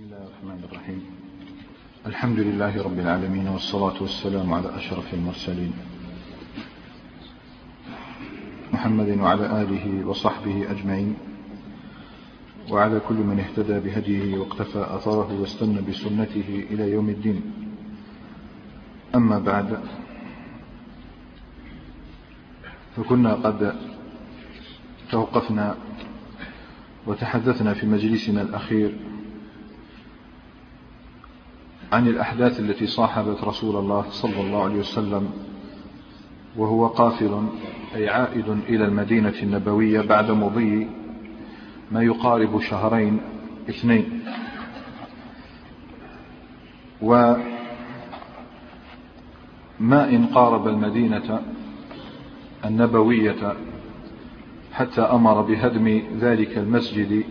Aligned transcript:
بسم 0.00 0.08
الله 0.08 0.26
الرحمن 0.26 0.64
الرحيم. 0.64 1.02
الحمد 2.06 2.38
لله 2.38 2.82
رب 2.82 2.98
العالمين 2.98 3.48
والصلاة 3.48 4.02
والسلام 4.02 4.54
على 4.54 4.76
أشرف 4.76 5.14
المرسلين. 5.14 5.72
محمد 8.72 9.18
وعلى 9.18 9.62
آله 9.62 10.06
وصحبه 10.06 10.70
أجمعين. 10.70 11.14
وعلى 12.70 13.00
كل 13.00 13.14
من 13.14 13.40
اهتدى 13.40 13.80
بهديه 13.80 14.38
واقتفى 14.38 14.78
أثره 14.78 15.40
واستنى 15.40 15.80
بسنته 15.80 16.66
إلى 16.70 16.90
يوم 16.90 17.08
الدين. 17.08 17.42
أما 19.14 19.38
بعد 19.38 19.80
فكنا 22.96 23.34
قد 23.34 23.76
توقفنا 25.10 25.76
وتحدثنا 27.06 27.74
في 27.74 27.86
مجلسنا 27.86 28.42
الأخير 28.42 28.98
عن 31.92 32.08
الأحداث 32.08 32.60
التي 32.60 32.86
صاحبت 32.86 33.44
رسول 33.44 33.76
الله 33.76 34.04
صلى 34.10 34.40
الله 34.40 34.64
عليه 34.64 34.78
وسلم 34.80 35.30
وهو 36.56 36.86
قافل 36.86 37.46
أي 37.94 38.08
عائد 38.08 38.48
إلى 38.48 38.84
المدينة 38.84 39.34
النبوية 39.42 40.00
بعد 40.00 40.30
مضي 40.30 40.88
ما 41.92 42.02
يقارب 42.02 42.60
شهرين 42.60 43.20
اثنين. 43.68 44.20
وما 47.02 47.40
إن 49.80 50.26
قارب 50.26 50.68
المدينة 50.68 51.42
النبوية 52.64 53.56
حتى 54.72 55.00
أمر 55.00 55.42
بهدم 55.42 56.02
ذلك 56.20 56.58
المسجد 56.58 57.24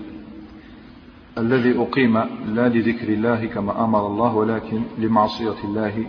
الذي 1.38 1.82
أقيم 1.82 2.18
لا 2.46 2.70
لذكر 2.70 3.10
الله 3.10 3.46
كما 3.46 3.84
أمر 3.84 4.08
الله 4.08 4.36
ولكن 4.36 4.82
لمعصية 4.98 5.64
الله 5.64 6.06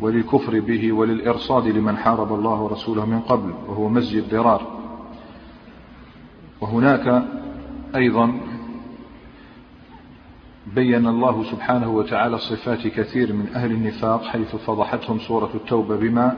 وللكفر 0.00 0.60
به 0.60 0.92
وللإرصاد 0.92 1.66
لمن 1.66 1.96
حارب 1.96 2.32
الله 2.32 2.60
ورسوله 2.60 3.06
من 3.06 3.20
قبل 3.20 3.52
وهو 3.68 3.88
مسجد 3.88 4.28
ضرار. 4.30 4.66
وهناك 6.60 7.24
أيضا 7.94 8.40
بين 10.74 11.06
الله 11.06 11.44
سبحانه 11.44 11.90
وتعالى 11.90 12.38
صفات 12.38 12.86
كثير 12.86 13.32
من 13.32 13.48
أهل 13.54 13.72
النفاق 13.72 14.24
حيث 14.24 14.56
فضحتهم 14.56 15.18
سورة 15.18 15.50
التوبة 15.54 15.96
بما 15.96 16.36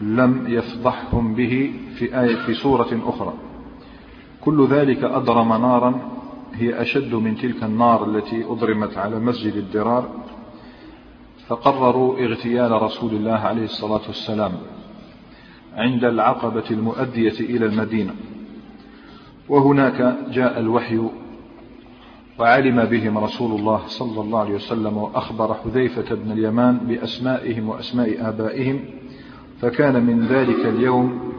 لم 0.00 0.44
يفضحهم 0.48 1.34
به 1.34 1.72
في 1.94 2.20
آية 2.20 2.36
في 2.36 2.54
سورة 2.54 3.00
أخرى. 3.06 3.32
كل 4.40 4.66
ذلك 4.66 5.04
أضرم 5.04 5.48
نارا 5.48 6.11
هي 6.54 6.82
أشد 6.82 7.14
من 7.14 7.36
تلك 7.36 7.62
النار 7.62 8.04
التي 8.10 8.44
أضرمت 8.44 8.98
على 8.98 9.18
مسجد 9.18 9.56
الدرار 9.56 10.08
فقرروا 11.46 12.18
اغتيال 12.18 12.82
رسول 12.82 13.14
الله 13.14 13.32
عليه 13.32 13.64
الصلاة 13.64 14.00
والسلام 14.06 14.52
عند 15.74 16.04
العقبة 16.04 16.64
المؤدية 16.70 17.40
إلى 17.40 17.66
المدينة. 17.66 18.14
وهناك 19.48 20.16
جاء 20.30 20.60
الوحي 20.60 21.00
وعلم 22.38 22.84
بهم 22.84 23.18
رسول 23.18 23.60
الله 23.60 23.82
صلى 23.86 24.20
الله 24.20 24.40
عليه 24.40 24.54
وسلم 24.54 24.96
وأخبر 24.96 25.54
حذيفة 25.54 26.14
بن 26.14 26.32
اليمان 26.32 26.78
بأسمائهم 26.78 27.68
وأسماء 27.68 28.28
آبائهم 28.28 28.84
فكان 29.60 30.06
من 30.06 30.26
ذلك 30.26 30.66
اليوم 30.66 31.32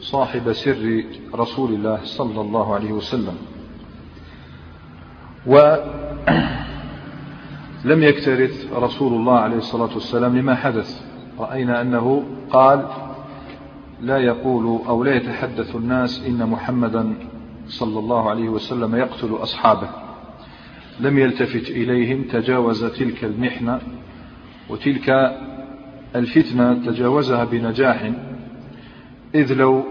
صاحب 0.00 0.52
سر 0.52 1.04
رسول 1.34 1.74
الله 1.74 2.00
صلى 2.02 2.40
الله 2.40 2.74
عليه 2.74 2.92
وسلم. 2.92 3.36
ولم 5.46 5.82
يكترث 8.08 8.72
رسول 8.72 9.12
الله 9.12 9.38
عليه 9.38 9.56
الصلاة 9.56 9.94
والسلام 9.94 10.36
لما 10.38 10.54
حدث. 10.54 11.04
رأينا 11.38 11.80
أنه 11.80 12.24
قال 12.50 12.88
لا 14.00 14.18
يقول 14.18 14.80
أو 14.86 15.04
لا 15.04 15.14
يتحدث 15.14 15.76
الناس 15.76 16.26
إن 16.26 16.46
محمدا 16.46 17.14
صلى 17.66 17.98
الله 17.98 18.30
عليه 18.30 18.48
وسلم 18.48 18.94
يقتل 18.94 19.34
أصحابه. 19.34 19.88
لم 21.00 21.18
يلتفت 21.18 21.70
إليهم 21.70 22.22
تجاوز 22.22 22.84
تلك 22.84 23.24
المحنة 23.24 23.80
وتلك 24.68 25.10
الفتنة 26.16 26.74
تجاوزها 26.74 27.44
بنجاح 27.44 28.12
إذ 29.34 29.52
لو 29.52 29.84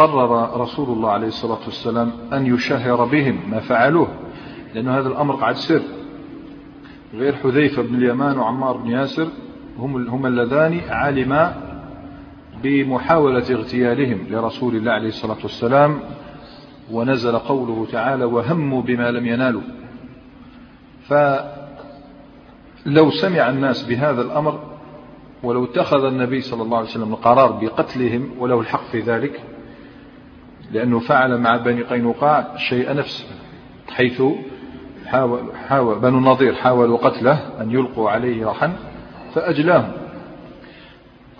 قرر 0.00 0.60
رسول 0.60 0.88
الله 0.88 1.10
عليه 1.10 1.26
الصلاة 1.26 1.58
والسلام 1.64 2.12
أن 2.32 2.46
يشهر 2.46 3.04
بهم 3.04 3.40
ما 3.50 3.60
فعلوه 3.60 4.08
لأن 4.74 4.88
هذا 4.88 5.08
الأمر 5.08 5.34
قعد 5.34 5.54
سر 5.54 5.82
غير 7.14 7.36
حذيفة 7.36 7.82
بن 7.82 7.94
اليمان 7.94 8.38
وعمار 8.38 8.76
بن 8.76 8.90
ياسر 8.90 9.28
هم, 9.78 10.08
هم 10.08 10.26
اللذان 10.26 10.80
علما 10.88 11.56
بمحاولة 12.62 13.44
اغتيالهم 13.50 14.26
لرسول 14.30 14.76
الله 14.76 14.92
عليه 14.92 15.08
الصلاة 15.08 15.36
والسلام 15.42 16.00
ونزل 16.92 17.38
قوله 17.38 17.86
تعالى 17.92 18.24
وهموا 18.24 18.82
بما 18.82 19.10
لم 19.10 19.26
ينالوا 19.26 19.62
فلو 21.08 21.40
سمع 23.10 23.50
الناس 23.50 23.82
بهذا 23.82 24.22
الأمر 24.22 24.60
ولو 25.42 25.64
اتخذ 25.64 26.04
النبي 26.04 26.40
صلى 26.40 26.62
الله 26.62 26.78
عليه 26.78 26.88
وسلم 26.88 27.12
القرار 27.12 27.52
بقتلهم 27.52 28.30
وله 28.38 28.60
الحق 28.60 28.84
في 28.92 29.00
ذلك 29.00 29.40
لأنه 30.72 30.98
فعل 30.98 31.38
مع 31.38 31.56
بني 31.56 31.82
قينقاع 31.82 32.56
شيء 32.56 32.94
نفس 32.94 33.26
حيث 33.88 34.22
حاول, 35.06 35.40
حاول 35.68 35.98
بنو 35.98 36.18
النضير 36.18 36.54
حاولوا 36.54 36.98
قتله 36.98 37.60
أن 37.60 37.70
يلقوا 37.70 38.10
عليه 38.10 38.46
رحا 38.46 38.72
فأجلاهم 39.34 39.92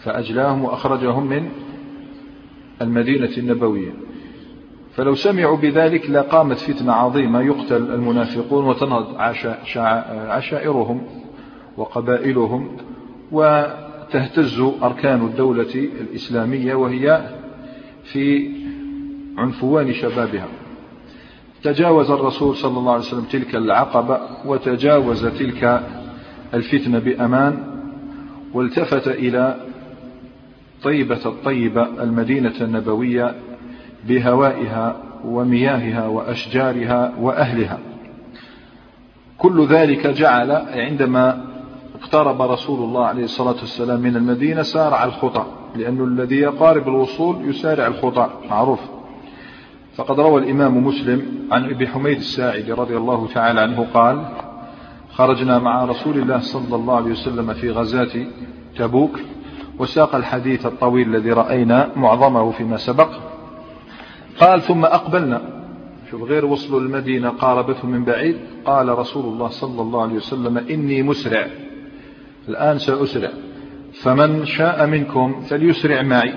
فأجلاهم 0.01 0.65
وأخرجهم 0.65 1.27
من 1.27 1.49
المدينة 2.83 3.31
النبوية. 3.39 3.93
فلو 4.95 5.15
سمعوا 5.15 5.57
بذلك 5.57 6.11
لقامت 6.11 6.57
فتنة 6.57 6.93
عظيمة 6.93 7.41
يقتل 7.41 7.77
المنافقون 7.77 8.65
وتنهض 8.65 9.17
عشائرهم 10.29 11.03
وقبائلهم 11.77 12.77
وتهتز 13.33 14.61
أركان 14.83 15.27
الدولة 15.27 15.75
الإسلامية 16.01 16.75
وهي 16.75 17.29
في 18.03 18.53
عنفوان 19.39 19.93
شبابها. 19.93 20.49
تجاوز 21.63 22.11
الرسول 22.11 22.57
صلى 22.57 22.79
الله 22.79 22.93
عليه 22.93 23.03
وسلم 23.03 23.25
تلك 23.25 23.55
العقبة 23.55 24.21
وتجاوز 24.45 25.27
تلك 25.27 25.83
الفتنة 26.55 26.99
بأمان 26.99 27.59
والتفت 28.55 29.09
إلى 29.09 29.57
طيبة 30.83 31.27
الطيبة 31.27 32.03
المدينة 32.03 32.55
النبوية 32.61 33.35
بهوائها 34.09 34.97
ومياهها 35.25 36.07
وأشجارها 36.07 37.15
وأهلها. 37.21 37.79
كل 39.39 39.67
ذلك 39.67 40.07
جعل 40.07 40.51
عندما 40.53 41.45
اقترب 42.03 42.43
رسول 42.43 42.79
الله 42.85 43.07
عليه 43.07 43.25
الصلاة 43.25 43.57
والسلام 43.61 44.01
من 44.01 44.17
المدينة 44.17 44.63
سارع 44.63 45.05
الخطى 45.05 45.47
لأن 45.77 46.05
الذي 46.05 46.37
يقارب 46.37 46.89
الوصول 46.89 47.49
يسارع 47.49 47.87
الخطى 47.87 48.31
معروف. 48.51 48.81
فقد 50.01 50.21
روى 50.21 50.43
الإمام 50.43 50.87
مسلم 50.87 51.49
عن 51.53 51.65
أبي 51.65 51.89
حميد 51.89 52.17
الساعدي 52.17 52.73
رضي 52.73 52.97
الله 52.97 53.29
تعالى 53.35 53.61
عنه 53.61 53.87
قال 53.95 54.25
خرجنا 55.13 55.59
مع 55.59 55.85
رسول 55.85 56.19
الله 56.19 56.39
صلى 56.39 56.77
الله 56.77 56.97
عليه 56.97 57.11
وسلم 57.11 57.55
في 57.55 57.71
غزاة 57.71 58.27
تبوك 58.77 59.21
وساق 59.79 60.15
الحديث 60.15 60.67
الطويل 60.67 61.17
الذي 61.17 61.33
رأينا 61.33 61.91
معظمه 61.97 62.51
فيما 62.51 62.77
سبق. 62.77 63.09
قال 64.39 64.63
ثم 64.63 64.85
أقبلنا. 64.85 65.41
شوف 66.11 66.23
غير 66.23 66.45
وصلوا 66.47 66.81
المدينة 66.81 67.29
قاربته 67.29 67.89
من 67.89 68.05
بعيد. 68.05 68.37
قال 68.65 68.99
رسول 68.99 69.25
الله 69.25 69.49
صلى 69.49 69.83
الله 69.83 70.03
عليه 70.03 70.15
وسلم 70.15 70.59
إني 70.59 71.03
مسرع 71.03 71.47
الآن 72.49 72.79
سأسرع. 72.79 73.31
فمن 74.03 74.45
شاء 74.45 74.87
منكم 74.87 75.41
فليسرع 75.41 76.03
معي 76.03 76.35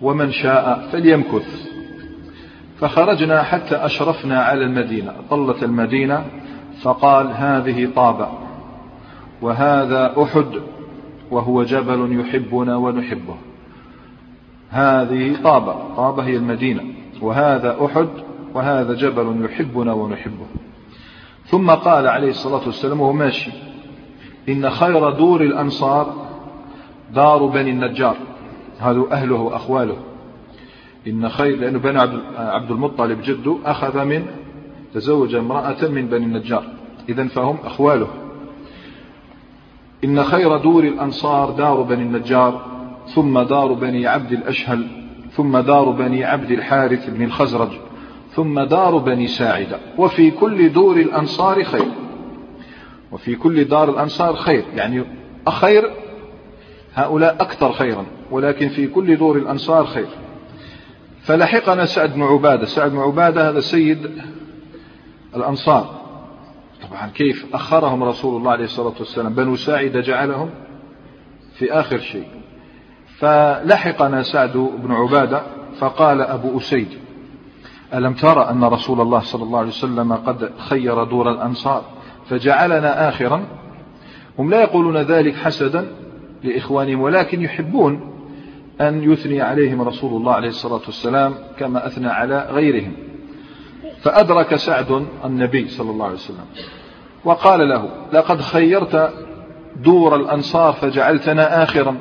ومن 0.00 0.30
شاء 0.30 0.88
فليمكث. 0.92 1.69
فخرجنا 2.80 3.42
حتى 3.42 3.76
أشرفنا 3.76 4.42
على 4.42 4.64
المدينة 4.64 5.12
طلت 5.30 5.62
المدينة 5.62 6.24
فقال 6.82 7.30
هذه 7.34 7.88
طابة 7.96 8.28
وهذا 9.42 10.14
أحد 10.22 10.46
وهو 11.30 11.62
جبل 11.62 12.20
يحبنا 12.20 12.76
ونحبه. 12.76 13.34
هذه 14.70 15.42
طابة 15.42 15.94
طابة 15.96 16.22
هي 16.22 16.36
المدينة 16.36 16.82
وهذا 17.20 17.76
أحد 17.84 18.08
وهذا 18.54 18.94
جبل 18.94 19.44
يحبنا 19.44 19.92
ونحبه. 19.92 20.46
ثم 21.46 21.70
قال 21.70 22.06
عليه 22.06 22.30
الصلاة 22.30 22.66
والسلام 22.66 23.00
وهو 23.00 23.12
ماشي 23.12 23.50
إن 24.48 24.70
خير 24.70 25.10
دور 25.10 25.42
الأنصار 25.42 26.14
دار 27.14 27.46
بني 27.46 27.70
النجار 27.70 28.16
هذا 28.80 29.02
أهله 29.12 29.36
وأخواله. 29.36 29.96
إن 31.06 31.28
خير 31.28 31.56
لأنه 31.56 31.78
بني 31.78 31.98
عبد 32.36 32.70
المطلب 32.70 33.22
جده 33.22 33.56
أخذ 33.64 34.04
من 34.04 34.26
تزوج 34.94 35.34
امرأة 35.34 35.88
من 35.88 36.06
بني 36.06 36.24
النجار. 36.24 36.64
إذا 37.08 37.28
فهم 37.28 37.56
أخواله. 37.64 38.08
إن 40.04 40.24
خير 40.24 40.56
دور 40.56 40.84
الأنصار 40.84 41.50
دار 41.50 41.82
بني 41.82 42.02
النجار 42.02 42.66
ثم 43.06 43.40
دار 43.40 43.72
بني 43.72 44.06
عبد 44.06 44.32
الأشهل 44.32 44.86
ثم 45.32 45.58
دار 45.58 45.90
بني 45.90 46.24
عبد 46.24 46.50
الحارث 46.50 47.10
بن 47.10 47.24
الخزرج 47.24 47.70
ثم 48.34 48.60
دار 48.60 48.98
بني 48.98 49.26
ساعدة. 49.26 49.78
وفي 49.98 50.30
كل 50.30 50.72
دور 50.72 50.96
الأنصار 50.96 51.64
خير. 51.64 51.88
وفي 53.12 53.34
كل 53.34 53.64
دار 53.64 53.90
الأنصار 53.90 54.36
خير. 54.36 54.64
يعني 54.76 55.04
أخير 55.46 55.90
هؤلاء 56.94 57.34
أكثر 57.34 57.72
خيرا 57.72 58.06
ولكن 58.30 58.68
في 58.68 58.86
كل 58.86 59.16
دور 59.16 59.36
الأنصار 59.36 59.86
خير. 59.86 60.08
فلحقنا 61.30 61.86
سعد 61.86 62.14
بن 62.14 62.22
عبادة. 62.22 62.66
سعد 62.66 62.90
بن 62.90 62.98
عبادة 62.98 63.48
هذا 63.48 63.60
سيد 63.60 64.10
الأنصار. 65.36 66.00
طبعا 66.88 67.06
كيف 67.06 67.46
أخرهم 67.54 68.04
رسول 68.04 68.36
الله 68.36 68.50
عليه 68.50 68.64
الصلاة 68.64 68.94
والسلام؟ 68.98 69.34
بنو 69.34 69.56
ساعدة 69.56 70.00
جعلهم 70.00 70.50
في 71.54 71.72
آخر 71.72 71.98
شيء. 71.98 72.26
فلحقنا 73.18 74.22
سعد 74.22 74.56
بن 74.56 74.92
عبادة 74.92 75.42
فقال 75.78 76.20
أبو 76.20 76.58
أسيد 76.58 76.88
ألم 77.94 78.14
ترى 78.14 78.50
أن 78.50 78.64
رسول 78.64 79.00
الله 79.00 79.20
صلى 79.20 79.42
الله 79.42 79.58
عليه 79.58 79.68
وسلم 79.68 80.12
قد 80.12 80.50
خير 80.58 81.04
دور 81.04 81.30
الأنصار 81.30 81.84
فجعلنا 82.28 83.08
آخرا؟ 83.08 83.44
هم 84.38 84.50
لا 84.50 84.62
يقولون 84.62 84.96
ذلك 84.96 85.34
حسدا 85.34 85.92
لإخوانهم 86.44 87.00
ولكن 87.00 87.42
يحبون 87.42 88.19
أن 88.80 89.12
يثني 89.12 89.40
عليهم 89.40 89.82
رسول 89.82 90.16
الله 90.20 90.32
عليه 90.32 90.48
الصلاة 90.48 90.80
والسلام 90.86 91.34
كما 91.58 91.86
أثنى 91.86 92.08
على 92.08 92.48
غيرهم. 92.50 92.92
فأدرك 94.02 94.56
سعد 94.56 95.06
النبي 95.24 95.68
صلى 95.68 95.90
الله 95.90 96.04
عليه 96.04 96.14
وسلم 96.14 96.44
وقال 97.24 97.68
له 97.68 97.88
لقد 98.12 98.40
خيرت 98.40 99.12
دور 99.76 100.16
الأنصار 100.16 100.72
فجعلتنا 100.72 101.62
آخرا. 101.62 101.96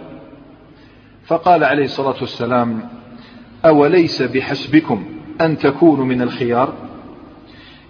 فقال 1.25 1.63
عليه 1.63 1.83
الصلاة 1.83 2.15
والسلام 2.21 2.89
أوليس 3.65 4.21
بحسبكم 4.21 5.05
أن 5.41 5.57
تكونوا 5.57 6.05
من 6.05 6.21
الخيار؟ 6.21 6.73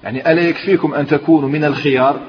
يعني 0.03 0.31
ألا 0.31 0.42
يكفيكم 0.42 0.94
أن 0.94 1.07
تكونوا 1.07 1.50
من 1.50 1.63
الخيار؟ 1.63 2.19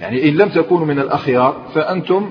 يعني 0.00 0.28
إن 0.28 0.36
لم 0.36 0.48
تكونوا 0.48 0.86
من 0.86 0.98
الأخيار 0.98 1.56
فأنتم 1.74 2.30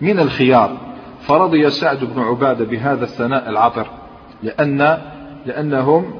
من 0.00 0.18
الخيار. 0.18 0.83
فرضي 1.26 1.70
سعد 1.70 2.04
بن 2.04 2.22
عبادة 2.22 2.64
بهذا 2.64 3.04
الثناء 3.04 3.50
العطر 3.50 3.86
لأن 4.42 4.98
لأنهم 5.46 6.14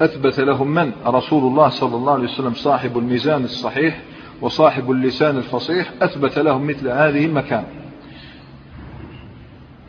أثبت 0.00 0.40
لهم 0.40 0.74
من؟ 0.74 0.92
رسول 1.06 1.42
الله 1.42 1.68
صلى 1.68 1.96
الله 1.96 2.12
عليه 2.12 2.24
وسلم 2.24 2.54
صاحب 2.54 2.98
الميزان 2.98 3.44
الصحيح 3.44 4.02
وصاحب 4.40 4.90
اللسان 4.90 5.36
الفصيح 5.36 5.92
أثبت 6.02 6.38
لهم 6.38 6.66
مثل 6.66 6.88
هذه 6.88 7.26
المكان. 7.26 7.64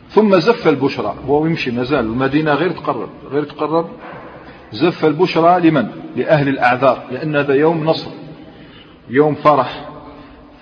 ثم 0.08 0.38
زف 0.38 0.68
البشرى 0.68 1.14
هو 1.26 1.46
يمشي 1.46 1.70
مازال 1.70 2.04
المدينة 2.04 2.54
غير 2.54 2.70
تقرب 2.70 3.08
غير 3.30 3.44
تقرب. 3.44 3.88
زف 4.72 5.04
البشرى 5.04 5.70
لمن؟ 5.70 5.88
لأهل 6.16 6.48
الأعذار 6.48 7.02
لأن 7.10 7.36
هذا 7.36 7.54
يوم 7.54 7.84
نصر 7.84 8.10
يوم 9.10 9.34
فرح. 9.34 9.87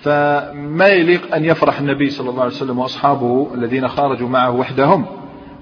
فما 0.06 0.86
يليق 0.86 1.34
أن 1.34 1.44
يفرح 1.44 1.78
النبي 1.78 2.10
صلى 2.10 2.30
الله 2.30 2.42
عليه 2.42 2.54
وسلم 2.54 2.78
وأصحابه 2.78 3.50
الذين 3.54 3.88
خرجوا 3.88 4.28
معه 4.28 4.50
وحدهم. 4.50 5.06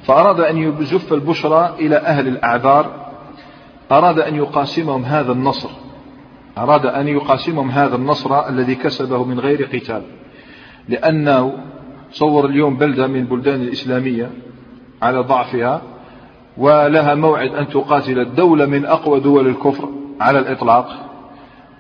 فأراد 0.02 0.40
أن 0.40 0.58
يزف 0.58 1.12
البشرى 1.12 1.74
إلى 1.80 1.96
أهل 1.96 2.28
الأعذار. 2.28 3.06
أراد 3.92 4.18
أن 4.18 4.34
يقاسمهم 4.34 5.04
هذا 5.04 5.32
النصر. 5.32 5.68
أراد 6.58 6.86
أن 6.86 7.08
يقاسمهم 7.08 7.70
هذا 7.70 7.96
النصر 7.96 8.48
الذي 8.48 8.74
كسبه 8.74 9.24
من 9.24 9.40
غير 9.40 9.64
قتال. 9.64 10.02
لأنه 10.88 11.52
صور 12.10 12.46
اليوم 12.46 12.76
بلدة 12.76 13.06
من 13.06 13.20
البلدان 13.20 13.62
الإسلامية 13.62 14.30
على 15.02 15.18
ضعفها 15.18 15.82
ولها 16.56 17.14
موعد 17.14 17.54
أن 17.54 17.68
تقاتل 17.68 18.18
الدولة 18.18 18.66
من 18.66 18.84
أقوى 18.84 19.20
دول 19.20 19.46
الكفر 19.48 19.88
على 20.20 20.38
الإطلاق. 20.38 21.03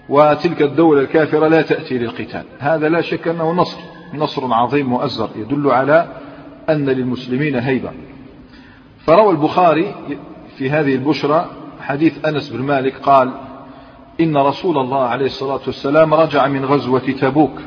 وتلك 0.08 0.62
الدولة 0.62 1.00
الكافرة 1.00 1.48
لا 1.48 1.62
تأتي 1.62 1.98
للقتال. 1.98 2.44
هذا 2.58 2.88
لا 2.88 3.00
شك 3.00 3.28
أنه 3.28 3.52
نصر 3.52 3.78
نصر 4.14 4.54
عظيم 4.54 4.86
مؤزر 4.86 5.30
يدل 5.36 5.70
على 5.70 6.08
أن 6.70 6.88
للمسلمين 6.88 7.56
هيبة. 7.56 7.90
فروى 9.06 9.30
البخاري 9.30 9.94
في 10.56 10.70
هذه 10.70 10.94
البشرى 10.94 11.50
حديث 11.80 12.24
أنس 12.26 12.48
بن 12.48 12.62
مالك 12.62 12.96
قال 12.96 13.30
إن 14.20 14.36
رسول 14.36 14.78
الله 14.78 15.02
عليه 15.02 15.26
الصلاة 15.26 15.60
والسلام 15.66 16.14
رجع 16.14 16.46
من 16.48 16.64
غزوة 16.64 16.98
تبوك 17.20 17.60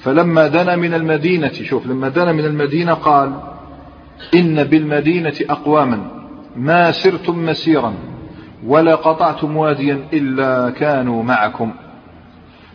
فلما 0.00 0.48
دنا 0.48 0.76
من 0.76 0.94
المدينة 0.94 1.52
شوف 1.52 1.86
لما 1.86 2.08
دنا 2.08 2.32
من 2.32 2.44
المدينة 2.44 2.94
قال 2.94 3.32
إن 4.34 4.64
بالمدينة 4.64 5.34
أقواما 5.50 6.10
ما 6.56 6.90
سرتم 6.90 7.46
مسيرا. 7.46 7.94
ولا 8.66 8.94
قطعتم 8.94 9.56
واديا 9.56 10.04
إلا 10.12 10.70
كانوا 10.70 11.22
معكم. 11.22 11.72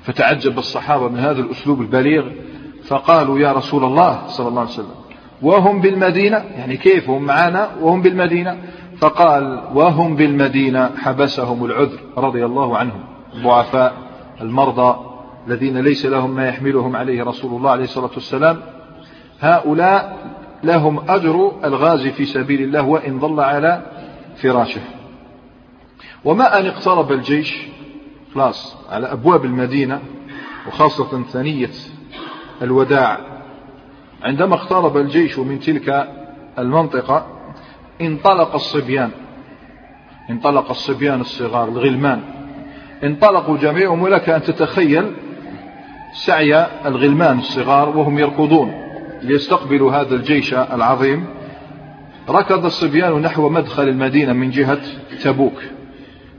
فتعجب 0.04 0.58
الصحابة 0.58 1.10
من 1.10 1.20
هذا 1.20 1.42
الأسلوب 1.42 1.82
البليغ 1.82 2.26
فقالوا 2.88 3.40
يا 3.40 3.52
رسول 3.52 3.84
الله 3.84 4.28
صلى 4.28 4.48
الله 4.48 4.62
عليه 4.62 4.70
وسلم 4.70 4.96
وهم 5.42 5.82
بالمدينة؟ 5.82 6.38
يعني 6.38 6.78
كيف 6.78 7.10
هم 7.10 7.24
معنا 7.24 7.70
وهم 7.82 8.02
بالمدينة. 8.02 8.58
فقال 8.98 9.62
وهم 9.74 10.16
بالمدينة. 10.16 10.92
حبسهم 10.98 11.66
العذر 11.66 12.00
رضي 12.18 12.46
الله 12.46 12.78
عنهم 12.78 13.04
الضعفاء 13.34 13.94
المرضى 14.42 14.96
الذين 15.48 15.78
ليس 15.78 16.06
لهم 16.06 16.36
ما 16.36 16.48
يحملهم 16.48 16.96
عليه 16.96 17.24
رسول 17.24 17.58
الله 17.58 17.72
عليه 17.72 17.84
الصلاة 17.84 18.12
والسلام. 18.14 18.62
هؤلاء 19.40 20.18
لهم 20.64 21.10
أجر 21.10 21.52
الغازي 21.64 22.12
في 22.12 22.26
سبيل 22.26 22.62
الله 22.62 22.82
وإن 22.82 23.20
ضل 23.20 23.40
على 23.40 23.82
فراشه. 24.36 24.82
وما 26.26 26.60
أن 26.60 26.66
اقترب 26.66 27.12
الجيش 27.12 27.58
خلاص 28.36 28.78
على 28.90 29.12
أبواب 29.12 29.46
المدينة 29.46 30.02
وخاصة 30.68 31.24
ثنية 31.24 31.70
الوداع. 32.62 33.20
عندما 34.24 34.56
اقترب 34.56 34.98
الجيش 34.98 35.40
من 35.40 35.60
تلك 35.60 36.10
المنطقة 36.60 37.28
انطلق 38.02 38.54
الصبيان. 38.54 39.12
انطلق 40.30 40.70
الصبيان 40.70 41.22
الصغار 41.22 41.68
الغلمان. 41.68 42.22
انطلقوا 43.04 43.58
جميعهم 43.58 44.02
ولك 44.02 44.30
أن 44.30 44.44
تتخيل 44.44 45.12
سعي 46.14 46.68
الغلمان 46.86 47.40
الصغار 47.40 47.98
وهم 47.98 48.20
يركضون 48.20 48.74
ليستقبلوا 49.22 49.92
هذا 49.92 50.16
الجيش 50.16 50.54
العظيم. 50.54 51.26
ركض 52.30 52.66
الصبيان 52.66 53.22
نحو 53.22 53.50
مدخل 53.50 53.84
المدينة 53.84 54.34
من 54.34 54.50
جهة 54.50 54.82
تبوك. 55.24 55.75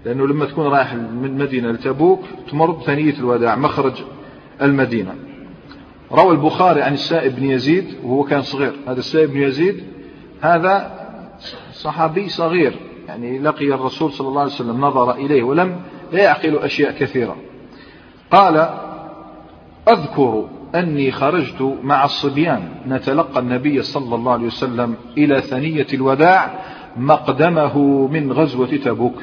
لأنه 0.06 0.26
لما 0.26 0.44
تكون 0.44 0.66
رايح 0.66 0.94
من 0.94 1.38
مدينة 1.38 1.70
لتبوك 1.70 2.20
تمر 2.50 2.70
بثنية 2.70 3.14
الوداع 3.18 3.56
مخرج 3.56 3.92
المدينة. 4.62 5.14
روى 6.12 6.30
البخاري 6.30 6.82
عن 6.82 6.92
السائب 6.94 7.36
بن 7.36 7.44
يزيد 7.44 7.84
وهو 8.04 8.24
كان 8.24 8.42
صغير. 8.42 8.72
هذا 8.86 8.98
السائب 8.98 9.30
بن 9.30 9.42
يزيد 9.42 9.84
هذا 10.40 10.92
صحابي 11.72 12.28
صغير 12.28 12.76
يعني 13.08 13.38
لقي 13.38 13.74
الرسول 13.74 14.12
صلى 14.12 14.28
الله 14.28 14.40
عليه 14.40 14.52
وسلم 14.52 14.80
نظر 14.80 15.14
إليه 15.14 15.42
ولم 15.42 15.80
لا 16.12 16.22
يعقل 16.22 16.58
أشياء 16.58 16.92
كثيرة. 16.92 17.36
قال 18.30 18.68
أذكر 19.88 20.48
أني 20.74 21.12
خرجت 21.12 21.76
مع 21.82 22.04
الصبيان. 22.04 22.68
نتلقى 22.88 23.40
النبي 23.40 23.82
صلى 23.82 24.14
الله 24.14 24.32
عليه 24.32 24.46
وسلم 24.46 24.94
إلى 25.18 25.40
ثنية 25.40 25.86
الوداع 25.94 26.58
مقدمه 26.96 27.78
من 28.12 28.32
غزوة 28.32 28.76
تبوك. 28.76 29.22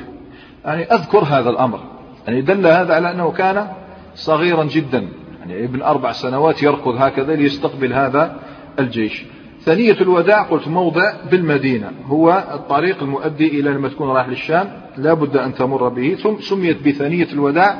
يعني 0.65 0.83
أذكر 0.83 1.23
هذا 1.23 1.49
الأمر. 1.49 1.79
يعني 2.27 2.41
دل 2.41 2.67
هذا 2.67 2.93
على 2.93 3.11
أنه 3.11 3.31
كان 3.31 3.67
صغيرا 4.15 4.63
جدا. 4.63 5.07
يعني 5.39 5.63
ابن 5.63 5.81
أربع 5.81 6.11
سنوات 6.11 6.63
يركض 6.63 6.95
هكذا 6.97 7.35
ليستقبل 7.35 7.93
هذا 7.93 8.39
الجيش. 8.79 9.25
ثنية 9.61 10.01
الوداع 10.01 10.41
قلت 10.43 10.67
موضع 10.67 11.13
بالمدينة. 11.31 11.91
هو 12.05 12.43
الطريق 12.53 13.03
المؤدي 13.03 13.59
إلى 13.59 13.69
لما 13.69 13.89
تكون 13.89 14.09
رايح 14.09 14.27
للشام. 14.27 14.71
لا 14.97 15.13
بد 15.13 15.37
أن 15.37 15.53
تمر 15.53 15.89
به. 15.89 16.15
ثم 16.15 16.39
سميت 16.39 16.87
بثنية 16.87 17.27
الوداع 17.33 17.77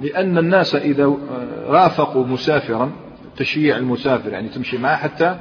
لأن 0.00 0.38
الناس 0.38 0.74
إذا 0.74 1.12
رافقوا 1.68 2.26
مسافرا 2.26 2.90
تشييع 3.36 3.76
المسافر 3.76 4.32
يعني 4.32 4.48
تمشي 4.48 4.78
معه 4.78 4.96
حتى 4.96 5.36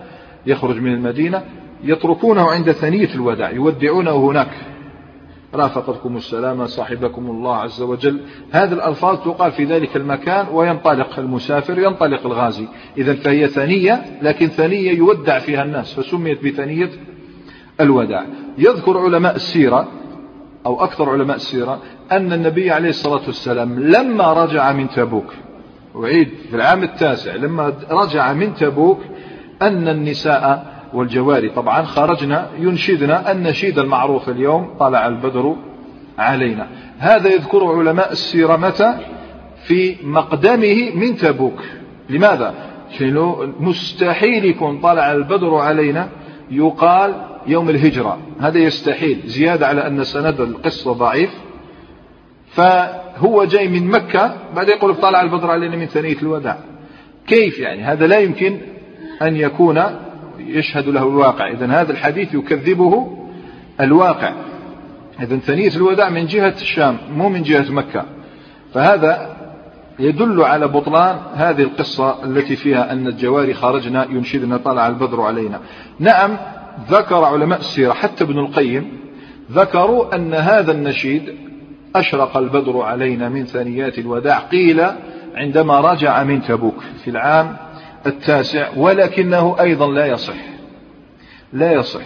يخرج 0.46 0.78
من 0.82 0.94
المدينة 0.94 1.44
يتركونه 1.84 2.52
عند 2.52 2.72
ثنية 2.72 3.16
الوداع 3.16 3.52
يودعونه 3.52 4.30
هناك. 4.30 4.48
رافقتكم 5.56 6.18
السلامة 6.18 6.66
صاحبكم 6.66 7.30
الله 7.30 7.56
عز 7.56 7.82
وجل. 7.82 8.20
هذه 8.52 8.74
الألفاظ 8.74 9.18
تقال 9.18 9.52
في 9.52 9.66
ذلك 9.66 9.96
المكان 9.96 10.46
وينطلق 10.52 11.20
المسافر 11.20 11.80
ينطلق 11.80 12.26
الغازي. 12.26 12.68
إذا 12.98 13.14
فهي 13.14 13.48
ثنية 13.48 14.20
لكن 14.22 14.48
ثنية 14.48 14.92
يودع 14.92 15.40
فيها 15.40 15.64
الناس 15.64 15.94
فسميت 16.00 16.46
بثنية 16.46 16.90
الوداع. 17.82 18.26
يذكر 18.58 18.98
علماء 18.98 19.36
السيرة 19.36 19.88
أو 20.66 20.84
أكثر 20.84 21.10
علماء 21.10 21.36
السيرة 21.36 21.82
أن 22.12 22.34
النبي 22.34 22.72
عليه 22.72 22.90
الصلاة 22.90 23.22
والسلام 23.28 23.80
لما 23.80 24.34
رجع 24.34 24.72
من 24.72 24.90
تبوك 24.90 25.34
أعيد 25.96 26.30
في 26.50 26.56
العام 26.56 26.84
التاسع 26.84 27.36
لما 27.36 27.74
رجع 27.92 28.34
من 28.34 28.56
تبوك 28.56 29.00
أن 29.62 29.88
النساء 29.88 30.72
والجواري 30.94 31.50
طبعا 31.50 31.84
خرجنا 31.84 32.50
ينشدنا 32.60 33.32
النشيد 33.32 33.80
المعروف 33.80 34.30
اليوم 34.30 34.74
طلع 34.80 35.08
البدر 35.08 35.56
علينا. 36.18 36.68
هذا 37.00 37.30
يذكر 37.30 37.66
علماء 37.66 38.12
السيرة 38.12 38.56
متى؟ 38.56 38.98
في 39.64 39.96
مقدمه 40.04 40.92
من 40.96 41.16
تبوك. 41.16 41.62
لماذا؟ 42.10 42.54
مستحيل 43.60 44.46
يكون 44.46 44.80
طلع 44.80 45.12
البدر 45.12 45.56
علينا 45.56 46.10
يقال 46.52 47.14
يوم 47.48 47.70
الهجرة. 47.70 48.18
هذا 48.40 48.60
يستحيل. 48.60 49.22
زيادة 49.26 49.68
على 49.68 49.88
أن 49.88 50.04
سند 50.04 50.42
القصة 50.42 50.94
ضعيف. 50.94 51.30
فهو 52.48 53.44
جاي 53.44 53.68
من 53.68 53.88
مكة 53.88 54.36
بعد 54.56 54.70
يقول 54.70 54.96
طلع 54.96 55.22
البدر 55.22 55.52
علينا 55.52 55.76
من 55.76 55.86
ثنية 55.86 56.18
الوداع. 56.22 56.58
كيف 57.28 57.60
يعني؟ 57.60 57.84
هذا 57.84 58.08
لا 58.08 58.20
يمكن 58.20 58.58
أن 59.22 59.36
يكون 59.36 59.84
يشهد 60.48 60.88
له 60.88 61.04
الواقع. 61.04 61.48
إذا 61.48 61.66
هذا 61.66 61.92
الحديث 61.92 62.34
يكذبه 62.34 63.18
الواقع. 63.82 64.34
إذا 65.20 65.38
ثنية 65.38 65.76
الوداع 65.76 66.10
من 66.10 66.26
جهة 66.26 66.56
الشام 66.62 66.98
مو 67.16 67.30
من 67.30 67.44
جهة 67.44 67.72
مكة. 67.72 68.06
فهذا 68.74 69.38
يدل 70.00 70.42
على 70.42 70.68
بطلان 70.68 71.18
هذه 71.34 71.62
القصة 71.62 72.24
التي 72.24 72.56
فيها 72.56 72.92
أن 72.92 73.08
الجواري 73.08 73.54
خرجنا 73.54 74.08
ينشدنا 74.10 74.58
طلع 74.58 74.88
البدر 74.88 75.22
علينا. 75.22 75.60
نعم 76.00 76.38
ذكر 76.90 77.24
علماء 77.24 77.60
السيرة 77.60 77.94
حتى 77.94 78.24
ابن 78.24 78.40
القيم 78.40 79.02
ذكروا 79.52 80.16
أن 80.16 80.34
هذا 80.34 80.72
النشيد 80.72 81.36
أشرق 81.96 82.38
البدر 82.38 82.82
علينا 82.82 83.30
من 83.30 83.46
ثنيات 83.46 84.00
الوداع 84.00 84.40
قيل 84.40 84.82
عندما 85.36 85.80
رجع 85.80 86.24
من 86.24 86.42
تبوك 86.42 86.84
في 87.04 87.10
العام 87.10 87.58
التاسع 88.06 88.70
ولكنه 88.78 89.56
أيضا 89.60 89.92
لا 89.92 90.06
يصح. 90.06 90.36
لا 91.54 91.72
يصح. 91.72 92.02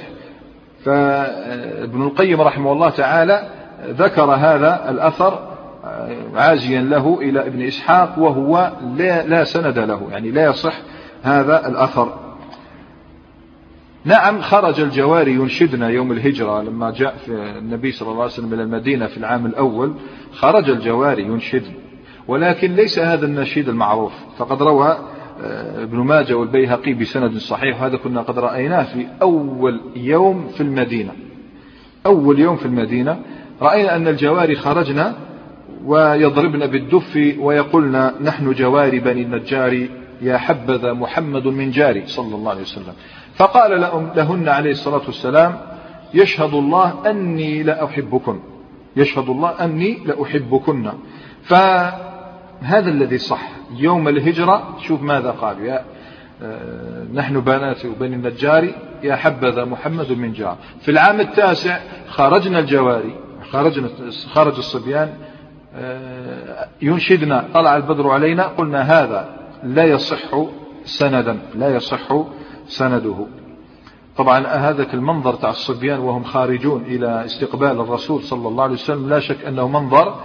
فابن 0.83 2.01
القيم 2.03 2.41
رحمه 2.41 2.71
الله 2.71 2.89
تعالى 2.89 3.49
ذكر 3.87 4.31
هذا 4.31 4.89
الأثر 4.89 5.55
عازيا 6.35 6.81
له 6.81 7.19
إلى 7.21 7.47
ابن 7.47 7.61
إسحاق 7.61 8.19
وهو 8.19 8.71
لا, 8.95 9.27
لا 9.27 9.43
سند 9.43 9.79
له. 9.79 10.07
يعني 10.11 10.31
لا 10.31 10.45
يصح 10.45 10.73
هذا 11.23 11.67
الأثر. 11.67 12.19
نعم 14.05 14.41
خرج 14.41 14.79
الجواري 14.79 15.31
ينشدنا 15.31 15.89
يوم 15.89 16.11
الهجرة 16.11 16.61
لما 16.61 16.91
جاء 16.91 17.15
في 17.25 17.31
النبي 17.31 17.91
صلى 17.91 18.09
الله 18.11 18.21
عليه 18.21 18.33
وسلم 18.33 18.53
إلى 18.53 18.63
المدينة 18.63 19.07
في 19.07 19.17
العام 19.17 19.45
الأول. 19.45 19.93
خرج 20.31 20.69
الجواري 20.69 21.23
ينشد 21.23 21.63
ولكن 22.27 22.75
ليس 22.75 22.99
هذا 22.99 23.25
النشيد 23.25 23.69
المعروف. 23.69 24.13
فقد 24.37 24.63
روى 24.63 24.87
آه، 24.87 25.14
ابن 25.81 25.97
ماجه 25.97 26.33
والبيهقي 26.33 26.93
بسند 26.93 27.37
صحيح 27.37 27.81
وهذا 27.81 27.97
كنا 27.97 28.21
قد 28.21 28.39
رأيناه 28.39 28.83
في 28.83 29.07
أول 29.21 29.81
يوم 29.95 30.47
في 30.47 30.61
المدينة. 30.61 31.11
أول 32.05 32.39
يوم 32.39 32.55
في 32.55 32.65
المدينة 32.65 33.19
رأينا 33.61 33.95
أن 33.95 34.07
الجواري 34.07 34.55
خرجنا 34.55 35.15
ويضربن 35.85 36.67
بالدف 36.67 37.35
ويقولن 37.39 38.11
نحن 38.21 38.51
جواري 38.51 38.99
بني 38.99 39.21
النجار 39.21 39.87
يا 40.21 40.37
حبذا 40.37 40.93
محمد 40.93 41.47
من 41.47 41.71
جاري 41.71 42.03
صلى 42.05 42.35
الله 42.35 42.51
عليه 42.51 42.61
وسلم. 42.61 42.93
فقال 43.35 43.81
لهن 44.15 44.49
عليه 44.49 44.71
الصلاة 44.71 45.01
والسلام 45.05 45.57
يشهد 46.13 46.53
الله 46.53 47.09
أني 47.09 47.63
لأحبكن. 47.63 48.39
يشهد 48.95 49.29
الله 49.29 49.49
أني 49.49 49.97
لأحبكن. 50.05 50.91
فهذا 52.65 52.89
الذي 52.89 53.17
صح. 53.17 53.41
يوم 53.75 54.07
الهجرة 54.07 54.77
شوف 54.81 55.01
ماذا 55.01 55.31
قالوا 55.31 55.65
يا 55.65 55.85
آه، 56.43 57.03
نحن 57.13 57.39
بنات 57.39 57.85
بني 57.85 58.15
النجار 58.15 58.67
يا 59.03 59.15
حبذا 59.15 59.65
محمد 59.65 60.11
من 60.11 60.33
جار. 60.33 60.57
في 60.81 60.91
العام 60.91 61.19
التاسع 61.19 61.79
خرجنا 62.09 62.59
الجواري 62.59 63.15
خرجنا 63.51 63.89
خرج 64.33 64.57
الصبيان 64.57 65.13
آه، 65.75 66.67
ينشدنا 66.81 67.45
طلع 67.53 67.75
البدر 67.75 68.09
علينا 68.09 68.43
قلنا 68.43 68.81
هذا 68.81 69.29
لا 69.63 69.83
يصح 69.83 70.45
سندا 70.85 71.39
لا 71.55 71.75
يصح 71.75 72.25
سنده. 72.67 73.27
طبعا 74.17 74.47
هذا 74.47 74.93
المنظر 74.93 75.33
تاع 75.33 75.49
الصبيان 75.49 75.99
وهم 75.99 76.23
خارجون 76.23 76.81
إلى 76.81 77.25
استقبال 77.25 77.79
الرسول 77.79 78.23
صلى 78.23 78.47
الله 78.47 78.63
عليه 78.63 78.73
وسلم 78.73 79.09
لا 79.09 79.19
شك 79.19 79.45
أنه 79.45 79.67
منظر 79.67 80.15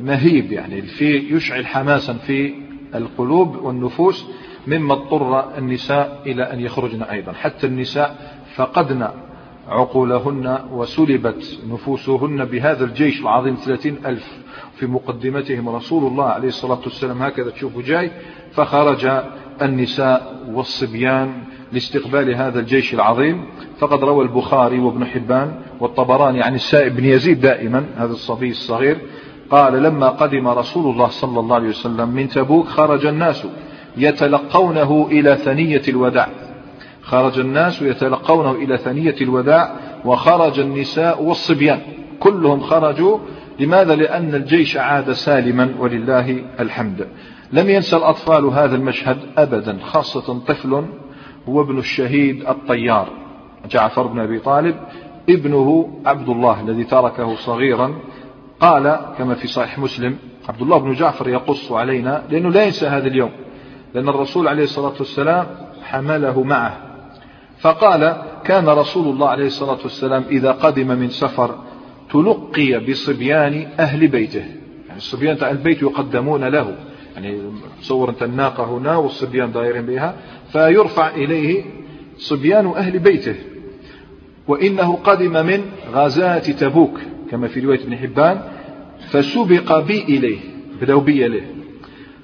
مهيب 0.00 0.52
يعني 0.52 0.82
في 0.82 1.16
يشعل 1.16 1.66
حماسا 1.66 2.12
في 2.12 2.54
القلوب 2.94 3.56
والنفوس 3.56 4.26
مما 4.66 4.94
اضطر 4.94 5.58
النساء 5.58 6.22
إلى 6.26 6.42
أن 6.52 6.60
يخرجن 6.60 7.02
أيضا. 7.02 7.32
حتى 7.32 7.66
النساء 7.66 8.38
فقدن 8.54 9.08
عقولهن 9.68 10.58
وسلبت 10.72 11.58
نفوسهن 11.68 12.44
بهذا 12.44 12.84
الجيش 12.84 13.20
العظيم 13.20 13.54
ثلاثين 13.54 13.96
ألف. 14.06 14.32
في 14.76 14.86
مقدمتهم 14.86 15.68
رسول 15.68 16.06
الله 16.06 16.24
عليه 16.24 16.48
الصلاة 16.48 16.80
والسلام 16.84 17.22
هكذا 17.22 17.50
تشوفوا 17.50 17.82
جاي. 17.82 18.10
فخرج 18.52 19.10
النساء 19.62 20.44
والصبيان 20.52 21.42
لاستقبال 21.72 22.34
هذا 22.34 22.60
الجيش 22.60 22.94
العظيم. 22.94 23.44
فقد 23.78 24.04
روى 24.04 24.24
البخاري 24.24 24.78
وابن 24.78 25.04
حبان 25.04 25.54
والطبراني 25.80 26.42
عن 26.42 26.54
السائب 26.54 26.96
بن 26.96 27.04
يزيد 27.04 27.40
دائما 27.40 27.84
هذا 27.96 28.12
الصبي 28.12 28.50
الصغير. 28.50 28.98
قال 29.50 29.82
لما 29.82 30.08
قدم 30.08 30.48
رسول 30.48 30.92
الله 30.92 31.08
صلى 31.08 31.40
الله 31.40 31.56
عليه 31.56 31.68
وسلم 31.68 32.08
من 32.08 32.28
تبوك 32.28 32.66
خرج 32.66 33.06
الناس 33.06 33.46
يتلقونه 33.96 35.08
إلى 35.10 35.36
ثنية 35.36 35.82
الوداع. 35.88 36.28
خرج 37.02 37.38
الناس 37.38 37.82
يتلقونه 37.82 38.50
إلى 38.50 38.78
ثنية 38.78 39.16
الوداع 39.20 39.74
وخرج 40.04 40.60
النساء 40.60 41.22
والصبيان. 41.22 41.80
كلهم 42.20 42.60
خرجوا. 42.60 43.18
لماذا؟ 43.60 43.94
لأن 43.96 44.34
الجيش 44.34 44.76
عاد 44.76 45.12
سالما 45.12 45.74
ولله 45.78 46.44
الحمد. 46.60 47.08
لم 47.52 47.70
ينسى 47.70 47.96
الأطفال 47.96 48.44
هذا 48.44 48.76
المشهد 48.76 49.18
أبدا 49.38 49.78
خاصة 49.84 50.38
طفل 50.38 50.84
هو 51.48 51.60
ابن 51.60 51.78
الشهيد 51.78 52.48
الطيار 52.48 53.08
جعفر 53.70 54.06
بن 54.06 54.20
أبي 54.20 54.38
طالب 54.38 54.76
ابنه 55.28 55.98
عبد 56.06 56.28
الله 56.28 56.60
الذي 56.60 56.84
تركه 56.84 57.34
صغيرا. 57.34 57.94
قال 58.64 58.98
كما 59.18 59.34
في 59.34 59.46
صحيح 59.46 59.78
مسلم 59.78 60.16
عبد 60.48 60.62
الله 60.62 60.78
بن 60.78 60.92
جعفر 60.92 61.28
يقص 61.28 61.72
علينا 61.72 62.22
لأنه 62.30 62.50
لا 62.50 62.64
ينسى 62.64 62.86
هذا 62.86 63.06
اليوم 63.06 63.30
لأن 63.94 64.08
الرسول 64.08 64.48
عليه 64.48 64.62
الصلاة 64.62 64.94
والسلام 64.98 65.46
حمله 65.82 66.42
معه. 66.42 66.78
فقال 67.58 68.22
كان 68.44 68.68
رسول 68.68 69.14
الله 69.14 69.28
عليه 69.28 69.46
الصلاة 69.46 69.78
والسلام 69.82 70.24
إذا 70.30 70.52
قدم 70.52 70.86
من 70.86 71.08
سفر 71.08 71.58
تلقي 72.10 72.78
بصبيان 72.78 73.68
أهل 73.78 74.08
بيته. 74.08 74.44
يعني 74.88 74.96
الصبيان 74.96 75.38
تاع 75.38 75.50
البيت 75.50 75.82
يقدمون 75.82 76.44
له. 76.44 76.76
يعني 77.14 77.40
تصور 77.80 78.10
أنت 78.10 78.22
الناقة 78.22 78.64
هنا 78.64 78.96
والصبيان 78.96 79.52
دايرين 79.52 79.86
بها 79.86 80.14
فيرفع 80.52 81.08
إليه 81.08 81.64
صبيان 82.18 82.66
أهل 82.66 82.98
بيته. 82.98 83.34
وإنه 84.48 84.96
قدم 84.96 85.46
من 85.46 85.60
غزاة 85.92 86.38
تبوك 86.38 87.00
كما 87.30 87.48
في 87.48 87.60
رواية 87.60 87.80
ابن 87.80 87.96
حبان. 87.96 88.53
فسبق 89.10 89.78
بي 89.78 90.02
إليه 90.02 90.38
بدأوا 90.80 91.00
بي 91.00 91.26
إليه. 91.26 91.54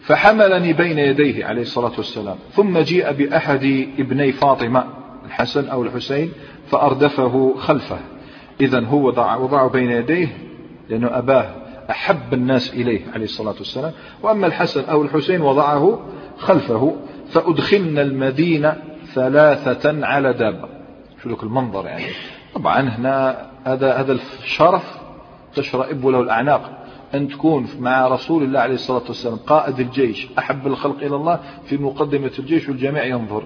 فحملني 0.02 0.72
بين 0.72 0.98
يديه 0.98 1.44
عليه 1.44 1.62
الصلاة 1.62 1.92
والسلام. 1.96 2.36
ثم 2.52 2.78
جيء 2.78 3.12
بأحد 3.12 3.88
ابني 3.98 4.32
فاطمة 4.32 4.84
الحسن 5.26 5.68
أو 5.68 5.82
الحسين 5.82 6.32
فأردفه 6.66 7.54
خلفه. 7.58 7.98
إذا 8.60 8.84
هو 8.84 9.06
وضع 9.06 9.36
وضعه 9.36 9.68
بين 9.68 9.90
يديه 9.90 10.28
لأنه 10.88 11.18
أباه 11.18 11.54
أحب 11.90 12.34
الناس 12.34 12.74
إليه 12.74 13.00
عليه 13.14 13.24
الصلاة 13.24 13.54
والسلام. 13.58 13.92
وأما 14.22 14.46
الحسن 14.46 14.84
أو 14.84 15.02
الحسين 15.02 15.40
وضعه 15.40 16.00
خلفه. 16.38 16.96
فأدخلنا 17.30 18.02
المدينة 18.02 18.76
ثلاثة 19.14 20.06
على 20.06 20.32
دابة. 20.32 20.68
شو 21.22 21.28
لك 21.28 21.42
المنظر 21.42 21.86
يعني؟ 21.86 22.04
طبعا 22.54 22.80
هنا 22.80 23.46
هذا 23.64 23.92
هذا 23.92 24.12
الشرف 24.42 24.99
تشرئب 25.54 26.06
له 26.06 26.20
الأعناق. 26.20 26.76
أن 27.14 27.28
تكون 27.28 27.68
مع 27.78 28.08
رسول 28.08 28.42
الله 28.42 28.60
عليه 28.60 28.74
الصلاة 28.74 29.02
والسلام 29.08 29.36
قائد 29.36 29.80
الجيش 29.80 30.28
أحب 30.38 30.66
الخلق 30.66 30.96
إلى 30.96 31.16
الله 31.16 31.40
في 31.64 31.76
مقدمة 31.76 32.30
الجيش 32.38 32.68
والجميع 32.68 33.04
ينظر. 33.04 33.44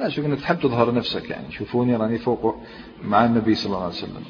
لا 0.00 0.08
شوف 0.08 0.24
أنك 0.26 0.40
تحب 0.40 0.58
تظهر 0.58 0.94
نفسك 0.94 1.30
يعني. 1.30 1.52
شوفوني 1.52 1.96
راني 1.96 2.18
فوق 2.18 2.56
مع 3.04 3.24
النبي 3.24 3.54
صلى 3.54 3.66
الله 3.66 3.84
عليه 3.84 3.94
وسلم. 3.94 4.22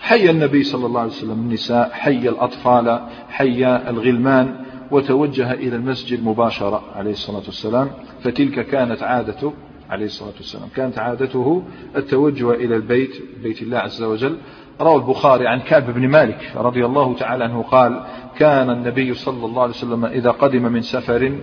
حي 0.00 0.30
النبي 0.30 0.62
صلى 0.62 0.86
الله 0.86 1.00
عليه 1.00 1.10
وسلم 1.10 1.32
النساء 1.32 1.90
حي 1.92 2.28
الأطفال 2.28 3.08
حي 3.28 3.66
الغلمان 3.66 4.64
وتوجه 4.90 5.52
إلى 5.52 5.76
المسجد 5.76 6.24
مباشرة 6.24 6.82
عليه 6.96 7.12
الصلاة 7.12 7.42
والسلام. 7.46 7.90
فتلك 8.22 8.66
كانت 8.66 9.02
عادة 9.02 9.52
عليه 9.90 10.06
الصلاة 10.06 10.32
والسلام. 10.36 10.68
كانت 10.76 10.98
عادته 10.98 11.62
التوجه 11.96 12.50
إلى 12.50 12.76
البيت 12.76 13.22
بيت 13.42 13.62
الله 13.62 13.78
عز 13.78 14.02
وجل. 14.02 14.36
روى 14.80 14.96
البخاري 14.96 15.46
عن 15.46 15.60
كعب 15.60 15.90
بن 15.90 16.08
مالك 16.08 16.52
رضي 16.56 16.86
الله 16.86 17.14
تعالى 17.14 17.44
عنه 17.44 17.62
قال 17.62 18.04
كان 18.38 18.70
النبي 18.70 19.14
صلى 19.14 19.46
الله 19.46 19.62
عليه 19.62 19.72
وسلم 19.72 20.04
إذا 20.04 20.30
قدم 20.30 20.62
من 20.62 20.82
سفر 20.82 21.38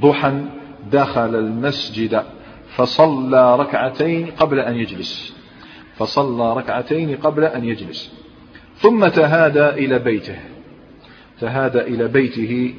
ضحى 0.00 0.44
دخل 0.92 1.34
المسجد 1.34 2.22
فصلى 2.76 3.56
ركعتين 3.56 4.26
قبل 4.26 4.58
أن 4.58 4.74
يجلس. 4.74 5.36
فصلى 5.96 6.56
ركعتين 6.56 7.16
قبل 7.16 7.44
أن 7.44 7.64
يجلس. 7.64 8.12
ثم 8.76 9.08
تهادى 9.08 9.68
إلى 9.68 9.98
بيته. 9.98 10.36
تهادى 11.40 11.80
إلى 11.80 12.08
بيته 12.08 12.74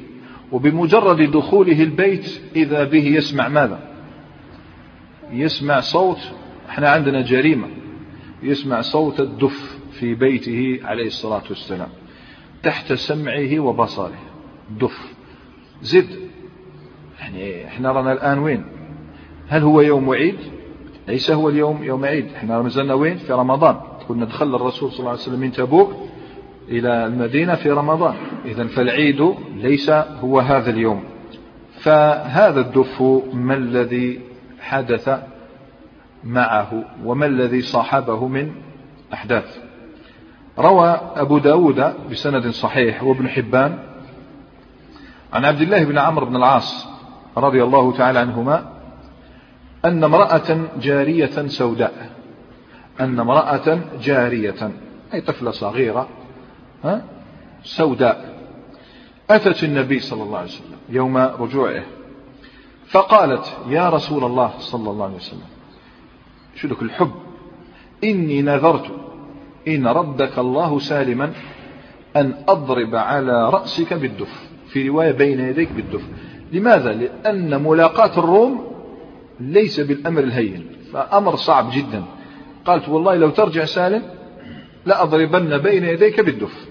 وبمجرد 0.52 1.30
دخوله 1.30 1.82
البيت 1.82 2.40
إذا 2.56 2.84
به 2.84 3.06
يسمع 3.06 3.48
ماذا؟ 3.48 3.93
يسمع 5.40 5.80
صوت 5.80 6.18
إحنا 6.68 6.88
عندنا 6.88 7.20
جريمة. 7.22 7.68
يسمع 8.42 8.80
صوت 8.80 9.20
الدف 9.20 9.78
في 9.92 10.14
بيته 10.14 10.80
عليه 10.84 11.06
الصلاة 11.06 11.42
والسلام. 11.48 11.88
تحت 12.62 12.92
سمعه 12.92 13.60
وبصره. 13.60 14.18
دف. 14.80 15.14
زد. 15.82 16.08
يعني 17.20 17.66
إحنا 17.66 17.92
رانا 17.92 18.12
الآن 18.12 18.38
وين؟ 18.38 18.64
هل 19.48 19.62
هو 19.62 19.80
يوم 19.80 20.10
عيد؟ 20.10 20.36
ليس 21.08 21.30
هو 21.30 21.48
اليوم 21.48 21.84
يوم 21.84 22.04
عيد. 22.04 22.32
إحنا 22.36 22.62
نزلنا 22.62 22.94
وين؟ 22.94 23.16
في 23.16 23.32
رمضان. 23.32 23.76
كنا 24.08 24.24
دخل 24.24 24.54
الرسول 24.54 24.90
صلى 24.90 24.98
الله 24.98 25.10
عليه 25.10 25.20
وسلم 25.20 25.40
من 25.40 25.52
تبوك 25.52 25.92
إلى 26.68 27.06
المدينة 27.06 27.54
في 27.54 27.70
رمضان. 27.70 28.14
إذا 28.44 28.66
فالعيد 28.66 29.34
ليس 29.56 29.90
هو 29.90 30.40
هذا 30.40 30.70
اليوم. 30.70 31.04
فهذا 31.80 32.60
الدف 32.60 33.02
ما 33.32 33.54
الذي 33.54 34.20
حدث 34.64 35.10
معه 36.24 36.84
وما 37.04 37.26
الذي 37.26 37.62
صاحبه 37.62 38.28
من 38.28 38.52
أحداث. 39.12 39.58
روى 40.58 41.00
أبو 41.16 41.38
داود 41.38 41.94
بسند 42.10 42.48
صحيح 42.48 43.02
وابن 43.02 43.28
حبان 43.28 43.78
عن 45.32 45.44
عبد 45.44 45.60
الله 45.60 45.84
بن 45.84 45.98
عمرو 45.98 46.26
بن 46.26 46.36
العاص 46.36 46.86
رضي 47.36 47.62
الله 47.62 47.92
تعالى 47.92 48.18
عنهما 48.18 48.72
أن 49.84 50.04
امرأة 50.04 50.60
جارية 50.80 51.46
سوداء 51.46 52.10
أن 53.00 53.20
امرأة 53.20 53.78
جارية 54.02 54.70
أي 55.14 55.20
طفلة 55.20 55.50
صغيرة 55.50 56.08
ها 56.84 57.02
سوداء 57.64 58.34
أتت 59.30 59.64
النبي 59.64 60.00
صلى 60.00 60.22
الله 60.22 60.38
عليه 60.38 60.48
وسلم 60.48 60.78
يوم 60.88 61.16
رجوعه. 61.16 61.82
فقالت 62.94 63.56
يا 63.68 63.88
رسول 63.88 64.24
الله 64.24 64.52
صلى 64.58 64.90
الله 64.90 65.04
عليه 65.04 65.16
وسلم 65.16 65.48
شو 66.54 66.68
لك 66.68 66.82
الحب؟ 66.82 67.10
إني 68.04 68.42
نذرت 68.42 68.86
إن 69.68 69.86
ردك 69.86 70.38
الله 70.38 70.78
سالما 70.78 71.32
أن 72.16 72.34
أضرب 72.48 72.94
على 72.94 73.50
رأسك 73.50 73.94
بالدف 73.94 74.48
في 74.68 74.88
رواية 74.88 75.10
بين 75.10 75.40
يديك 75.40 75.72
بالدف. 75.72 76.02
لماذا؟ 76.52 76.92
لأن 76.92 77.62
ملاقاة 77.62 78.18
الروم 78.18 78.74
ليس 79.40 79.80
بالأمر 79.80 80.22
الهين 80.22 80.66
فأمر 80.92 81.36
صعب 81.36 81.70
جدا. 81.72 82.04
قالت 82.64 82.88
والله 82.88 83.14
لو 83.16 83.30
ترجع 83.30 83.64
سالم 83.64 84.02
لأضربن 84.86 85.58
بين 85.58 85.84
يديك 85.84 86.20
بالدف. 86.20 86.68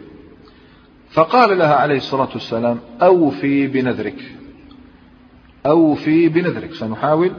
فقال 1.10 1.60
لها 1.60 1.76
عليه 1.76 1.98
الصلاة 1.98 2.30
والسلام 2.34 2.80
أوفي 3.02 3.68
بنذرك. 3.68 4.43
أوفي 5.66 6.30
بنذرك 6.30 6.74
سنحاول 6.74 7.32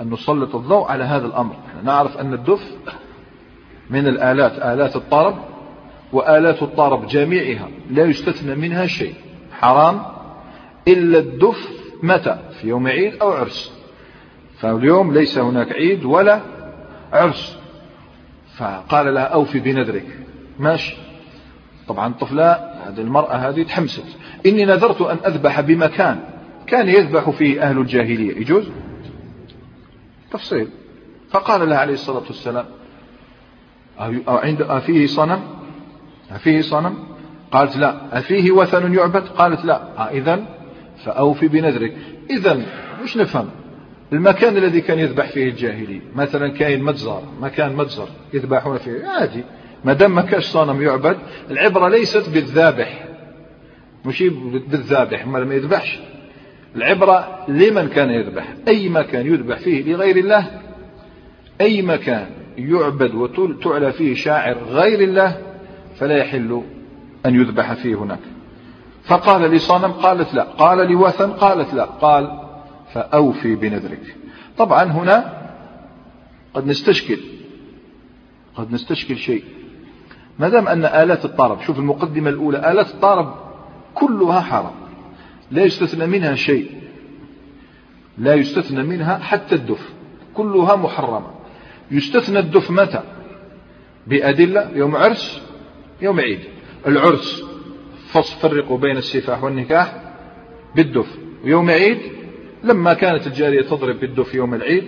أن 0.00 0.10
نسلط 0.10 0.54
الضوء 0.54 0.88
على 0.88 1.04
هذا 1.04 1.26
الأمر. 1.26 1.56
نعرف 1.84 2.16
أن 2.16 2.34
الدف 2.34 2.70
من 3.90 4.06
الآلات 4.06 4.52
آلات 4.52 4.96
الطرب 4.96 5.34
وآلات 6.12 6.62
الطرب 6.62 7.06
جميعها 7.06 7.68
لا 7.90 8.04
يستثنى 8.04 8.54
منها 8.54 8.86
شيء. 8.86 9.14
حرام. 9.52 10.02
إلا 10.88 11.18
الدف 11.18 11.68
متى؟ 12.02 12.38
في 12.60 12.68
يوم 12.68 12.86
عيد 12.86 13.14
أو 13.22 13.30
عرس. 13.30 13.72
فاليوم 14.58 15.12
ليس 15.14 15.38
هناك 15.38 15.72
عيد 15.72 16.04
ولا 16.04 16.40
عرس. 17.12 17.58
فقال 18.56 19.14
لها 19.14 19.24
أوفي 19.24 19.60
بنذرك 19.60 20.18
ماشي. 20.58 20.96
طبعا 21.88 22.12
طفلة 22.12 22.52
هذه 22.86 23.00
المرأة 23.00 23.34
هذه 23.34 23.62
تحمست. 23.62 24.04
إني 24.46 24.64
نذرت 24.64 25.00
أن 25.00 25.16
أذبح 25.26 25.60
بمكان. 25.60 26.31
كان 26.72 26.88
يذبح 26.88 27.30
فيه 27.30 27.62
أهل 27.62 27.78
الجاهلية. 27.78 28.36
يجوز؟ 28.36 28.68
تفصيل. 30.30 30.68
فقال 31.30 31.68
لها 31.68 31.78
عليه 31.78 31.94
الصلاة 31.94 32.22
والسلام 32.26 32.64
عند 34.28 34.62
أفيه 34.62 35.06
صنم؟ 35.06 35.40
أفيه 36.30 36.60
صنم؟ 36.60 36.94
قالت 37.50 37.76
لا. 37.76 38.18
أفيه 38.18 38.50
وثن 38.50 38.94
يعبد؟ 38.94 39.22
قالت 39.22 39.64
لا. 39.64 39.82
آه 39.98 40.10
إذا 40.10 40.46
فأوفي 41.04 41.48
بنذرك. 41.48 41.96
إذا 42.30 42.60
مش 43.04 43.16
نفهم؟ 43.16 43.48
المكان 44.12 44.56
الذي 44.56 44.80
كان 44.80 44.98
يذبح 44.98 45.30
فيه 45.30 45.48
الجاهلي 45.48 46.00
مثلا 46.14 46.48
كاين 46.48 46.84
متزر 46.84 47.22
مكان 47.40 47.76
متزر 47.76 48.08
يذبحون 48.34 48.78
فيه 48.78 49.06
عادي. 49.06 49.44
ما 49.84 49.92
دام 49.92 50.14
ما 50.14 50.22
كاش 50.22 50.44
صنم 50.44 50.82
يعبد 50.82 51.16
العبرة 51.50 51.88
ليست 51.88 52.28
بالذابح. 52.28 53.08
مش 54.06 54.22
بالذابح 54.68 55.26
ما 55.26 55.54
يذبحش. 55.54 56.11
العبرة 56.76 57.44
لمن 57.48 57.88
كان 57.88 58.10
يذبح. 58.10 58.54
أي 58.68 58.88
مكان 58.88 59.26
يذبح 59.26 59.58
فيه 59.58 59.92
لغير 59.92 60.16
الله 60.16 60.60
أي 61.60 61.82
مكان 61.82 62.26
يعبد 62.58 63.14
وتعلى 63.14 63.92
فيه 63.92 64.14
شاعر 64.14 64.58
غير 64.58 65.00
الله 65.00 65.38
فلا 65.96 66.16
يحل 66.16 66.62
أن 67.26 67.34
يذبح 67.34 67.72
فيه 67.72 67.94
هناك. 67.94 68.18
فقال 69.04 69.42
لصنم 69.42 69.92
قالت 69.92 70.34
لا 70.34 70.42
قال 70.42 70.92
لوثن 70.92 71.32
قالت 71.32 71.74
لا 71.74 71.84
قال 71.84 72.40
فأوفي 72.92 73.54
بنذرك. 73.54 74.16
طبعا 74.58 74.84
هنا 74.84 75.42
قد 76.54 76.66
نستشكل 76.66 77.18
قد 78.54 78.72
نستشكل 78.72 79.16
شيء. 79.16 79.44
ما 80.38 80.48
دام 80.48 80.68
أن 80.68 80.84
آلات 80.84 81.24
الطرب 81.24 81.60
شوف 81.60 81.78
المقدمة 81.78 82.30
الأولى 82.30 82.72
آلات 82.72 82.90
الطرب 82.90 83.34
كلها 83.94 84.40
حرام. 84.40 84.81
لا 85.52 85.64
يستثنى 85.64 86.06
منها 86.06 86.34
شيء. 86.34 86.70
لا 88.18 88.34
يستثنى 88.34 88.82
منها 88.82 89.18
حتى 89.18 89.54
الدف. 89.54 89.92
كلها 90.34 90.76
محرمة. 90.76 91.30
يستثنى 91.90 92.38
الدف 92.38 92.70
متى؟ 92.70 93.02
بأدلة 94.06 94.70
يوم 94.74 94.96
عرس 94.96 95.42
يوم 96.02 96.20
عيد. 96.20 96.40
العرس 96.86 97.44
فرقوا 98.40 98.78
بين 98.78 98.96
السفاح 98.96 99.44
والنكاح 99.44 100.02
بالدف. 100.76 101.18
ويوم 101.44 101.70
عيد 101.70 101.98
لما 102.64 102.94
كانت 102.94 103.26
الجارية 103.26 103.62
تضرب 103.62 104.00
بالدف 104.00 104.34
يوم 104.34 104.54
العيد 104.54 104.84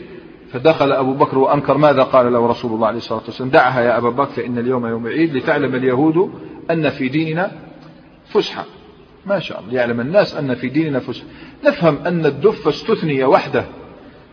فدخل 0.53 0.93
أبو 0.93 1.15
بكر 1.15 1.39
وأنكر 1.39 1.79
ماذا 1.79 2.03
قال 2.03 2.33
له 2.33 2.47
رسول 2.47 2.73
الله 2.73 2.87
عليه 2.87 2.99
الصلاة 2.99 3.23
والسلام؟ 3.27 3.51
دعها 3.51 3.81
يا 3.81 3.99
أبا 3.99 4.11
بكر 4.11 4.31
فإن 4.31 4.59
اليوم 4.59 4.87
يوم 4.87 5.07
عيد 5.07 5.37
لتعلم 5.37 5.75
اليهود 5.75 6.31
أن 6.71 6.91
في 6.91 7.09
ديننا 7.09 7.53
فسحة. 8.27 8.65
ما 9.27 9.39
شاء 9.39 9.61
الله. 9.61 9.75
يعلم 9.75 10.01
الناس 10.01 10.35
أن 10.35 10.55
في 10.55 10.69
ديننا 10.69 10.99
فسحة 10.99 11.27
نفهم 11.65 11.99
أن 12.07 12.27
الدف 12.27 12.69
استثني 12.69 13.25
وحده 13.25 13.65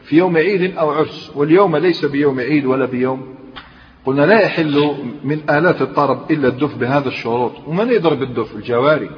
في 0.04 0.18
يوم 0.18 0.38
عيد 0.38 0.78
أو 0.78 0.92
عرس 0.92 1.32
واليوم 1.36 1.78
ليس 1.78 2.06
بيوم 2.06 2.40
عيد 2.40 2.66
ولا 2.66 2.86
بيوم. 2.86 3.36
قلنا 4.06 4.26
لا 4.26 4.42
يحل 4.42 4.96
من 5.24 5.50
آلات 5.50 5.82
الطرب 5.82 6.32
إلا 6.32 6.48
الدف 6.48 6.78
بهذا 6.78 7.08
الشروط. 7.08 7.52
ومن 7.68 7.92
يضرب 7.92 8.22
الدف؟ 8.22 8.56
الجواري. 8.56 9.10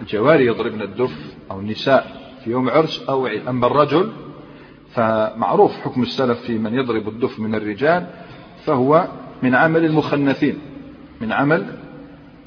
الجواري 0.00 0.46
يضربن 0.46 0.82
الدف 0.82 1.12
أو 1.50 1.60
النساء 1.60 2.30
في 2.44 2.50
يوم 2.50 2.70
عرس 2.70 3.04
أو 3.08 3.26
عيد. 3.26 3.48
أما 3.48 3.66
الرجل 3.66 4.12
فمعروف 4.94 5.72
حكم 5.72 6.02
السلف 6.02 6.40
في 6.40 6.58
من 6.58 6.74
يضرب 6.74 7.08
الدف 7.08 7.40
من 7.40 7.54
الرجال 7.54 8.06
فهو 8.64 9.08
من 9.42 9.54
عمل 9.54 9.84
المخنثين. 9.84 10.58
من 11.20 11.32
عمل 11.32 11.66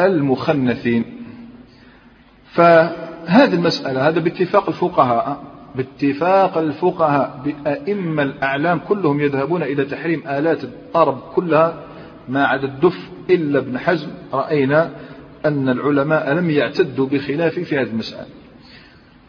المخنثين. 0.02 1.17
فهذه 2.58 3.54
المسألة 3.54 4.08
هذا 4.08 4.20
باتفاق 4.20 4.67
الفقهاء 4.67 5.43
باتفاق 5.76 6.58
الفقهاء 6.58 7.41
بأئمة 7.46 8.24
الأعلام 8.24 8.80
كلهم 8.80 9.22
يذهبون 9.22 9.63
إلى 9.63 9.86
تحريم 9.86 10.28
آلات 10.28 10.63
الطرب 10.63 11.20
كلها 11.36 11.84
ما 12.30 12.46
عدا 12.46 12.67
الدف 12.67 13.10
إلا 13.30 13.60
ابن 13.60 13.78
حزم. 13.78 14.08
رأينا 14.34 14.91
أن 15.46 15.70
العلماء 15.70 16.34
لم 16.34 16.50
يعتدوا 16.50 17.08
بخلافه 17.08 17.63
في 17.63 17.80
هذه 17.80 17.88
المسألة. 17.88 18.26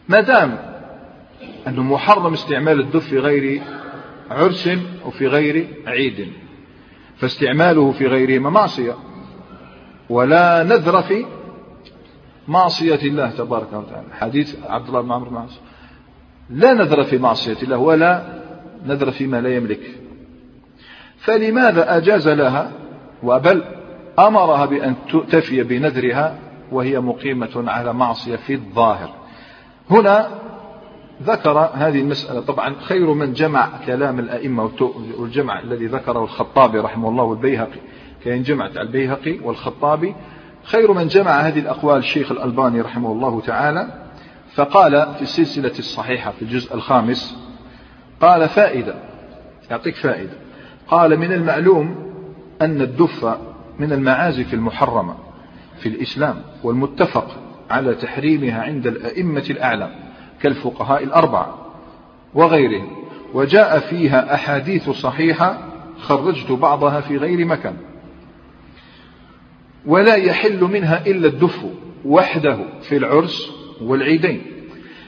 ما 0.09 0.21
دام 0.21 0.59
أنه 1.69 1.83
محرم 1.83 2.33
استعمال 2.33 2.81
الدف 2.81 3.09
في 3.09 3.19
غير 3.19 3.63
عرس 4.31 4.69
وفي 5.07 5.27
غير 5.27 5.67
عيد 5.87 6.29
فاستعماله 7.17 7.93
في 7.93 8.07
غيرهما 8.07 8.51
معصية 8.51 8.95
ولا 10.11 10.63
نذر 10.63 11.03
في 11.03 11.25
معصية 12.49 13.03
الله 13.03 13.31
تبارك 13.31 13.73
وتعالى. 13.73 14.07
حديث 14.13 14.57
عبد 14.67 14.89
الله 14.89 15.01
بن 15.01 15.13
عمرو 15.13 15.31
بن 15.31 15.47
لا 16.51 16.73
نذر 16.73 17.05
في 17.05 17.19
معصية 17.19 17.57
الله 17.63 17.77
ولا 17.77 18.23
نذر 18.87 19.11
فيما 19.11 19.41
لا 19.41 19.57
يملك. 19.57 19.81
فلماذا 21.19 21.97
أجاز 21.97 22.29
لها 22.29 22.73
وبل 23.23 23.65
أمرها 24.19 24.67
بأن 24.67 24.95
تفي 25.31 25.63
بنذرها 25.63 26.39
وهي 26.73 27.01
مقيمة 27.01 27.65
على 27.71 27.93
معصية 27.93 28.37
في 28.37 28.55
الظاهر؟ 28.55 29.11
هنا 29.91 30.29
ذكر 31.23 31.59
هذه 31.59 32.01
المسألة. 32.01 32.41
طبعا 32.41 32.75
خير 32.81 33.13
من 33.13 33.33
جمع 33.33 33.69
كلام 33.87 34.19
الأئمة 34.19 34.71
والجمع 35.19 35.61
الذي 35.61 35.87
ذكره 35.87 36.25
الخطابي 36.25 36.79
رحمه 36.79 37.09
الله 37.09 37.25
والبيهقي. 37.25 37.81
كان 38.25 38.43
جمعت 38.43 38.77
البيهقي 38.77 39.39
والخطابي 39.39 40.15
خير 40.69 40.93
من 40.93 41.07
جمع 41.07 41.41
هذه 41.41 41.59
الأقوال 41.59 41.99
الشيخ 41.99 42.33
الألباني 42.33 42.81
رحمه 42.81 43.13
الله 43.13 43.41
تعالى 43.41 43.89
فقال 44.55 45.15
في 45.15 45.23
السلسلة 45.23 45.79
الصحيحة 45.79 46.31
في 46.31 46.43
الجزء 46.43 46.75
الخامس 46.75 47.37
قال 48.21 48.49
فائدة 48.49 48.95
يعطيك 49.71 49.97
فائدة 49.97 50.33
قال 50.89 51.17
من 51.17 51.33
المعلوم 51.33 52.13
أن 52.63 52.81
الدف 52.83 53.39
من 53.79 53.93
المعازف 53.93 54.55
المحرمة 54.55 55.15
في 55.79 55.89
الإسلام 55.89 56.43
والمتفق 56.63 57.37
على 57.71 57.95
تحريمها 57.95 58.63
عند 58.63 58.87
الأئمة 58.87 59.45
الأعلام 59.51 59.91
كالفقهاء 60.41 61.05
الأربعة 61.05 61.55
وغيرهم 62.35 62.91
وجاء 63.35 63.79
فيها 63.79 64.35
أحاديث 64.35 64.91
صحيحة 64.91 65.59
خرجت 66.01 66.53
بعضها 66.53 67.01
في 67.01 67.17
غير 67.17 67.45
مكان. 67.45 67.77
ولا 69.87 70.15
يحل 70.15 70.65
منها 70.65 71.07
إلا 71.07 71.29
الدف 71.29 71.65
وحده 72.05 72.59
في 72.83 72.97
العرس 72.97 73.51
والعيدين. 73.83 74.43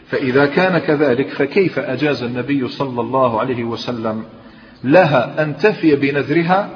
فإذا 0.06 0.46
كان 0.46 0.78
كذلك 0.78 1.28
فكيف 1.28 1.78
أجاز 1.78 2.22
النبي 2.22 2.68
صلى 2.68 3.00
الله 3.00 3.40
عليه 3.40 3.64
وسلم 3.64 4.24
لها 4.84 5.42
أن 5.42 5.56
تفي 5.56 5.96
بنذرها؟ 5.96 6.68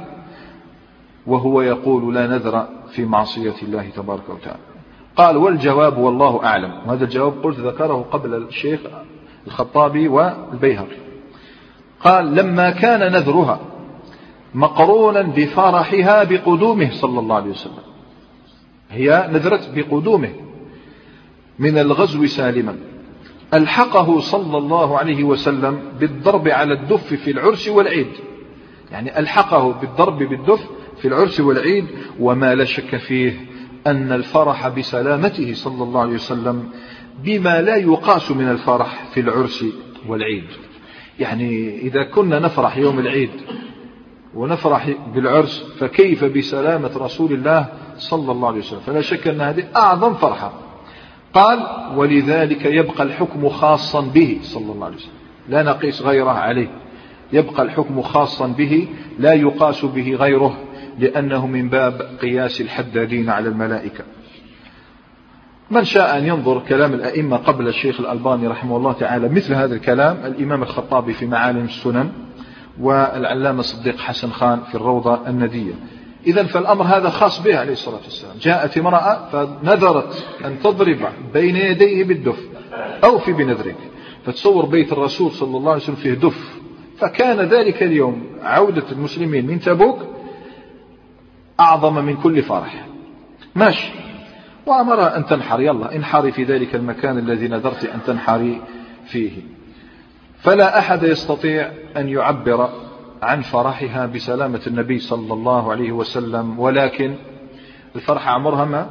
وهو 1.26 1.62
يقول 1.62 2.14
لا 2.14 2.26
نذر 2.26 2.68
في 2.92 3.04
معصية 3.04 3.54
الله 3.62 3.88
تبارك 3.96 4.28
وتعالى. 4.28 4.60
قال 5.16 5.36
والجواب 5.36 5.98
والله 5.98 6.44
أعلم. 6.44 6.72
وهذا 6.86 7.04
الجواب 7.04 7.32
قلت 7.42 7.58
ذكره 7.58 8.06
قبل 8.10 8.34
الشيخ 8.34 8.80
الخطابي 9.46 10.08
والبيهقي. 10.08 10.96
قال 12.00 12.34
لما 12.34 12.70
كان 12.70 13.12
نذرها 13.12 13.60
مقرونا 14.54 15.22
بفرحها 15.22 16.24
بقدومه 16.24 16.90
صلى 16.90 17.20
الله 17.20 17.36
عليه 17.36 17.50
وسلم. 17.50 17.84
هي 18.90 19.28
نذرت 19.32 19.70
بقدومه 19.74 20.32
من 21.58 21.78
الغزو 21.78 22.26
سالما. 22.26 22.76
ألحقه 23.54 24.20
صلى 24.20 24.58
الله 24.58 24.98
عليه 24.98 25.24
وسلم 25.24 25.78
بالضرب 26.00 26.48
على 26.48 26.74
الدف 26.74 27.14
في 27.14 27.30
العرس 27.30 27.68
والعيد. 27.68 28.12
يعني 28.92 29.18
ألحقه 29.18 29.72
بالضرب 29.72 30.18
بالدف 30.18 30.66
في 30.96 31.08
العرس 31.08 31.40
والعيد 31.40 31.86
وما 32.20 32.54
لا 32.54 32.64
شك 32.64 32.96
فيه 32.96 33.46
أن 33.86 34.12
الفرح 34.12 34.68
بسلامته 34.68 35.54
صلى 35.54 35.82
الله 35.82 36.00
عليه 36.00 36.14
وسلم 36.14 36.70
بما 37.24 37.62
لا 37.62 37.76
يقاس 37.76 38.30
من 38.30 38.48
الفرح 38.48 39.04
في 39.14 39.20
العرس 39.20 39.64
والعيد. 40.08 40.44
يعني 41.18 41.78
إذا 41.78 42.04
كنا 42.04 42.38
نفرح 42.38 42.76
يوم 42.76 42.98
العيد 42.98 43.30
ونفرح 44.34 44.90
بالعرس 45.14 45.64
فكيف 45.78 46.24
بسلامة 46.24 46.90
رسول 46.96 47.32
الله 47.32 47.66
صلى 47.96 48.32
الله 48.32 48.48
عليه 48.48 48.58
وسلم؟ 48.58 48.80
فلا 48.80 49.00
شك 49.00 49.28
أن 49.28 49.40
هذه 49.40 49.64
أعظم 49.76 50.14
فرحة. 50.14 50.52
قال 51.34 51.66
ولذلك 51.96 52.64
يبقى 52.64 53.02
الحكم 53.02 53.48
خاصا 53.48 54.00
به 54.00 54.38
صلى 54.42 54.72
الله 54.72 54.86
عليه 54.86 54.96
وسلم. 54.96 55.12
لا 55.48 55.62
نقيس 55.62 56.02
غيره 56.02 56.30
عليه. 56.30 56.68
يبقى 57.32 57.62
الحكم 57.62 58.02
خاصا 58.02 58.46
به 58.46 58.88
لا 59.18 59.32
يقاس 59.32 59.84
به 59.84 60.14
غيره 60.14 60.58
لأنه 60.98 61.46
من 61.46 61.68
باب 61.68 62.02
قياس 62.20 62.60
الحدادين 62.60 63.30
على 63.30 63.48
الملائكة. 63.48 64.04
من 65.70 65.84
شاء 65.84 66.18
أن 66.18 66.26
ينظر 66.26 66.62
كلام 66.68 66.94
الأئمة 66.94 67.36
قبل 67.36 67.68
الشيخ 67.68 68.00
الألباني 68.00 68.46
رحمه 68.46 68.76
الله 68.76 68.92
تعالى 68.92 69.28
مثل 69.28 69.54
هذا 69.54 69.74
الكلام 69.74 70.16
الإمام 70.24 70.62
الخطابي 70.62 71.12
في 71.12 71.26
معالم 71.26 71.64
السنن. 71.64 72.12
والعلامة 72.80 73.62
صديق 73.62 73.98
حسن 73.98 74.30
خان 74.30 74.60
في 74.60 74.74
الروضة 74.74 75.28
الندية. 75.28 75.74
إذا 76.26 76.42
فالأمر 76.42 76.84
هذا 76.84 77.10
خاص 77.10 77.42
به 77.42 77.58
عليه 77.58 77.72
الصلاة 77.72 78.00
والسلام. 78.04 78.36
جاءت 78.40 78.78
امرأة 78.78 79.28
فنذرت 79.32 80.26
أن 80.44 80.58
تضرب 80.60 80.98
بين 81.34 81.56
يديه 81.56 82.04
بالدف 82.04 82.48
أو 83.04 83.18
في 83.18 83.32
بنذرك. 83.32 83.76
فتصور 84.26 84.66
بيت 84.66 84.92
الرسول 84.92 85.32
صلى 85.32 85.56
الله 85.56 85.72
عليه 85.72 85.82
وسلم 85.82 85.96
فيه 85.96 86.14
دف. 86.14 86.60
فكان 86.98 87.40
ذلك 87.40 87.82
اليوم 87.82 88.26
عودة 88.42 88.84
المسلمين 88.92 89.46
من 89.46 89.60
تبوك 89.60 89.98
أعظم 91.60 92.04
من 92.04 92.16
كل 92.16 92.42
فرح. 92.42 92.86
ماشي. 93.54 93.92
وأمرها 94.66 95.16
أن 95.16 95.26
تنحر. 95.26 95.60
يلا 95.60 95.96
انحري 95.96 96.32
في 96.32 96.44
ذلك 96.44 96.74
المكان 96.74 97.18
الذي 97.18 97.48
نذرت 97.48 97.84
أن 97.84 98.00
تنحري 98.06 98.60
فيه. 99.06 99.32
فلا 100.44 100.78
أحد 100.78 101.02
يستطيع 101.02 101.72
أن 101.96 102.08
يعبر 102.08 102.70
عن 103.22 103.42
فرحها 103.42 104.06
بسلامة 104.06 104.60
النبي 104.66 104.98
صلى 104.98 105.32
الله 105.32 105.70
عليه 105.72 105.92
وسلم 105.92 106.58
ولكن 106.58 107.14
الفرحة 107.96 108.30
عمرها 108.30 108.64
ما؟ 108.64 108.90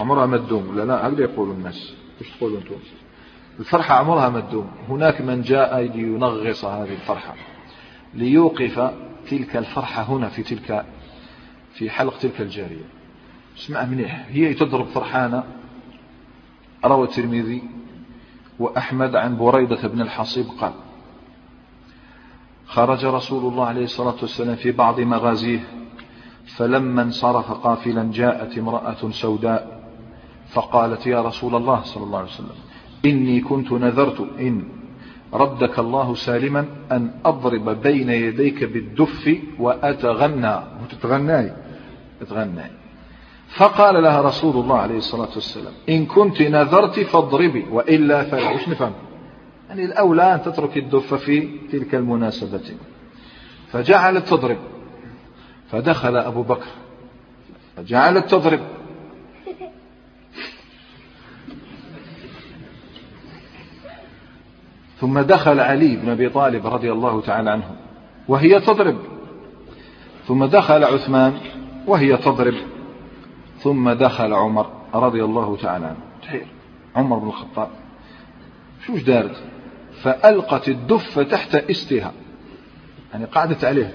عمرها 0.00 0.26
ما 0.26 0.36
تدوم. 0.36 0.76
لا 0.76 0.84
لا 0.84 1.08
هكذا 1.08 1.22
يقول 1.22 1.50
الناس. 1.50 1.94
إيش 2.20 2.30
تقولوا 2.30 2.58
أنتم؟ 2.58 2.74
الفرحة 3.60 3.94
عمرها 3.94 4.28
ما 4.28 4.40
تدوم. 4.40 4.70
هناك 4.88 5.20
من 5.20 5.42
جاء 5.42 5.80
لينغص 5.80 6.64
هذه 6.64 6.92
الفرحة 6.92 7.34
ليوقف 8.14 8.90
تلك 9.30 9.56
الفرحة 9.56 10.02
هنا 10.02 10.28
في 10.28 10.42
تلك 10.42 10.84
في 11.74 11.90
حلق 11.90 12.18
تلك 12.18 12.40
الجارية. 12.40 12.84
اسمع 13.58 13.84
منيح 13.84 14.26
هي 14.28 14.54
تضرب 14.54 14.86
فرحانة. 14.86 15.44
روى 16.84 17.04
الترمذي 17.04 17.79
وأحمد 18.60 19.16
عن 19.16 19.36
بريدة 19.36 19.88
بن 19.88 20.00
الحصيب 20.00 20.46
قال 20.60 20.72
خرج 22.66 23.04
رسول 23.04 23.52
الله 23.52 23.66
عليه 23.66 23.84
الصلاة 23.84 24.16
والسلام 24.22 24.56
في 24.56 24.72
بعض 24.72 25.00
مغازيه 25.00 25.60
فلما 26.56 27.02
انصرف 27.02 27.52
قافلا 27.52 28.10
جاءت 28.12 28.58
امرأة 28.58 29.10
سوداء 29.10 29.80
فقالت 30.52 31.06
يا 31.06 31.22
رسول 31.22 31.54
الله 31.54 31.82
صلى 31.82 32.04
الله 32.04 32.18
عليه 32.18 32.28
وسلم 32.28 32.56
إني 33.04 33.40
كنت 33.40 33.72
نذرت 33.72 34.20
إن 34.40 34.64
ردك 35.34 35.78
الله 35.78 36.14
سالما 36.14 36.66
أن 36.92 37.10
أضرب 37.24 37.68
بين 37.82 38.10
يديك 38.10 38.64
بالدف 38.64 39.38
وأتغنى. 39.58 40.56
وتتغناي. 40.82 41.52
تتغناي 42.20 42.70
فقال 43.50 44.02
لها 44.02 44.20
رسول 44.22 44.56
الله 44.56 44.78
عليه 44.78 44.96
الصلاة 44.96 45.28
والسلام 45.34 45.72
إن 45.88 46.06
كنت 46.06 46.42
نذرت 46.42 47.00
فاضربي 47.00 47.66
وإلا 47.70 48.22
فلا 48.22 48.48
إيش 48.48 48.68
نفهم؟ 48.68 48.92
يعني 49.68 49.84
الأولى 49.84 50.34
أن 50.34 50.42
تترك 50.42 50.76
الدف 50.76 51.14
في 51.14 51.58
تلك 51.72 51.94
المناسبة. 51.94 52.74
فجعلت 53.72 54.28
تضرب. 54.28 54.58
فدخل 55.70 56.16
أبو 56.16 56.42
بكر. 56.42 56.66
فجعلت 57.76 58.30
تضرب. 58.30 58.60
ثم 65.00 65.20
دخل 65.20 65.60
علي 65.60 65.96
بن 65.96 66.08
أبي 66.08 66.28
طالب 66.28 66.66
رضي 66.66 66.92
الله 66.92 67.20
تعالى 67.20 67.50
عنه 67.50 67.76
وهي 68.28 68.60
تضرب. 68.60 68.98
ثم 70.26 70.44
دخل 70.44 70.84
عثمان 70.84 71.34
وهي 71.86 72.16
تضرب. 72.16 72.54
ثم 73.62 73.90
دخل 73.90 74.32
عمر 74.32 74.70
رضي 74.94 75.24
الله 75.24 75.56
تعالى 75.56 75.86
عنه. 75.86 75.96
تحير 76.22 76.46
عمر 76.96 77.18
بن 77.18 77.28
الخطاب. 77.28 77.68
شوش 78.86 79.02
دارت؟ 79.02 79.42
فألقت 80.02 80.68
الدف 80.68 81.18
تحت 81.18 81.54
استها 81.54 82.12
يعني 83.12 83.24
قعدت 83.24 83.64
عليه. 83.64 83.94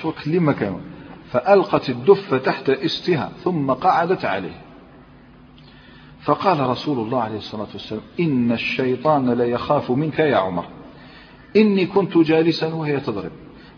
شو 0.00 0.12
كلمة 0.12 0.52
كمان 0.52 0.80
فألقت 1.30 1.90
الدف 1.90 2.34
تحت 2.34 2.70
استها 2.70 3.32
ثم 3.44 3.70
قعدت 3.72 4.24
عليه. 4.24 4.60
فقال 6.20 6.60
رسول 6.60 6.98
الله 6.98 7.22
عليه 7.22 7.36
الصلاة 7.36 7.68
والسلام 7.72 8.02
إن 8.20 8.52
الشيطان 8.52 9.30
ليخاف 9.30 9.90
منك 9.90 10.18
يا 10.18 10.36
عمر. 10.36 10.64
إني 11.56 11.86
كنت 11.86 12.18
جالسا 12.18 12.74
وهي 12.74 13.00
تضرب. 13.00 13.32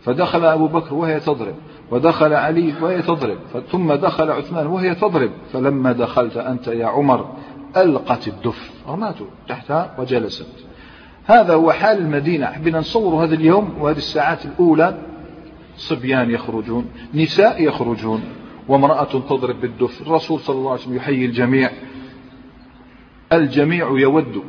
فدخل 0.04 0.44
أبو 0.44 0.66
بكر 0.66 0.94
وهي 0.94 1.20
تضرب. 1.20 1.54
ودخل 1.92 2.32
علي 2.32 2.74
وهي 2.80 3.02
تضرب. 3.02 3.38
ثم 3.70 3.92
دخل 3.92 4.30
عثمان 4.30 4.66
وهي 4.66 4.94
تضرب. 4.94 5.30
فلما 5.52 5.92
دخلت 5.92 6.36
أنت 6.36 6.66
يا 6.66 6.86
عمر 6.86 7.32
ألقت 7.76 8.28
الدف. 8.28 8.70
رماته 8.88 9.26
تحتها 9.48 9.94
وجلست. 9.98 10.46
هذا 11.24 11.54
هو 11.54 11.72
حال 11.72 11.98
المدينة. 11.98 12.46
حبينا 12.46 12.78
نصور 12.78 13.24
هذا 13.24 13.34
اليوم 13.34 13.74
وهذه 13.80 13.96
الساعات 13.96 14.44
الأولى. 14.44 14.98
صبيان 15.76 16.30
يخرجون 16.30 16.84
نساء 17.14 17.62
يخرجون 17.62 18.22
وامرأة 18.68 19.04
تضرب 19.28 19.60
بالدف. 19.60 20.02
الرسول 20.02 20.40
صلى 20.40 20.56
الله 20.56 20.70
عليه 20.70 20.80
وسلم 20.80 20.96
يحيي 20.96 21.24
الجميع. 21.24 21.70
الجميع 23.32 23.88
يود 23.88 24.42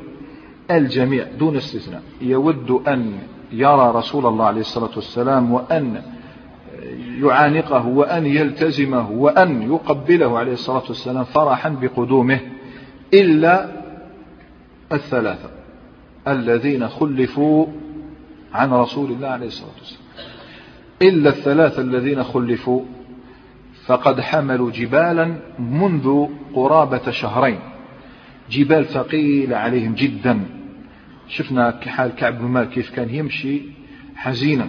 الجميع 0.72 1.26
دون 1.40 1.56
استثناء 1.56 2.02
يود 2.22 2.72
أن 2.88 3.20
يرى 3.52 3.92
رسول 3.96 4.26
الله 4.26 4.46
عليه 4.46 4.62
الصلاة 4.62 4.90
والسلام 4.96 5.52
وأن 5.52 6.02
يعانقه 7.22 7.88
وأن 7.88 8.26
يلتزمه 8.26 9.12
وأن 9.12 9.62
يقبله 9.62 10.38
عليه 10.38 10.54
الصلاة 10.54 10.84
والسلام 10.88 11.24
فرحا 11.24 11.70
بقدومه 11.70 12.40
إلا 13.14 13.70
الثلاثة 14.92 15.50
الذين 16.28 16.88
خلفوا 16.88 17.66
عن 18.54 18.72
رسول 18.72 19.12
الله 19.12 19.28
عليه 19.28 19.48
الصلاة 19.48 19.72
والسلام. 19.80 20.04
إلا 21.02 21.30
الثلاثة 21.30 21.82
الذين 21.82 22.24
خلفوا 22.24 22.82
فقد 23.86 24.22
حملوا 24.22 24.72
جبالا 24.72 25.36
منذ 25.60 26.28
قرابة 26.56 27.12
شهرين. 27.12 27.60
جبال 28.52 28.86
ثقيلة 28.86 29.58
عليهم 29.58 29.94
جدا. 29.94 30.40
شفنا 31.28 31.80
حال 31.88 32.16
كعب 32.16 32.40
بن 32.40 32.46
مالك 32.46 32.70
كيف 32.70 32.96
كان 32.96 33.10
يمشي 33.10 33.62
حزينا. 34.16 34.68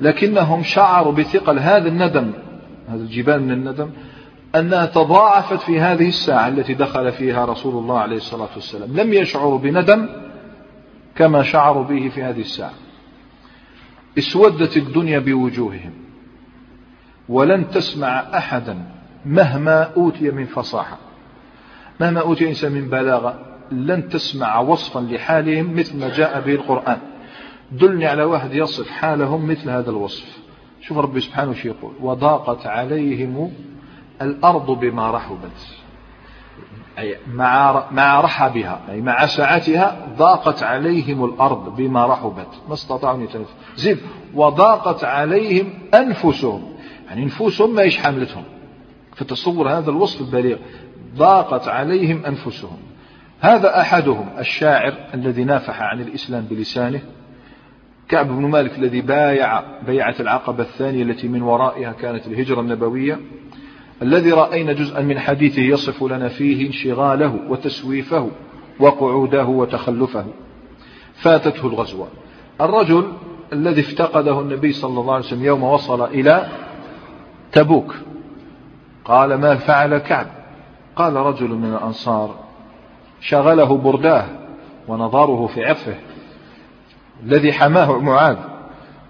لكنهم 0.00 0.62
شعروا 0.62 1.12
بثقل 1.12 1.58
هذا 1.58 1.88
الندم 1.88 2.32
هذا 2.88 3.02
الجبال 3.02 3.42
من 3.42 3.50
الندم 3.50 3.90
أنها 4.54 4.86
تضاعفت 4.86 5.60
في 5.60 5.80
هذه 5.80 6.08
الساعة 6.08 6.48
التي 6.48 6.74
دخل 6.74 7.12
فيها 7.12 7.44
رسول 7.44 7.74
الله 7.74 7.98
عليه 7.98 8.16
الصلاة 8.16 8.48
والسلام. 8.54 8.96
لم 8.96 9.12
يشعروا 9.12 9.58
بندم 9.58 10.08
كما 11.16 11.42
شعروا 11.42 11.84
به 11.84 12.08
في 12.08 12.22
هذه 12.22 12.40
الساعة. 12.40 12.72
اسودت 14.18 14.76
الدنيا 14.76 15.18
بوجوههم 15.18 15.92
ولن 17.28 17.70
تسمع 17.70 18.24
أحدا 18.34 18.78
مهما 19.26 19.82
أوتي 19.96 20.30
من 20.30 20.46
فصاحة. 20.46 20.98
مهما 22.00 22.20
أوتي 22.20 22.48
إنسان 22.48 22.72
من 22.72 22.88
بلاغة 22.88 23.38
لن 23.72 24.08
تسمع 24.08 24.58
وصفا 24.58 25.00
لحالهم 25.00 25.76
مثل 25.76 25.98
ما 25.98 26.08
جاء 26.08 26.40
به 26.40 26.54
القرآن. 26.54 26.98
دلني 27.72 28.06
على 28.06 28.24
واحد 28.24 28.54
يصف 28.54 28.90
حالهم 28.90 29.50
مثل 29.50 29.70
هذا 29.70 29.90
الوصف. 29.90 30.38
شوف 30.80 30.98
ربي 30.98 31.20
سبحانه 31.20 31.50
وش 31.50 31.64
يقول. 31.64 31.92
وضاقت 32.00 32.66
عليهم 32.66 33.52
الأرض 34.22 34.70
بما 34.70 35.10
رحبت. 35.10 35.66
أي 36.98 37.16
مع 37.32 37.84
مع 37.90 38.20
رحبها 38.20 38.80
أي 38.90 39.00
مع 39.00 39.26
سعتها 39.26 40.06
ضاقت 40.18 40.62
عليهم 40.62 41.24
الأرض 41.24 41.76
بما 41.76 42.06
رحبت. 42.06 42.48
ما 42.68 42.74
استطاعوا 42.74 43.16
أن 43.16 43.22
يتنفسوا 43.22 43.56
زيد 43.76 43.98
وضاقت 44.34 45.04
عليهم 45.04 45.72
أنفسهم. 45.94 46.62
يعني 47.08 47.24
نفوسهم 47.24 47.74
ما 47.74 47.82
إيش 47.82 47.98
حملتهم 47.98 48.44
فتصور 49.16 49.70
هذا 49.70 49.90
الوصف 49.90 50.20
البليغ. 50.20 50.56
ضاقت 51.16 51.68
عليهم 51.68 52.24
أنفسهم. 52.24 52.78
هذا 53.40 53.80
أحدهم 53.80 54.28
الشاعر 54.38 54.94
الذي 55.14 55.44
نافح 55.44 55.82
عن 55.82 56.00
الإسلام 56.00 56.44
بلسانه. 56.44 57.00
كعب 58.08 58.28
بن 58.28 58.46
مالك 58.46 58.78
الذي 58.78 59.00
بايع 59.00 59.62
بيعة 59.86 60.14
العقبة 60.20 60.62
الثانية 60.62 61.02
التي 61.02 61.28
من 61.28 61.42
ورائها 61.42 61.92
كانت 61.92 62.26
الهجرة 62.26 62.60
النبوية 62.60 63.20
الذي 64.02 64.32
رأينا 64.32 64.72
جزءا 64.72 65.00
من 65.00 65.18
حديثه 65.18 65.62
يصف 65.62 66.02
لنا 66.02 66.28
فيه 66.28 66.66
انشغاله 66.66 67.38
وتسويفه 67.48 68.30
وقعوده 68.80 69.46
وتخلفه. 69.46 70.26
فاتته 71.14 71.66
الغزوة. 71.66 72.08
الرجل 72.60 73.12
الذي 73.52 73.80
افتقده 73.80 74.40
النبي 74.40 74.72
صلى 74.72 75.00
الله 75.00 75.14
عليه 75.14 75.24
وسلم 75.24 75.44
يوم 75.44 75.62
وصل 75.62 76.04
إلى 76.04 76.48
تبوك 77.52 77.94
قال 79.04 79.34
ما 79.34 79.54
فعل 79.54 79.98
كعب؟ 79.98 80.26
قال 80.96 81.16
رجل 81.16 81.48
من 81.48 81.72
الأنصار 81.74 82.34
شغله 83.20 83.76
برداه 83.76 84.24
ونظره 84.88 85.46
في 85.46 85.64
عفه 85.64 85.94
الذي 87.22 87.52
حماه 87.52 87.98
معاذ. 87.98 88.36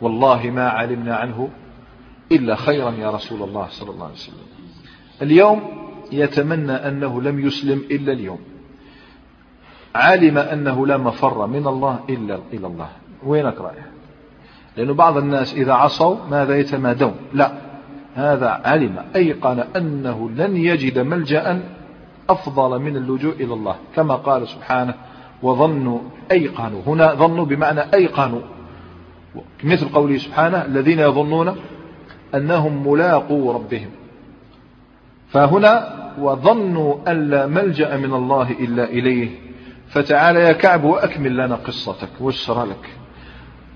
والله 0.00 0.50
ما 0.50 0.68
علمنا 0.68 1.16
عنه 1.16 1.48
إلا 2.32 2.56
خيرا 2.56 2.90
يا 2.90 3.10
رسول 3.10 3.42
الله 3.42 3.66
صلى 3.70 3.90
الله 3.90 4.04
عليه 4.04 4.14
وسلم. 4.14 4.46
اليوم 5.22 5.60
يتمنى 6.12 6.72
أنه 6.72 7.22
لم 7.22 7.46
يسلم 7.46 7.82
إلا 7.90 8.12
اليوم. 8.12 8.38
علم 9.94 10.38
أنه 10.38 10.86
لا 10.86 10.96
مفر 10.96 11.46
من 11.46 11.66
الله 11.66 12.00
إلا 12.10 12.38
إلى 12.52 12.66
الله. 12.66 12.88
وينك 13.26 13.60
رايح 13.60 13.84
لأن 14.76 14.92
بعض 14.92 15.16
الناس 15.16 15.54
إذا 15.54 15.72
عصوا 15.72 16.16
ماذا 16.30 16.56
يتمادون؟ 16.56 17.14
لا. 17.32 17.52
هذا 18.14 18.60
علم. 18.64 19.04
أيقن 19.16 19.64
أنه 19.76 20.30
لن 20.30 20.56
يجد 20.56 20.98
ملجأ 20.98 21.62
أفضل 22.30 22.78
من 22.78 22.96
اللجوء 22.96 23.34
إلى 23.34 23.54
الله. 23.54 23.76
كما 23.96 24.14
قال 24.14 24.48
سبحانه 24.48 24.94
وظنوا 25.42 26.00
أيقنوا 26.30 26.82
هنا 26.86 27.14
ظنوا 27.14 27.44
بمعنى 27.44 27.80
أيقنوا 27.94 28.40
مثل 29.64 29.88
قوله 29.88 30.16
سبحانه 30.16 30.64
الذين 30.64 30.98
يظنون 30.98 31.56
أنهم 32.34 32.88
ملاقوا 32.88 33.54
ربهم. 33.54 33.90
فهنا 35.28 35.94
وظنوا 36.18 37.10
أن 37.10 37.30
لا 37.30 37.46
ملجأ 37.46 37.96
من 37.96 38.14
الله 38.14 38.50
إلا 38.50 38.84
إليه. 38.84 39.28
فتعال 39.88 40.36
يا 40.36 40.52
كعب 40.52 40.84
وأكمل 40.84 41.36
لنا 41.36 41.54
قصتك 41.54 42.08
واشر 42.20 42.64
لك. 42.64 42.90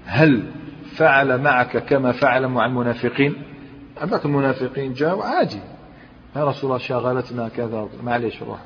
هل 0.05 0.51
فعل 0.96 1.40
معك 1.40 1.77
كما 1.77 2.12
فعل 2.12 2.48
مع 2.48 2.66
المنافقين؟ 2.66 3.35
أباك 3.98 4.25
المنافقين 4.25 4.92
جاءوا 4.92 5.25
عادي 5.25 5.61
يا 6.37 6.44
رسول 6.44 6.70
الله 6.70 6.79
شغلتنا 6.79 7.48
كذا. 7.48 7.88
معليش 8.03 8.42
روح. 8.42 8.59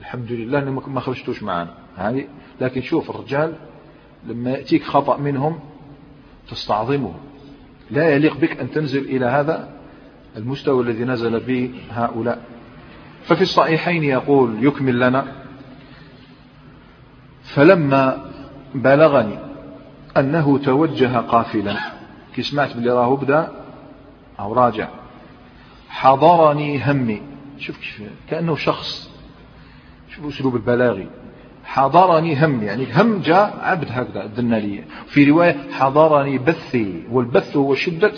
الحمد 0.00 0.32
لله 0.32 0.60
ما 0.70 1.00
خرجتوش 1.00 1.42
معنا 1.42 1.85
يعني 1.98 2.28
لكن 2.60 2.82
شوف 2.82 3.10
الرجال 3.10 3.54
لما 4.26 4.50
يأتيك 4.50 4.84
خطأ 4.84 5.16
منهم 5.16 5.60
تستعظمه. 6.50 7.14
لا 7.90 8.08
يليق 8.08 8.36
بك 8.36 8.60
أن 8.60 8.70
تنزل 8.70 9.04
إلى 9.04 9.26
هذا 9.26 9.76
المستوى 10.36 10.82
الذي 10.82 11.04
نزل 11.04 11.40
به 11.40 11.74
هؤلاء. 11.90 12.42
ففي 13.22 13.42
الصحيحين 13.42 14.04
يقول 14.04 14.64
يكمل 14.64 15.00
لنا 15.00 15.32
فلما 17.42 18.30
بلغني 18.74 19.38
أنه 20.16 20.58
توجه 20.58 21.18
قافلا 21.18 21.76
كي 22.34 22.42
سمعت 22.42 22.76
بلي 22.76 22.90
راه 22.90 23.16
بدا 23.16 23.52
أو 24.40 24.52
راجع 24.52 24.88
حضرني 25.88 26.90
همي. 26.90 27.22
شوف 27.58 27.76
كيف 27.76 28.02
كأنه 28.30 28.56
شخص. 28.56 29.10
شوف 30.08 30.26
أسلوب 30.26 30.56
البلاغي. 30.56 31.08
حضرني 31.66 32.44
هم 32.44 32.62
يعني 32.62 32.92
هم 32.92 33.20
جاء 33.20 33.58
عبد 33.62 33.88
هكذا 33.90 34.24
أدنا 34.24 34.56
لي. 34.56 34.84
في 35.06 35.30
رواية 35.30 35.56
حضرني 35.72 36.38
بثي 36.38 37.02
والبث 37.10 37.56
هو 37.56 37.74
شدة 37.74 38.12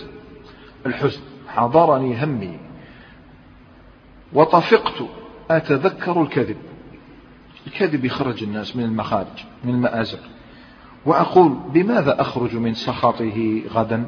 الحزن. 0.86 1.20
حضرني 1.48 2.24
همي. 2.24 2.58
وطفقت 4.32 5.02
أتذكر 5.50 6.22
الكذب. 6.22 6.56
الكذب 7.66 8.04
يخرج 8.04 8.42
الناس 8.42 8.76
من 8.76 8.84
المخارج 8.84 9.44
من 9.64 9.74
المآزق. 9.74 10.20
وأقول 11.06 11.56
بماذا 11.74 12.20
أخرج 12.20 12.56
من 12.56 12.74
سخطه 12.74 13.62
غدا؟ 13.72 14.06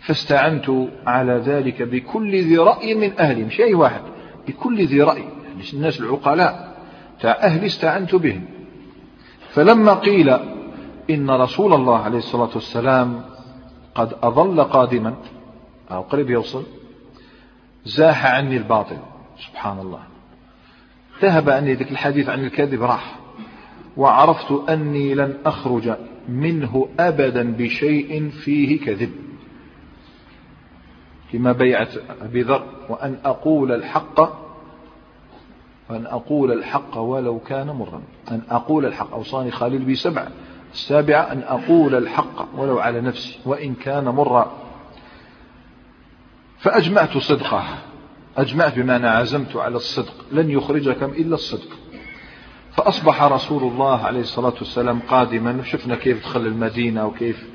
فاستعنت 0.00 0.88
على 1.06 1.32
ذلك 1.32 1.82
بكل 1.82 2.30
ذي 2.30 2.56
رأي 2.56 2.94
من 2.94 3.18
أهلي 3.18 3.44
مش 3.44 3.60
أي 3.60 3.74
واحد 3.74 4.02
بكل 4.48 4.86
ذي 4.86 5.02
رأي. 5.02 5.22
يعني 5.22 5.62
الناس 5.74 6.00
العقلاء 6.00 6.63
أهلي 7.30 7.66
استعنت 7.66 8.14
بهم. 8.14 8.44
فلما 9.50 9.94
قيل 9.94 10.30
إن 11.10 11.30
رسول 11.30 11.72
الله 11.72 11.98
عليه 11.98 12.18
الصلاة 12.18 12.50
والسلام 12.54 13.24
قد 13.94 14.12
أظل 14.22 14.64
قادما 14.64 15.14
أو 15.90 16.02
قريب 16.02 16.30
يوصل 16.30 16.62
زاح 17.84 18.26
عني 18.26 18.56
الباطل. 18.56 18.98
سبحان 19.38 19.78
الله. 19.78 20.00
ذهب 21.22 21.50
عني 21.50 21.74
ذلك 21.74 21.90
الحديث 21.90 22.28
عن 22.28 22.44
الكذب 22.44 22.82
راح. 22.82 23.18
وعرفت 23.96 24.52
أني 24.68 25.14
لن 25.14 25.34
أخرج 25.46 25.94
منه 26.28 26.88
أبدا 27.00 27.52
بشيء 27.52 28.28
فيه 28.30 28.80
كذب. 28.80 29.10
فيما 31.30 31.52
بيعة 31.52 31.88
أبي 32.22 32.42
ذر 32.42 32.66
وأن 32.88 33.18
أقول 33.24 33.72
الحق 33.72 34.43
وأن 35.90 36.06
أقول 36.06 36.52
الحق 36.52 36.98
ولو 36.98 37.38
كان 37.38 37.66
مرا. 37.66 38.02
أن 38.30 38.42
أقول 38.50 38.86
الحق. 38.86 39.12
أوصاني 39.12 39.50
خالد 39.50 39.86
بي 39.86 39.94
سبع. 39.94 40.28
السابعة 40.72 41.32
أن 41.32 41.42
أقول 41.42 41.94
الحق 41.94 42.48
ولو 42.56 42.78
على 42.78 43.00
نفسي 43.00 43.38
وإن 43.44 43.74
كان 43.74 44.04
مرا. 44.04 44.52
فأجمعت 46.58 47.18
صدقه. 47.18 47.64
أجمعت 48.36 48.78
بمعنى 48.78 49.08
عزمت 49.08 49.56
على 49.56 49.76
الصدق. 49.76 50.14
لن 50.32 50.50
يخرجكم 50.50 51.06
إلا 51.10 51.34
الصدق. 51.34 51.68
فأصبح 52.72 53.22
رسول 53.22 53.62
الله 53.62 54.04
عليه 54.04 54.20
الصلاة 54.20 54.54
والسلام 54.58 55.00
قادما. 55.08 55.62
شفنا 55.62 55.96
كيف 55.96 56.22
دخل 56.22 56.46
المدينة 56.46 57.06
وكيف. 57.06 57.48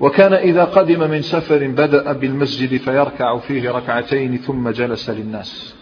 وكان 0.00 0.32
إذا 0.32 0.64
قدم 0.64 1.10
من 1.10 1.22
سفر 1.22 1.66
بدأ 1.66 2.12
بالمسجد 2.12 2.76
فيركع 2.76 3.38
فيه 3.38 3.70
ركعتين 3.70 4.36
ثم 4.36 4.70
جلس 4.70 5.10
للناس. 5.10 5.77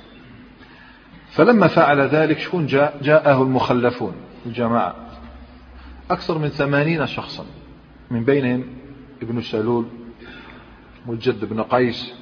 فلما 1.37 1.66
فعل 1.66 2.01
ذلك 2.01 2.38
شكون 2.38 2.66
جاء؟ 2.66 2.99
جاءه 3.03 3.42
المخلفون 3.42 4.12
الجماعة. 4.46 4.96
أكثر 6.11 6.38
من 6.38 6.49
ثمانين 6.49 7.07
شخصا 7.07 7.44
من 8.11 8.25
بينهم 8.25 8.64
ابن 9.22 9.40
سلول 9.40 9.87
والجد 11.07 11.44
بن 11.44 11.62
قيس. 11.62 12.14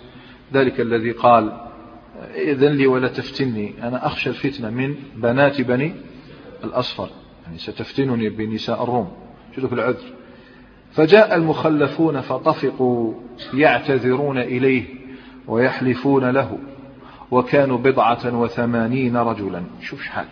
ذلك 0.55 0.81
الذي 0.81 1.11
قال 1.11 1.53
إذن 2.35 2.72
لي 2.72 2.87
ولا 2.87 3.09
تفتني 3.09 3.74
أنا 3.83 4.07
أخشى 4.07 4.31
الفتنة 4.31 4.70
من 4.70 4.94
بنات 5.16 5.61
بني 5.61 5.94
الأصفر. 6.64 7.09
يعني 7.46 7.59
ستفتنني 7.59 8.29
بنساء 8.29 8.83
الروم. 8.83 9.12
شوف 9.57 9.72
العذر. 9.72 10.12
فجاء 10.92 11.35
المخلفون 11.35 12.20
فطفقوا 12.20 13.14
يعتذرون 13.55 14.38
إليه 14.38 14.85
ويحلفون 15.46 16.31
له. 16.31 16.59
وكانوا 17.35 17.79
بضعة 17.79 18.38
وثمانين 18.38 19.16
رجلا. 19.16 19.62
شوف 19.81 20.03
شحال 20.03 20.27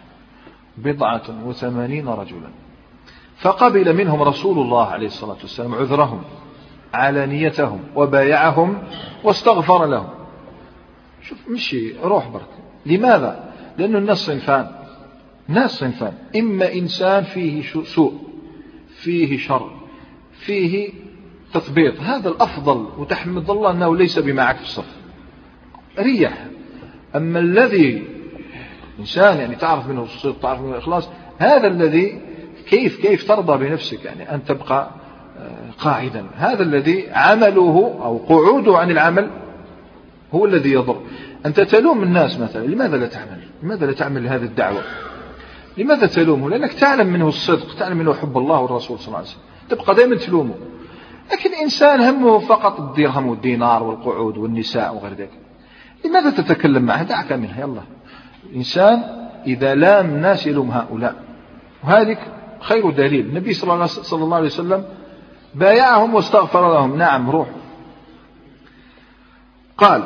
بضعة 0.78 1.46
وثمانين 1.46 2.08
رجلا. 2.08 2.48
فقبل 3.36 3.96
منهم 3.96 4.22
رسول 4.22 4.58
الله 4.58 4.86
عليه 4.86 5.06
الصلاة 5.06 5.36
والسلام 5.42 5.74
عذرهم 5.74 6.22
علانيتهم 6.94 7.80
وبايعهم 7.96 8.82
واستغفر 9.24 9.86
لهم. 9.86 10.08
شوف 11.22 11.38
مشي 11.48 11.94
روح 12.02 12.28
برك. 12.28 12.48
لماذا؟ 12.86 13.52
لأن 13.78 13.96
الناس 13.96 14.18
صنفان. 14.18 14.70
ناس 15.48 15.70
صنفان. 15.70 16.14
إما 16.36 16.72
إنسان 16.72 17.24
فيه 17.24 17.62
سوء 17.84 18.14
فيه 18.88 19.38
شر 19.38 19.70
فيه 20.32 20.90
تثبيط. 21.52 22.00
هذا 22.00 22.28
الأفضل 22.28 22.86
وتحمد 22.98 23.50
الله 23.50 23.70
أنه 23.70 23.96
ليس 23.96 24.18
بمعك 24.18 24.56
في 24.56 24.62
الصف. 24.62 24.96
ريح. 25.98 26.46
أما 27.16 27.38
الذي 27.38 28.02
إنسان 29.00 29.38
يعني 29.38 29.56
تعرف 29.56 29.88
منه 29.88 30.02
الصدق 30.02 30.40
تعرف 30.42 30.60
منه 30.60 30.72
الإخلاص 30.72 31.08
هذا 31.38 31.66
الذي 31.66 32.20
كيف 32.68 33.00
كيف 33.00 33.28
ترضى 33.28 33.68
بنفسك؟ 33.68 34.04
يعني 34.04 34.34
أن 34.34 34.44
تبقى 34.44 34.90
آه، 35.38 35.70
قاعدا. 35.78 36.26
هذا 36.36 36.62
الذي 36.62 37.10
عمله 37.10 37.98
أو 38.02 38.18
قعوده 38.18 38.78
عن 38.78 38.90
العمل 38.90 39.30
هو 40.34 40.46
الذي 40.46 40.72
يضر. 40.72 41.00
أنت 41.46 41.60
تلوم 41.60 42.02
الناس 42.02 42.38
مثلا 42.38 42.66
لماذا 42.66 42.96
لا 42.96 43.06
تعمل؟ 43.06 43.40
لماذا 43.62 43.86
لا 43.86 43.92
تعمل 43.92 44.28
هذه 44.28 44.44
الدعوة؟ 44.44 44.82
لماذا 45.78 46.06
تلومه؟ 46.06 46.50
لأنك 46.50 46.72
تعلم 46.72 47.06
منه 47.06 47.28
الصدق 47.28 47.78
تعلم 47.78 47.96
منه 47.96 48.14
حب 48.14 48.38
الله 48.38 48.60
والرسول 48.60 48.98
صلى 48.98 49.06
الله 49.06 49.18
عليه 49.18 49.28
وسلم. 49.28 49.42
تبقى 49.68 49.94
دائما 49.94 50.16
تلومه. 50.16 50.54
لكن 51.32 51.50
إنسان 51.62 52.00
همه 52.00 52.38
فقط 52.38 52.80
الدرهم 52.80 53.26
والدينار 53.26 53.82
والقعود 53.82 54.38
والنساء 54.38 54.94
وغير 54.94 55.14
ذلك. 55.14 55.30
لماذا 56.04 56.30
تتكلم 56.30 56.82
معه؟ 56.82 57.02
دعك 57.02 57.32
منها 57.32 57.60
يلا. 57.60 57.82
الإنسان 58.50 59.02
إذا 59.46 59.74
لام 59.74 60.06
الناس 60.06 60.46
يلوم 60.46 60.70
هؤلاء. 60.70 61.14
وهذه 61.84 62.16
خير 62.60 62.90
دليل. 62.90 63.26
النبي 63.26 63.52
صلى 63.52 63.86
الله 64.14 64.36
عليه 64.36 64.46
وسلم 64.46 64.84
بايعهم 65.54 66.14
واستغفر 66.14 66.74
لهم. 66.74 66.96
نعم 66.96 67.30
روح. 67.30 67.48
قال 69.76 70.02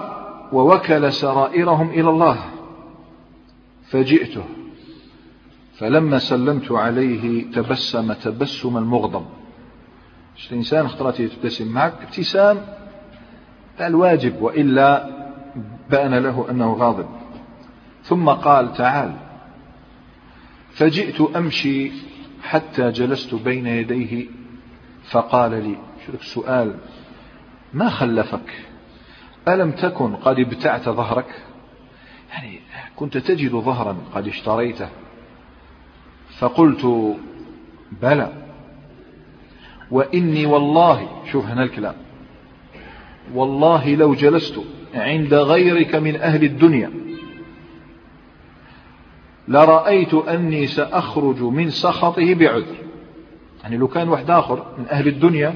ووكل 0.52 1.12
سرائرهم 1.12 1.90
إلى 1.90 2.10
الله 2.10 2.38
فجئته. 3.90 4.44
فلما 5.78 6.18
سلمت 6.18 6.72
عليه 6.72 7.50
تبسم 7.50 8.12
تبسما 8.12 8.80
مغضب 8.80 9.26
الإنسان 10.50 10.84
اخترت 10.84 11.20
يتبسم 11.20 11.72
معك؟ 11.72 11.92
ابتسام 12.02 12.66
الواجب 13.80 14.42
وإلا 14.42 15.10
بان 15.90 16.14
له 16.14 16.46
أنه 16.50 16.72
غاضب. 16.72 17.06
ثم 18.02 18.28
قال 18.28 18.72
تعال. 18.72 19.16
فجئت 20.70 21.20
أمشي 21.20 21.92
حتى 22.42 22.90
جلست 22.90 23.34
بين 23.34 23.66
يديه 23.66 24.26
فقال 25.10 25.50
لي 25.50 25.76
شوف 26.06 26.20
السؤال 26.20 26.74
ما 27.74 27.90
خلفك؟ 27.90 28.64
ألم 29.48 29.70
تكن 29.70 30.16
قد 30.16 30.38
ابتعت 30.38 30.88
ظهرك؟ 30.88 31.42
يعني 32.30 32.60
كنت 32.96 33.16
تجد 33.16 33.50
ظهرا 33.50 33.96
قد 34.14 34.28
اشتريته. 34.28 34.88
فقلت 36.38 37.16
بلى. 38.02 38.32
وإني 39.90 40.46
والله 40.46 41.22
شوف 41.32 41.46
هنا 41.46 41.62
الكلام. 41.62 41.94
والله 43.34 43.94
لو 43.94 44.14
جلست 44.14 44.60
عند 44.94 45.34
غيرك 45.34 45.94
من 45.94 46.16
أهل 46.16 46.44
الدنيا. 46.44 46.90
لرأيت 49.48 50.14
أني 50.14 50.66
سأخرج 50.66 51.42
من 51.42 51.70
سخطه 51.70 52.34
بعذر. 52.34 52.76
يعني 53.62 53.76
لو 53.76 53.88
كان 53.88 54.08
واحد 54.08 54.30
آخر 54.30 54.74
من 54.78 54.84
أهل 54.90 55.08
الدنيا 55.08 55.54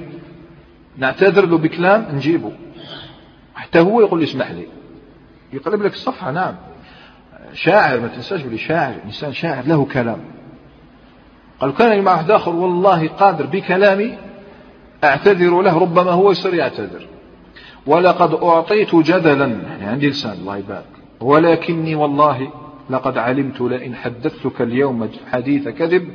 نعتذر 0.99 1.47
له 1.47 1.59
بكلام 1.59 2.07
نجيبه. 2.13 2.53
حتى 3.55 3.81
هو 3.81 4.01
يقول 4.01 4.19
لي 4.19 4.25
اسمح 4.25 4.51
لي. 4.51 4.67
يقلب 5.53 5.83
لك 5.83 5.93
الصفحة 5.93 6.31
نعم. 6.31 6.55
شاعر 7.53 8.01
ما 8.01 8.09
تنساش 8.09 8.43
بلي 8.43 8.59
شاعر 8.59 8.95
إنسان 9.05 9.33
شاعر 9.33 9.67
له 9.67 9.85
كلام. 9.85 10.19
قال 11.61 11.75
كان 11.75 12.05
مع 12.05 12.13
واحد 12.13 12.31
آخر 12.31 12.55
والله 12.55 13.09
قادر 13.09 13.47
بكلامي 13.47 14.19
أعتذر 15.05 15.63
له 15.63 15.79
ربما 15.79 16.11
هو 16.11 16.31
يصير 16.31 16.55
يعتذر. 16.55 17.07
ولقد 17.87 18.35
أعطيت 18.35 18.95
جدلا 18.95 19.47
يعني 19.47 19.85
عندي 19.85 20.09
لسان 20.09 20.33
الله 20.33 20.57
يبارك. 20.57 20.87
ولكني 21.21 21.95
والله 21.95 22.53
لقد 22.91 23.19
علمت 23.19 23.61
لئن 23.61 23.95
حدثتك 23.95 24.63
اليوم 24.63 25.11
حديث 25.33 25.69
كذب 25.69 26.09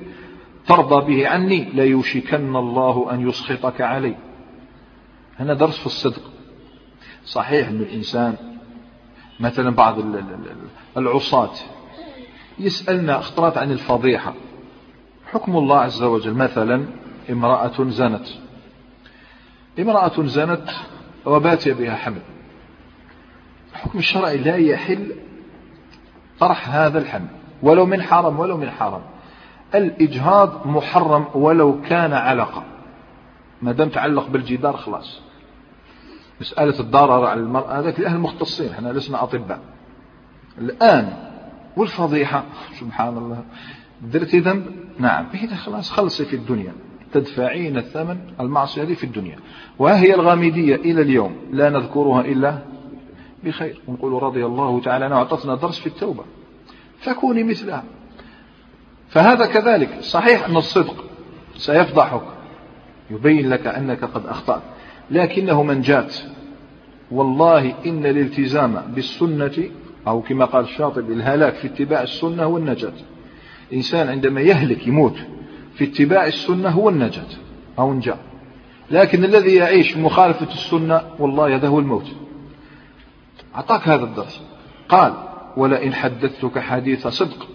ترضى 0.68 1.14
به 1.14 1.28
عني 1.28 1.70
ليوشكن 1.74 2.56
الله 2.56 3.08
أن 3.12 3.30
يسخطك 3.30 3.82
علي. 3.82 4.16
هنا 5.40 5.54
درس 5.54 5.80
في 5.80 5.86
الصدق. 5.86 6.22
صحيح 7.26 7.68
أن 7.68 7.80
الإنسان 7.80 8.36
مثلا 9.40 9.76
بعض 9.76 9.96
العصاة 10.98 11.54
يسألنا 12.60 13.20
اخترات 13.20 13.58
عن 13.58 13.72
الفضيحة. 13.72 14.34
حكم 15.32 15.58
الله 15.58 15.78
عز 15.78 16.04
وجل 16.04 16.34
مثلا 16.34 16.86
امرأة 17.30 17.84
زنت. 17.90 18.28
امرأة 19.80 20.24
زنت 20.24 20.70
وبات 21.26 21.70
بها 21.70 21.96
حمل. 21.96 22.22
الحكم 23.72 24.00
الشرعي 24.00 24.38
لا 24.38 24.56
يحل 24.56 25.12
طرح 26.40 26.70
هذا 26.70 27.00
الحمل 27.00 27.28
ولو 27.64 27.86
من 27.86 28.02
حرم 28.02 28.40
ولو 28.40 28.58
من 28.58 28.70
حرم. 28.70 29.02
الإجهاض 29.76 30.68
محرم 30.68 31.28
ولو 31.34 31.82
كان 31.82 32.14
علقة 32.14 32.64
ما 33.62 33.72
دام 33.72 33.90
تعلق 33.90 34.28
بالجدار 34.28 34.78
خلاص. 34.78 35.22
مسألة 36.42 36.80
الضرر 36.80 37.26
على 37.26 37.40
المرأة 37.40 37.80
هذاك 37.80 38.00
الأهل 38.00 38.20
مختصين 38.20 38.72
إحنا 38.72 38.90
لسنا 38.90 39.24
أطباء. 39.24 39.60
الآن 40.58 41.14
والفضيحة؟ 41.78 42.44
سبحان 42.80 43.18
الله. 43.18 43.44
درتي 44.02 44.40
ذنب؟ 44.40 44.66
نعم. 45.00 45.28
إذا 45.34 45.56
خلاص 45.56 45.92
خلصي 45.92 46.26
في 46.26 46.36
الدنيا. 46.36 46.74
تدفعين 47.16 47.78
الثمن 47.78 48.18
المعصية 48.40 48.84
هذه 48.84 48.94
في 48.94 49.04
الدنيا. 49.04 49.36
وهي 49.80 50.14
الغامدية 50.14 50.76
إلى 50.76 51.02
اليوم 51.02 51.36
لا 51.52 51.70
نذكرها 51.70 52.22
إلا 52.22 52.60
بخير. 53.44 53.82
ونقول 53.88 54.24
رضي 54.24 54.46
الله 54.46 54.82
تعالى 54.82 55.06
عنه 55.06 55.16
أعطتنا 55.16 55.56
درس 55.56 55.80
في 55.80 55.88
التوبة. 55.88 56.24
فكوني 57.00 57.44
مثلها. 57.44 57.84
فهذا 59.10 59.46
كذلك. 59.46 59.90
صحيح 60.02 60.46
أن 60.46 60.58
الصدق 60.58 61.04
سيفضحك 61.56 62.22
يبين 63.12 63.50
لك 63.50 63.68
أنك 63.68 64.04
قد 64.04 64.26
أخطأت 64.26 64.62
لكنه 65.12 65.64
من 65.64 65.82
جات. 65.82 66.16
والله 67.12 67.74
إن 67.86 68.06
الالتزام 68.06 68.82
بالسنة 68.96 69.70
أو 70.08 70.22
كما 70.22 70.46
قال 70.46 70.64
الشاطبي 70.64 71.14
الهلاك 71.14 71.54
في 71.54 71.68
اتباع 71.68 72.02
السنة 72.02 72.44
هو 72.44 72.58
النجاة. 72.58 72.94
إنسان 73.74 74.10
عندما 74.10 74.42
يهلك 74.42 74.88
يموت 74.88 75.18
في 75.76 75.84
اتباع 75.84 76.28
السنة 76.28 76.70
هو 76.70 76.90
النجاة 76.90 77.28
أو 77.80 77.94
نجاة 77.94 78.18
لكن 78.92 79.24
الذي 79.24 79.56
يعيش 79.56 79.98
مخالفة 79.98 80.54
السنة 80.54 81.02
والله 81.20 81.68
هو 81.68 81.80
الموت. 81.80 82.08
أعطاك 83.56 83.88
هذا 83.88 84.04
الدرس. 84.04 84.42
قال 84.90 85.14
ولئن 85.58 85.94
حدثتك 85.94 86.60
حديث 86.60 87.08
صدق 87.08 87.48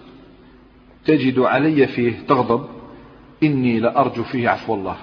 تجد 1.05 1.39
علي 1.39 1.87
فيه 1.87 2.19
تغضب 2.29 2.67
إني 3.43 3.81
لأرجو 3.81 4.23
فيه 4.23 4.49
عفو 4.49 4.75
الله. 4.75 4.97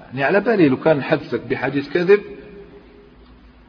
يعني 0.00 0.24
على 0.24 0.40
بالي 0.40 0.68
لو 0.68 0.76
كان 0.76 1.02
حدثك 1.02 1.40
بحديث 1.40 1.88
كذب 1.92 2.20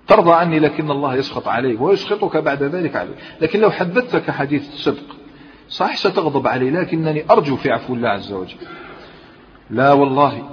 ترضى 0.08 0.32
عني 0.32 0.60
لكن 0.60 0.92
الله 0.92 1.16
يسخط 1.16 1.48
عليك 1.48 1.82
ويسخطك 1.82 2.38
بعد 2.38 2.64
ذلك 2.64 2.96
عليك. 2.96 3.16
لكن 3.42 3.60
لو 3.60 3.72
حدثتك 3.72 4.32
حديث 4.32 4.72
صدق 4.72 5.23
صحيح 5.74 5.98
ستغضب 5.98 6.48
علي 6.48 6.72
لكنني 6.72 7.32
أرجو 7.32 7.56
في 7.56 7.72
عفو 7.72 7.94
الله 7.94 8.10
عز 8.10 8.32
وجل. 8.32 8.58
لا 9.70 9.94
والله 9.94 10.44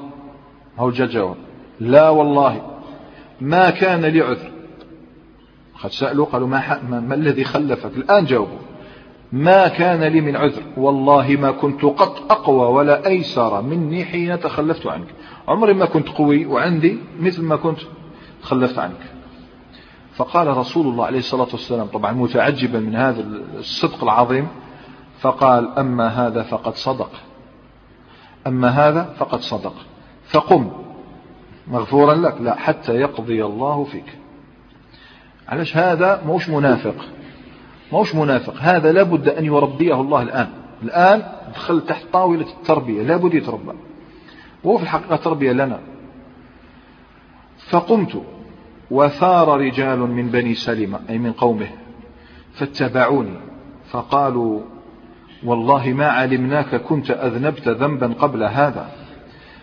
هو 0.78 0.90
جاء 0.90 1.36
لا 1.80 2.08
والله 2.08 2.62
ما 3.40 3.70
كان 3.70 4.04
لي 4.04 4.20
عذر. 4.20 4.50
قد 5.82 5.90
سألوا 5.90 6.26
قالوا 6.26 6.48
ما, 6.48 6.80
ما, 6.90 7.00
ما 7.00 7.14
الذي 7.14 7.44
خلفك؟ 7.44 7.96
الآن 7.96 8.24
جاوبوا. 8.24 8.58
ما 9.32 9.68
كان 9.68 10.04
لي 10.04 10.20
من 10.20 10.36
عذر. 10.36 10.62
والله 10.76 11.36
ما 11.40 11.50
كنت 11.50 11.84
قط 11.84 12.32
أقوى 12.32 12.66
ولا 12.66 13.06
أيسر 13.06 13.62
مني 13.62 14.04
حين 14.04 14.40
تخلفت 14.40 14.86
عنك. 14.86 15.08
عمري 15.48 15.74
ما 15.74 15.84
كنت 15.84 16.08
قوي 16.08 16.46
وعندي 16.46 16.98
مثل 17.20 17.42
ما 17.42 17.56
كنت 17.56 17.78
تخلفت 18.42 18.78
عنك. 18.78 19.00
فقال 20.14 20.56
رسول 20.56 20.86
الله 20.86 21.06
عليه 21.06 21.18
الصلاة 21.18 21.48
والسلام 21.52 21.86
طبعا 21.86 22.12
متعجبا 22.12 22.80
من 22.80 22.96
هذا 22.96 23.24
الصدق 23.58 24.02
العظيم 24.02 24.48
فقال 25.20 25.78
أما 25.78 26.08
هذا 26.08 26.42
فقد 26.42 26.74
صدق. 26.74 27.10
أما 28.46 28.68
هذا 28.68 29.14
فقد 29.18 29.40
صدق. 29.40 29.74
فقم. 30.26 30.70
مغفورا 31.68 32.14
لك. 32.14 32.40
لا 32.40 32.54
حتى 32.54 32.92
يقضي 32.92 33.44
الله 33.44 33.84
فيك. 33.84 34.18
علاش 35.48 35.76
هذا؟ 35.76 36.22
موش 36.26 36.48
منافق. 36.48 36.94
موش 37.92 38.14
منافق. 38.14 38.54
هذا 38.58 38.92
لابد 38.92 39.28
أن 39.28 39.44
يربيه 39.44 40.00
الله 40.00 40.22
الآن. 40.22 40.48
الآن 40.82 41.22
دخل 41.54 41.80
تحت 41.80 42.04
طاولة 42.12 42.46
التربية. 42.58 43.02
لابد 43.02 43.34
يتربى. 43.34 43.72
وهو 44.64 44.76
في 44.76 44.82
الحقيقة 44.82 45.16
تربية 45.16 45.52
لنا. 45.52 45.80
فقمت. 47.70 48.22
وثار 48.90 49.60
رجال 49.60 49.98
من 49.98 50.28
بني 50.28 50.54
سلمة 50.54 51.00
أي 51.10 51.18
من 51.18 51.32
قومه 51.32 51.68
فاتبعوني. 52.52 53.40
فقالوا 53.90 54.60
والله 55.44 55.92
ما 55.92 56.06
علمناك 56.06 56.74
كنت 56.74 57.10
أذنبت 57.10 57.68
ذنبا 57.68 58.14
قبل 58.18 58.42
هذا. 58.42 58.90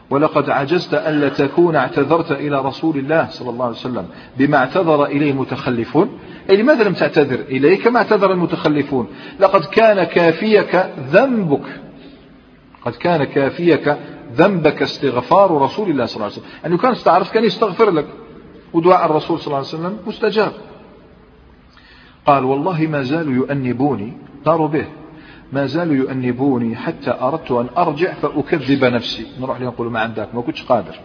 ولقد 0.10 0.50
عجزت 0.50 0.94
ألا 0.94 1.30
تكون 1.30 1.76
اعتذرت 1.76 2.32
إلى 2.32 2.62
رسول 2.62 2.98
الله 2.98 3.28
صلى 3.30 3.50
الله 3.50 3.66
عليه 3.66 3.76
وسلم 3.76 4.06
بما 4.38 4.58
اعتذر 4.58 5.06
إليه 5.06 5.32
المتخلفون. 5.32 6.20
أي 6.50 6.58
لماذا 6.58 6.84
لم 6.84 6.94
تعتذر 6.94 7.40
إليه 7.40 7.84
كما 7.84 7.98
اعتذر 7.98 8.32
المتخلفون. 8.32 9.08
لقد 9.40 9.66
كان 9.66 10.04
كافيك 10.04 10.86
ذنبك. 11.12 11.82
قد 12.86 12.92
كان 12.92 13.24
كافيك 13.24 13.98
ذنبك 14.36 14.82
استغفار 14.82 15.62
رسول 15.62 15.90
الله 15.90 16.06
صلى 16.06 16.16
الله 16.16 16.26
عليه 16.26 16.36
وسلم. 16.36 16.52
أنه 16.66 16.78
كان 16.78 16.92
استعرف 16.92 17.34
كان 17.34 17.44
يستغفر 17.44 17.90
لك. 17.90 18.06
ودعاء 18.74 19.06
الرسول 19.06 19.40
صلى 19.40 19.48
الله 19.48 19.58
عليه 19.58 19.68
وسلم 19.68 19.98
مستجاب. 20.08 20.52
قال 22.26 22.44
والله 22.44 22.88
ما 22.88 23.02
زالوا 23.02 23.34
يؤنبوني. 23.34 24.18
طاروا 24.46 24.68
به. 24.68 24.86
ما 25.54 25.66
زالوا 25.66 25.96
يؤنبوني 25.96 26.76
حتى 26.76 27.12
أردت 27.12 27.52
أن 27.52 27.68
أرجع 27.78 28.14
فأكذب 28.14 28.86
نفسي. 28.86 29.28
نروح 29.40 29.60
لهم 29.60 29.70
نقول 29.70 29.92
ما 29.92 30.00
عندك 30.00 30.36
ما 30.36 30.42
كنتش 30.42 30.64
قادر. 30.64 30.96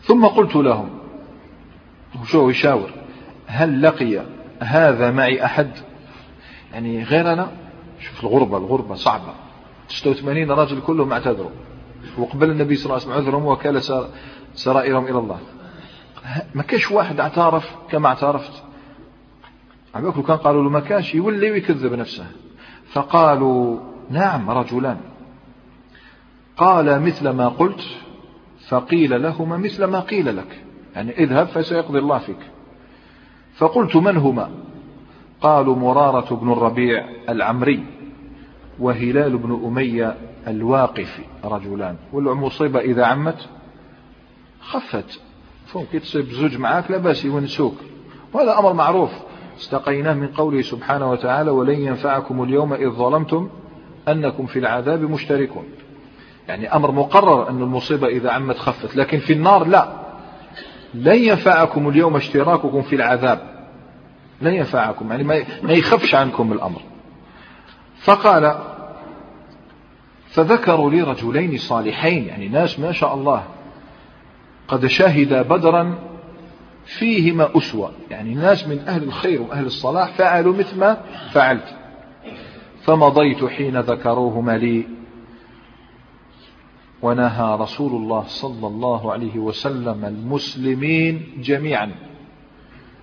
ثم 0.00 0.26
قلت 0.26 0.56
لهم 0.56 0.90
شو 2.24 2.50
يشاور 2.50 2.90
هل 3.46 3.82
لقي 3.82 4.22
هذا 4.60 5.10
معي 5.10 5.44
أحد؟ 5.44 5.70
يعني 6.72 7.02
غير 7.04 7.32
أنا؟ 7.32 7.50
شوف 8.00 8.24
الغربة 8.24 8.56
الغربة 8.56 8.94
صعبة. 8.94 9.34
86 9.88 10.50
راجل 10.50 10.80
كلهم 10.80 11.12
اعتذروا. 11.12 11.50
وقبل 12.18 12.50
النبي 12.50 12.76
صلى 12.76 12.84
الله 12.84 12.94
عليه 12.94 13.04
وسلم 13.04 13.26
عذرهم 13.26 13.46
وكال 13.46 13.82
سرائرهم 14.54 15.04
إلى 15.04 15.18
الله. 15.18 15.38
ما 16.54 16.62
كاش 16.62 16.90
واحد 16.90 17.20
اعترف 17.20 17.76
كما 17.90 18.08
اعترفت. 18.08 18.62
عباك 19.94 20.14
كان 20.14 20.36
قالوا 20.36 20.62
له 20.62 20.70
ما 20.70 20.80
كاش 20.80 21.14
يولي 21.14 21.50
ويكذب 21.50 21.92
نفسه. 21.92 22.26
فقالوا 22.92 23.78
نعم 24.10 24.50
رجلان. 24.50 25.00
قال 26.56 27.02
مثل 27.02 27.28
ما 27.28 27.48
قلت 27.48 27.80
فقيل 28.68 29.22
لهما 29.22 29.56
مثل 29.56 29.84
ما 29.84 30.00
قيل 30.00 30.36
لك. 30.36 30.64
يعني 30.94 31.18
اذهب 31.18 31.46
فسيقضي 31.46 31.98
الله 31.98 32.18
فيك. 32.18 32.50
فقلت 33.54 33.96
من 33.96 34.16
هما؟ 34.16 34.50
قالوا 35.40 35.76
مرارة 35.76 36.34
بن 36.34 36.52
الربيع 36.52 37.08
العمري 37.28 37.84
وهلال 38.78 39.38
بن 39.38 39.60
أمية 39.64 40.16
الواقفي 40.46 41.22
رجلان. 41.44 41.96
والمصيبة 42.12 42.80
إذا 42.80 43.04
عمت 43.04 43.48
خفت. 44.60 45.20
فوق 45.66 45.86
تصيب 46.02 46.24
زوج 46.24 46.56
معاك 46.56 46.90
لا 46.90 46.98
باس 46.98 47.24
يونسوك. 47.24 47.76
وهذا 48.32 48.58
أمر 48.58 48.72
معروف. 48.72 49.10
استقيناه 49.58 50.14
من 50.14 50.26
قوله 50.26 50.62
سبحانه 50.62 51.10
وتعالى 51.10 51.50
ولن 51.50 51.80
ينفعكم 51.80 52.42
اليوم 52.42 52.72
إذ 52.74 52.90
ظلمتم 52.90 53.50
أنكم 54.08 54.46
في 54.46 54.58
العذاب 54.58 55.00
مشتركون. 55.02 55.64
يعني 56.48 56.74
أمر 56.74 56.90
مقرر 56.90 57.48
أن 57.50 57.62
المصيبة 57.62 58.06
إذا 58.06 58.30
عمت 58.30 58.58
خفت 58.58 58.96
لكن 58.96 59.18
في 59.18 59.32
النار 59.32 59.66
لا. 59.66 59.88
لن 60.94 61.18
ينفعكم 61.18 61.88
اليوم 61.88 62.16
اشتراككم 62.16 62.82
في 62.82 62.96
العذاب. 62.96 63.40
لن 64.40 64.54
ينفعكم. 64.54 65.10
يعني 65.10 65.24
ما 65.62 65.72
يخفش 65.72 66.14
عنكم 66.14 66.52
الأمر. 66.52 66.80
فقال 68.04 68.58
فذكروا 70.28 70.90
لي 70.90 71.02
رجلين 71.02 71.58
صالحين. 71.58 72.26
يعني 72.26 72.48
ناس 72.48 72.80
ما 72.80 72.92
شاء 72.92 73.14
الله 73.14 73.44
قد 74.68 74.86
شهد 74.86 75.48
بدرا 75.48 76.11
فيهما 76.84 77.58
أسوة. 77.58 77.92
يعني 78.10 78.34
ناس 78.34 78.68
من 78.68 78.78
أهل 78.78 79.02
الخير 79.02 79.42
وأهل 79.42 79.66
الصلاح 79.66 80.16
فعلوا 80.16 80.56
مثل 80.56 80.78
ما 80.78 81.00
فعلت. 81.32 81.76
فمضيت 82.82 83.44
حين 83.44 83.80
ذكروهما 83.80 84.58
لي. 84.58 84.86
ونهى 87.02 87.56
رسول 87.60 88.02
الله 88.02 88.22
صلى 88.22 88.66
الله 88.66 89.12
عليه 89.12 89.38
وسلم 89.38 90.04
المسلمين 90.04 91.22
جميعا 91.38 91.94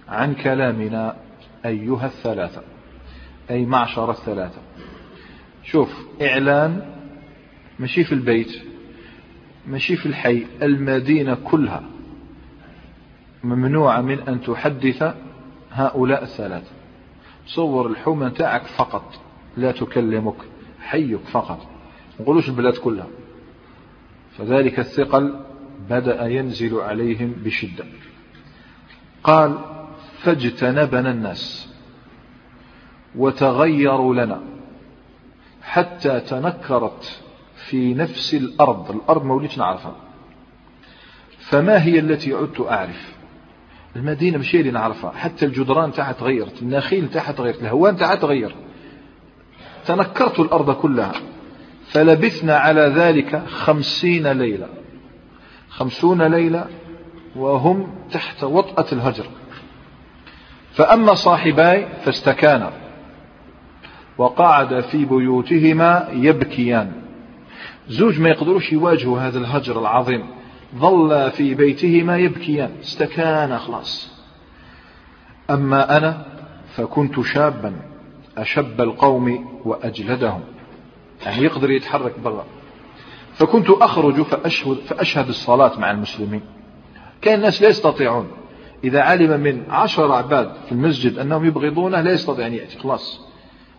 عن 0.08 0.34
كلامنا 0.34 1.16
أيها 1.66 2.06
الثلاثة 2.06 2.62
أي 3.52 3.66
معشر 3.66 4.12
الثلاثة. 4.12 4.62
شوف 5.64 6.08
إعلان 6.22 6.86
مشي 7.80 8.04
في 8.04 8.12
البيت 8.12 8.62
مشي 9.68 9.96
في 9.96 10.06
الحي 10.06 10.46
المدينة 10.62 11.36
كلها. 11.36 11.84
ممنوعة 13.44 14.02
من 14.02 14.20
أن 14.20 14.42
تحدث 14.42 15.16
هؤلاء 15.72 16.24
الثلاثة 16.24 16.72
صور 17.48 17.88
الحومة 17.88 18.30
تاعك 18.30 18.64
فقط 18.64 19.20
لا 19.58 19.72
تكلمك 19.72 20.36
حيك 20.80 21.20
فقط. 21.20 21.68
نقولوش 22.20 22.50
البلاد 22.50 22.78
كلها. 22.78 23.08
فذلك 24.38 24.80
الثقل 24.80 25.40
بدأ 25.90 26.28
ينزل 26.28 26.76
عليهم 26.76 27.32
بشدة. 27.32 27.86
قال 29.24 29.60
فاجتنبنا 30.18 31.12
الناس 31.12 31.74
وتغيروا 33.16 34.16
لنا 34.16 34.42
حتى 35.62 36.20
تنكرت 36.20 37.22
في 37.56 37.94
نفس 37.94 38.34
الأرض. 38.34 38.92
الأرض 38.92 39.26
ما 39.26 39.34
وليتش 39.34 39.58
نعرفها. 39.58 39.96
فما 41.40 41.84
هي 41.84 42.00
التي 42.00 42.34
عدت 42.34 42.62
أعرف؟ 42.62 43.19
المدينة 43.96 44.38
مش 44.38 44.56
اللي 44.56 44.72
نعرفها. 44.72 45.12
حتى 45.12 45.46
الجدران 45.46 45.92
تاعها 45.92 46.12
تغيرت 46.12 46.62
النخيل 46.62 47.10
تاعها 47.10 47.32
تغيرت 47.32 47.62
الهوان 47.62 47.98
تاعها 47.98 48.16
تغير. 48.16 48.56
تنكرت 49.86 50.40
الأرض 50.40 50.72
كلها. 50.72 51.14
فلبثنا 51.88 52.58
على 52.58 52.82
ذلك 52.82 53.44
خمسين 53.48 54.28
ليلة. 54.28 54.68
خمسون 55.70 56.22
ليلة 56.22 56.66
وهم 57.36 57.96
تحت 58.12 58.44
وطأة 58.44 58.86
الهجر. 58.92 59.26
فأما 60.74 61.14
صاحباي 61.14 61.88
فاستكانا. 62.06 62.72
وقعد 64.18 64.80
في 64.80 65.06
بيوتهما 65.06 66.08
يبكيان. 66.14 66.92
زوج 67.88 68.20
ما 68.20 68.30
يقدروش 68.30 68.72
يواجهوا 68.74 69.20
هذا 69.20 69.40
الهجر 69.40 69.80
العظيم. 69.80 70.39
ظل 70.76 71.32
في 71.32 71.56
بيتهما 71.56 72.18
يبكيان. 72.18 72.72
استكان 72.82 73.58
خلاص. 73.58 74.12
أما 75.50 75.98
أنا 75.98 76.26
فكنت 76.76 77.22
شابا 77.22 77.82
أشب 78.38 78.82
القوم 78.82 79.60
وأجلدهم. 79.66 80.42
يعني 81.26 81.44
يقدر 81.44 81.72
يتحرك 81.72 82.20
برا. 82.20 82.46
فكنت 83.34 83.70
أخرج 83.70 84.22
فأشهد, 84.22 84.78
فأشهد 84.78 85.28
الصلاة 85.28 85.80
مع 85.80 85.92
المسلمين. 85.92 86.42
كان 87.22 87.36
الناس 87.36 87.62
لا 87.62 87.70
يستطيعون. 87.70 88.28
إذا 88.84 89.02
علم 89.02 89.40
من 89.40 89.64
عشر 89.70 90.12
عباد 90.12 90.54
في 90.66 90.72
المسجد 90.72 91.18
أنهم 91.18 91.46
يبغضونه 91.46 92.02
لا 92.02 92.12
يستطيع 92.12 92.48
أن 92.48 92.54
يأتي. 92.54 92.80
خلاص. 92.80 93.22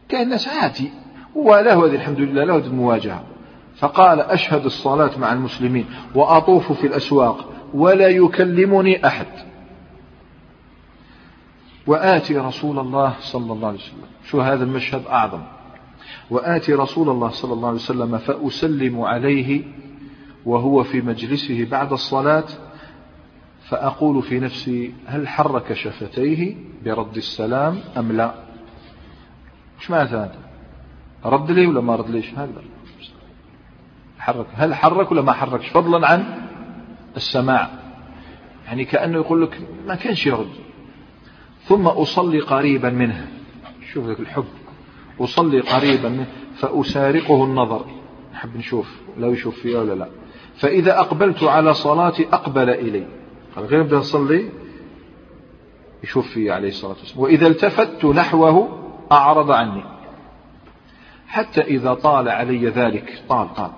كان 0.08 0.22
الناس 0.22 0.48
عادي. 0.48 0.90
وله 1.34 1.86
هذه 1.86 1.94
الحمد 1.94 2.18
لله 2.20 2.44
له 2.44 2.56
المواجهة. 2.56 3.24
فقال 3.80 4.20
أشهد 4.20 4.64
الصلاة 4.64 5.18
مع 5.18 5.32
المسلمين 5.32 5.86
وأطوف 6.14 6.72
في 6.72 6.86
الأسواق 6.86 7.52
ولا 7.74 8.08
يكلمني 8.08 9.06
أحد. 9.06 9.26
وآتي 11.86 12.38
رسول 12.38 12.78
الله 12.78 13.14
صلى 13.20 13.52
الله 13.52 13.68
عليه 13.68 13.78
وسلم. 13.78 14.04
شو 14.24 14.40
هذا 14.40 14.64
المشهد؟ 14.64 15.06
أعظم. 15.06 15.42
وآتي 16.30 16.74
رسول 16.74 17.08
الله 17.08 17.28
صلى 17.28 17.52
الله 17.52 17.68
عليه 17.68 17.78
وسلم 17.78 18.18
فأسلم 18.18 19.00
عليه 19.00 19.62
وهو 20.46 20.82
في 20.82 21.00
مجلسه 21.00 21.64
بعد 21.64 21.92
الصلاة 21.92 22.44
فأقول 23.68 24.22
في 24.22 24.40
نفسي 24.40 24.94
هل 25.06 25.28
حرك 25.28 25.72
شفتيه 25.72 26.56
برد 26.84 27.16
السلام 27.16 27.78
أم 27.96 28.12
لا؟ 28.12 28.34
معنى 29.90 30.08
هذا؟ 30.08 30.38
رد 31.24 31.50
لي 31.50 31.66
ولا 31.66 31.80
ما 31.80 31.96
رد 31.96 32.10
ليش؟ 32.10 32.30
هكذا 32.30 32.62
حرك. 34.20 34.46
هل 34.54 34.74
حرك 34.74 35.12
ولا 35.12 35.22
ما 35.22 35.32
حركش؟ 35.32 35.68
فضلا 35.68 36.08
عن 36.08 36.42
السماع. 37.16 37.70
يعني 38.66 38.84
كأنه 38.84 39.18
يقول 39.18 39.42
لك 39.42 39.60
ما 39.86 39.94
كانش 39.94 40.26
يرد. 40.26 40.50
ثم 41.64 41.86
أصلي 41.86 42.40
قريبا 42.40 42.90
منه. 42.90 43.28
شوف 43.92 44.06
لك 44.06 44.20
الحب. 44.20 44.44
أصلي 45.20 45.60
قريبا 45.60 46.08
منه. 46.08 46.26
فأسارقه 46.54 47.44
النظر. 47.44 47.84
نحب 48.32 48.56
نشوف 48.56 49.00
لو 49.18 49.32
يشوف 49.32 49.60
فيها 49.60 49.80
ولا 49.80 49.94
لا. 49.94 50.08
فإذا 50.56 51.00
أقبلت 51.00 51.42
على 51.42 51.74
صلاتي 51.74 52.28
أقبل 52.32 52.70
إلي. 52.70 53.06
قال 53.56 53.64
غير 53.64 53.82
بدأ 53.82 53.98
أصلي 53.98 54.50
يشوف 56.04 56.26
فيه 56.26 56.52
عليه 56.52 56.68
الصلاة 56.68 56.96
والسلام. 56.98 57.22
وإذا 57.22 57.46
التفت 57.46 58.04
نحوه 58.04 58.78
أعرض 59.12 59.50
عني. 59.50 59.84
حتى 61.28 61.60
إذا 61.60 61.94
طال 61.94 62.28
علي 62.28 62.68
ذلك. 62.68 63.22
طال 63.28 63.54
طال. 63.54 63.70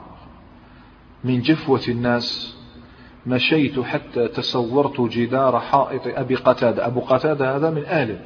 من 1.25 1.41
جفوة 1.41 1.81
الناس. 1.89 2.57
مشيت 3.27 3.81
حتى 3.81 4.29
تصورت 4.29 5.01
جدار 5.01 5.61
حائط 5.61 6.03
أبي 6.07 6.35
قتادة. 6.35 6.87
أبو 6.87 7.01
قتادة 7.01 7.57
هذا 7.57 7.71
من 7.71 7.85
أهله 7.85 8.19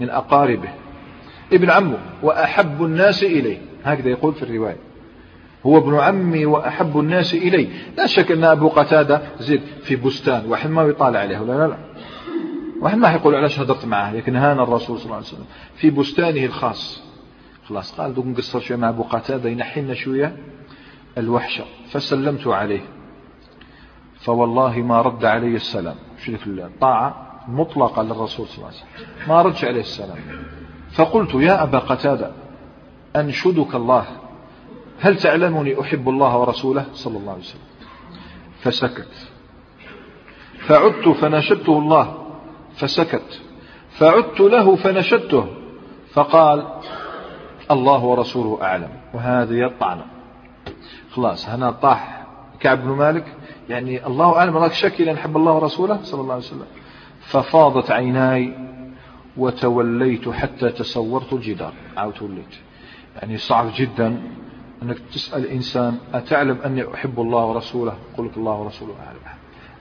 من 0.00 0.10
أقاربه. 0.10 0.68
ابن 1.52 1.70
عمه 1.70 1.98
وأحب 2.22 2.84
الناس 2.84 3.22
إليه. 3.22 3.58
هكذا 3.84 4.08
يقول 4.08 4.34
في 4.34 4.42
الرواية. 4.42 4.76
هو 5.66 5.78
ابن 5.78 5.98
عمي 5.98 6.46
وأحب 6.46 6.98
الناس 6.98 7.34
إلي 7.34 7.68
لا 7.96 8.06
شك 8.06 8.32
أن 8.32 8.44
أبو 8.44 8.68
قتادة 8.68 9.22
زيد 9.38 9.60
في 9.82 9.96
بستان. 9.96 10.46
واحد 10.46 10.70
ما 10.70 10.82
يطالع 10.82 11.18
عليه 11.18 11.38
لا 11.38 11.52
لا؟ 11.52 11.66
لا. 11.66 11.76
واحد 12.80 12.98
ما 12.98 13.12
يقول 13.12 13.34
علاش 13.34 13.60
هدرت 13.60 13.84
معه 13.84 14.14
لكن 14.14 14.36
هان 14.36 14.60
الرسول 14.60 14.98
صلى 14.98 15.04
الله 15.04 15.16
عليه 15.16 15.26
وسلم 15.26 15.46
في 15.76 15.90
بستانه 15.90 16.44
الخاص. 16.44 17.02
خلاص 17.68 18.00
قال 18.00 18.14
دوك 18.14 18.26
نقصر 18.26 18.60
شوية 18.60 18.78
مع 18.78 18.88
أبو 18.88 19.02
قتادة 19.02 19.50
ينحينا 19.50 19.94
شوية. 19.94 20.36
الوحشة 21.18 21.64
فسلمت 21.90 22.46
عليه. 22.46 22.80
فوالله 24.20 24.78
ما 24.78 25.02
رد 25.02 25.24
علي 25.24 25.54
السلام. 25.54 25.96
شوف 26.18 26.46
الطاعة 26.46 27.26
مطلقة 27.48 28.02
للرسول 28.02 28.46
صلى 28.46 28.56
الله 28.56 28.66
عليه 28.66 28.76
وسلم. 28.76 29.28
ما 29.28 29.42
ردش 29.42 29.64
عليه 29.64 29.80
السلام. 29.80 30.18
فقلت 30.92 31.34
يا 31.34 31.62
أبا 31.62 31.78
قتادة 31.78 32.32
أنشدك 33.16 33.74
الله. 33.74 34.06
هل 35.00 35.16
تعلمني 35.16 35.80
أحب 35.80 36.08
الله 36.08 36.38
ورسوله؟ 36.38 36.86
صلى 36.92 37.18
الله 37.18 37.32
عليه 37.32 37.42
وسلم. 37.42 37.60
فسكت. 38.60 39.28
فعدت 40.58 41.08
فنشدته 41.08 41.78
الله. 41.78 42.26
فسكت. 42.76 43.42
فعدت 43.90 44.40
له 44.40 44.76
فنشدته. 44.76 45.46
فقال 46.12 46.66
الله 47.70 48.04
ورسوله 48.04 48.58
أعلم. 48.62 48.90
وهذه 49.14 49.66
الطعنة. 49.66 50.15
خلاص 51.16 51.48
هنا 51.48 51.70
طاح 51.70 52.26
كعب 52.60 52.82
بن 52.82 52.90
مالك. 52.90 53.24
يعني 53.68 54.06
الله 54.06 54.38
أعلم 54.38 54.56
راك 54.56 54.72
شكي 54.72 55.04
لأن 55.04 55.16
حب 55.16 55.36
الله 55.36 55.52
ورسوله 55.52 56.02
صلى 56.02 56.20
الله 56.20 56.34
عليه 56.34 56.44
وسلم. 56.44 56.66
ففاضت 57.20 57.90
عيناي 57.90 58.54
وتوليت 59.36 60.28
حتى 60.28 60.70
تصورت 60.70 61.32
الجدار. 61.32 61.72
عاود 61.96 62.14
توليت. 62.14 62.54
يعني 63.16 63.36
صعب 63.36 63.66
جدا 63.74 64.22
أنك 64.82 64.98
تسأل 64.98 65.46
إنسان 65.46 65.98
أتعلم 66.14 66.58
أني 66.64 66.94
أحب 66.94 67.20
الله 67.20 67.44
ورسوله؟ 67.44 67.96
لك 68.18 68.36
الله 68.36 68.52
ورسوله 68.52 68.94
أعلم. 69.06 69.18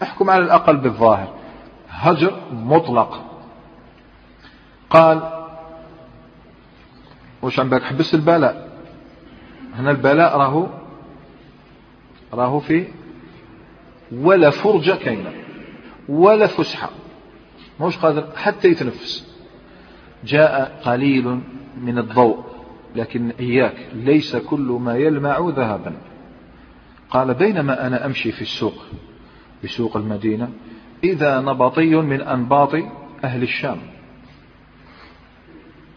أحكم 0.03 0.29
على 0.29 0.43
الأقل 0.43 0.77
بالظاهر. 0.77 1.33
هجر 1.89 2.33
مطلق. 2.51 3.23
قال 4.89 5.45
وش 7.41 7.59
عم 7.59 7.69
بالك 7.69 7.83
حبس 7.83 8.13
البلاء. 8.13 8.69
هنا 9.75 9.91
البلاء 9.91 10.37
راهو 10.37 10.67
راهو 12.33 12.59
في 12.59 12.87
ولا 14.11 14.49
فرجة 14.49 14.91
كاينة 14.91 15.31
ولا 16.09 16.47
فسحة 16.47 16.89
مش 17.81 17.97
قادر 17.97 18.27
حتى 18.35 18.67
يتنفس. 18.67 19.35
جاء 20.25 20.81
قليل 20.85 21.39
من 21.81 21.97
الضوء 21.97 22.43
لكن 22.95 23.31
إياك 23.39 23.75
ليس 23.93 24.35
كل 24.35 24.77
ما 24.81 24.95
يلمع 24.95 25.39
ذهبا. 25.39 25.97
قال 27.09 27.33
بينما 27.33 27.87
أنا 27.87 28.05
أمشي 28.05 28.31
في 28.31 28.41
السوق 28.41 28.85
بسوق 29.63 29.97
المدينة 29.97 30.49
إذا 31.03 31.39
نبطي 31.39 31.95
من 31.95 32.21
أنباط 32.21 32.75
أهل 33.23 33.43
الشام. 33.43 33.77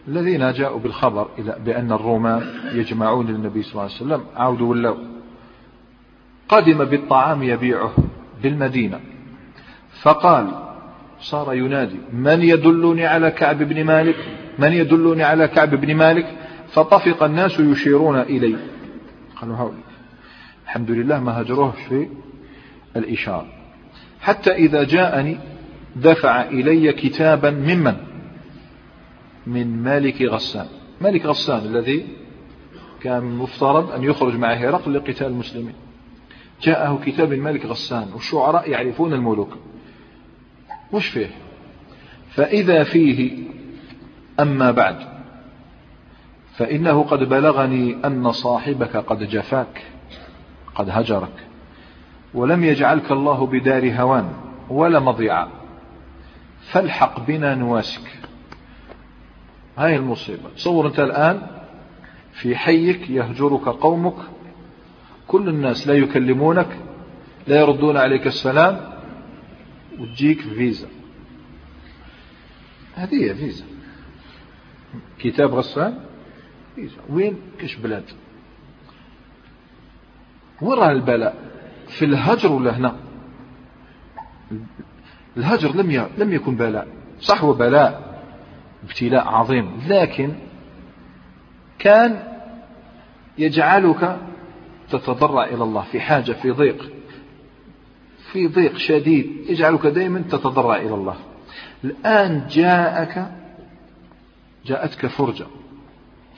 الذين 0.07 0.51
جاءوا 0.51 0.79
بالخبر 0.79 1.29
بأن 1.65 1.91
الرومان 1.91 2.41
يجمعون 2.73 3.27
للنبي 3.27 3.61
صلى 3.61 3.71
الله 3.71 3.83
عليه 3.83 3.93
وسلم 3.93 4.23
عودوا 4.35 4.67
ولوا 4.67 4.97
قدم 6.49 6.85
بالطعام 6.85 7.43
يبيعه 7.43 7.93
بالمدينة. 8.43 8.99
فقال 10.01 10.47
صار 11.19 11.53
ينادي 11.53 11.99
من 12.13 12.41
يدلني 12.41 13.05
على 13.05 13.31
كعب 13.31 13.63
بن 13.63 13.83
مالك؟ 13.83 14.15
من 14.59 14.73
يدلني 14.73 15.23
على 15.23 15.47
كعب 15.47 15.75
بن 15.75 15.95
مالك؟ 15.95 16.37
فطفق 16.71 17.23
الناس 17.23 17.59
يشيرون 17.59 18.19
إلي. 18.19 18.55
قالوا 19.35 19.55
هؤلاء. 19.55 19.83
الحمد 20.63 20.91
لله 20.91 21.19
ما 21.19 21.41
هجروه 21.41 21.71
في 21.71 22.07
الإشارة. 22.95 23.47
حتى 24.21 24.51
إذا 24.51 24.83
جاءني 24.83 25.37
دفع 25.95 26.41
إلي 26.41 26.93
كتابا 26.93 27.49
ممن؟ 27.49 27.95
من 29.47 29.83
مالك 29.83 30.21
غسان. 30.21 30.67
مالك 31.01 31.25
غسان 31.25 31.59
الذي 31.59 32.07
كان 33.01 33.23
مفترض 33.23 33.91
أن 33.91 34.03
يخرج 34.03 34.35
مع 34.35 34.53
هرقل 34.53 34.93
لقتال 34.93 35.27
المسلمين. 35.27 35.88
جاءه 36.61 36.99
كتاب 37.05 37.33
الملك 37.33 37.65
غسان 37.65 38.07
والشعراء 38.13 38.69
يعرفون 38.69 39.13
الملوك. 39.13 39.57
وش 40.91 41.07
فيه؟ 41.07 41.29
فإذا 42.29 42.83
فيه 42.83 43.47
أما 44.39 44.71
بعد 44.71 44.95
فإنه 46.55 47.03
قد 47.03 47.19
بلغني 47.19 47.97
أن 48.05 48.31
صاحبك 48.31 48.97
قد 48.97 49.29
جفاك 49.29 49.85
قد 50.75 50.89
هجرك 50.89 51.47
ولم 52.33 52.63
يجعلك 52.63 53.11
الله 53.11 53.45
بدار 53.45 54.01
هوان 54.01 54.29
ولا 54.69 54.99
مضيعة 54.99 55.51
فالحق 56.61 57.19
بنا 57.19 57.55
نواسك. 57.55 58.19
هاي 59.77 59.95
المصيبة. 59.95 60.49
تصور 60.55 60.87
أنت 60.87 60.99
الآن 60.99 61.47
في 62.31 62.55
حيك 62.55 63.09
يهجرك 63.09 63.67
قومك 63.67 64.15
كل 65.29 65.49
الناس 65.49 65.87
لا 65.87 65.93
يكلمونك 65.93 66.77
لا 67.47 67.59
يردون 67.59 67.97
عليك 67.97 68.27
السلام 68.27 68.93
وتجيك 69.99 70.41
فيزا. 70.41 70.87
هذه 72.95 73.33
فيزا. 73.33 73.65
كتاب 75.19 75.53
غسان؟ 75.53 75.99
فيزا. 76.75 76.97
وين؟ 77.09 77.37
كش 77.59 77.75
بلاد. 77.75 78.03
وين 80.61 80.79
راه 80.79 80.91
البلاء؟ 80.91 81.35
في 81.87 82.05
الهجر 82.05 82.51
ولا 82.51 82.77
هنا؟ 82.77 82.95
الهجر 85.37 85.75
لم 85.75 86.07
لم 86.17 86.33
يكن 86.33 86.55
بلاء. 86.55 86.87
صح 87.19 87.43
هو 87.43 87.53
بلاء 87.53 88.21
ابتلاء 88.83 89.27
عظيم 89.27 89.71
لكن 89.87 90.33
كان 91.79 92.23
يجعلك 93.37 94.28
تتضرع 94.91 95.43
إلى 95.43 95.63
الله 95.63 95.81
في 95.81 95.99
حاجة 95.99 96.31
في 96.31 96.51
ضيق 96.51 96.89
في 98.31 98.47
ضيق 98.47 98.77
شديد 98.77 99.31
يجعلك 99.49 99.85
دائما 99.85 100.19
تتضرع 100.19 100.75
إلى 100.75 100.95
الله. 100.95 101.15
الآن 101.83 102.47
جاءك 102.49 103.31
جاءتك 104.65 105.05
فرجة 105.05 105.45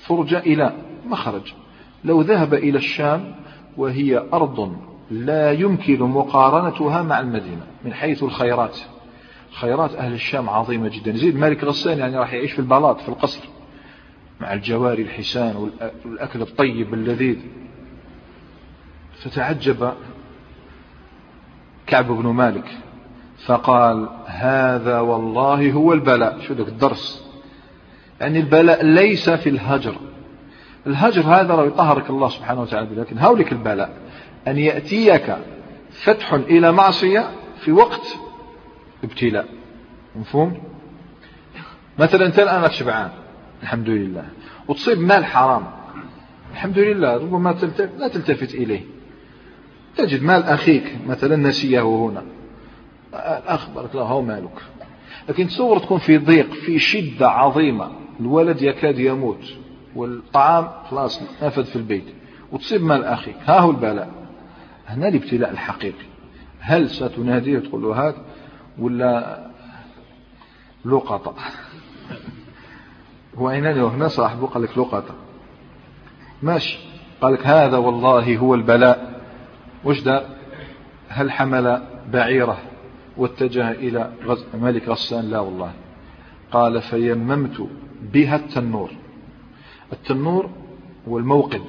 فرجة 0.08 0.40
إلى 0.40 0.74
مخرج. 1.06 1.54
لو 2.04 2.22
ذهب 2.22 2.54
إلى 2.54 2.78
الشام 2.78 3.36
وهي 3.78 4.18
أرض 4.34 4.76
لا 5.12 5.52
يمكن 5.52 6.00
مقارنتها 6.00 7.02
مع 7.02 7.20
المدينة 7.20 7.66
من 7.86 7.94
حيث 7.94 8.24
الخيرات. 8.24 8.78
خيرات 9.52 9.96
أهل 9.96 10.14
الشام 10.14 10.50
عظيمة 10.50 10.90
جدا. 10.90 11.12
زيد 11.12 11.36
مالك 11.36 11.64
غسان 11.64 12.00
يعني 12.00 12.18
راح 12.18 12.34
يعيش 12.34 12.52
في 12.52 12.60
البلاط 12.60 13.02
في 13.02 13.10
القصر 13.10 13.44
مع 14.42 14.54
الجواري 14.54 15.02
الحسان 15.02 15.56
والأكل 16.06 16.42
الطيب 16.42 16.94
اللذيذ. 16.94 17.38
فتعجب 19.24 19.94
كعب 21.88 22.08
بن 22.08 22.28
مالك 22.28 22.72
فقال 23.46 24.10
هذا 24.26 25.00
والله 25.00 25.72
هو 25.72 25.94
البلاء. 25.94 26.40
شو 26.40 26.54
ذاك 26.54 26.68
الدرس؟ 26.68 27.26
يعني 28.22 28.40
البلاء 28.40 28.86
ليس 28.86 29.30
في 29.30 29.50
الهجر. 29.50 29.96
الهجر 30.88 31.22
هذا 31.22 31.56
راه 31.56 31.66
يطهرك 31.66 32.10
الله 32.10 32.30
سبحانه 32.30 32.62
وتعالى 32.62 32.96
لكن 32.96 33.20
هولك 33.20 33.52
البلاء. 33.52 33.98
أن 34.48 34.58
يأتيك 34.58 35.38
فتح 35.92 36.34
إلى 36.34 36.72
معصية 36.72 37.30
في 37.60 37.72
وقت 37.72 38.18
ابتلاء. 39.04 39.48
مفهوم؟ 40.16 40.64
مثلا 42.00 42.26
أنت 42.26 42.40
الآن 42.40 42.72
شبعان 42.72 43.10
الحمد 43.64 43.90
لله 43.90 44.26
وتصيب 44.68 45.00
مال 45.00 45.26
حرام. 45.26 45.64
الحمد 46.52 46.80
لله 46.80 47.14
ربما 47.14 47.56
لا 47.98 48.08
تلتفت 48.08 48.56
إليه. 48.56 49.01
تجد 49.98 50.24
مال 50.24 50.44
أخيك 50.44 50.98
مثلا 51.08 51.36
نسيه 51.36 51.82
هنا. 51.82 52.24
الأخ 53.14 53.70
بارك 53.70 53.92
الله 53.92 54.04
هو 54.04 54.22
مالك؟ 54.22 54.62
لكن 55.30 55.48
تصور 55.48 55.80
تكون 55.80 55.98
في 55.98 56.18
ضيق 56.18 56.54
في 56.54 56.80
شدة 56.80 57.30
عظيمة. 57.30 57.92
الولد 58.20 58.62
يكاد 58.62 59.00
يموت 59.00 59.54
والطعام 59.96 60.68
خلاص 60.90 61.22
نفذ 61.44 61.64
في 61.64 61.76
البيت. 61.76 62.06
وتصيب 62.52 62.84
مال 62.84 63.04
أخيك. 63.04 63.36
ها 63.46 63.60
هو 63.60 63.72
البلاء. 63.72 64.10
هنا 64.88 65.08
الابتلاء 65.08 65.52
الحقيقي. 65.52 66.06
هل 66.60 66.90
ستناديه 66.90 67.60
تقول 67.60 67.82
له 67.82 68.08
هات 68.08 68.16
ولا 68.80 69.42
لقطة؟ 70.86 71.36
هو 73.36 73.52
أين 73.52 73.66
هنا 73.66 74.08
صاحبه 74.08 74.48
قال 74.48 74.64
لك 74.64 74.78
لقطة. 74.78 75.16
ماشي. 76.44 76.80
قال 77.22 77.34
لك 77.34 77.48
هذا 77.48 77.78
والله 77.78 78.38
هو 78.38 78.56
البلاء. 78.56 79.21
وش 79.86 80.02
دار 80.02 80.26
هل 81.10 81.32
حمل 81.32 81.82
بعيره 82.14 82.58
واتجه 83.18 83.72
إلى 83.72 84.12
ملك 84.54 84.90
غسان؟ 84.90 85.32
لا 85.32 85.40
والله. 85.40 85.72
قال 86.52 86.82
فيممت 86.82 87.68
بها 88.14 88.36
التنور. 88.36 88.92
التنور 89.94 90.50
هو 91.08 91.18
الموقد 91.18 91.64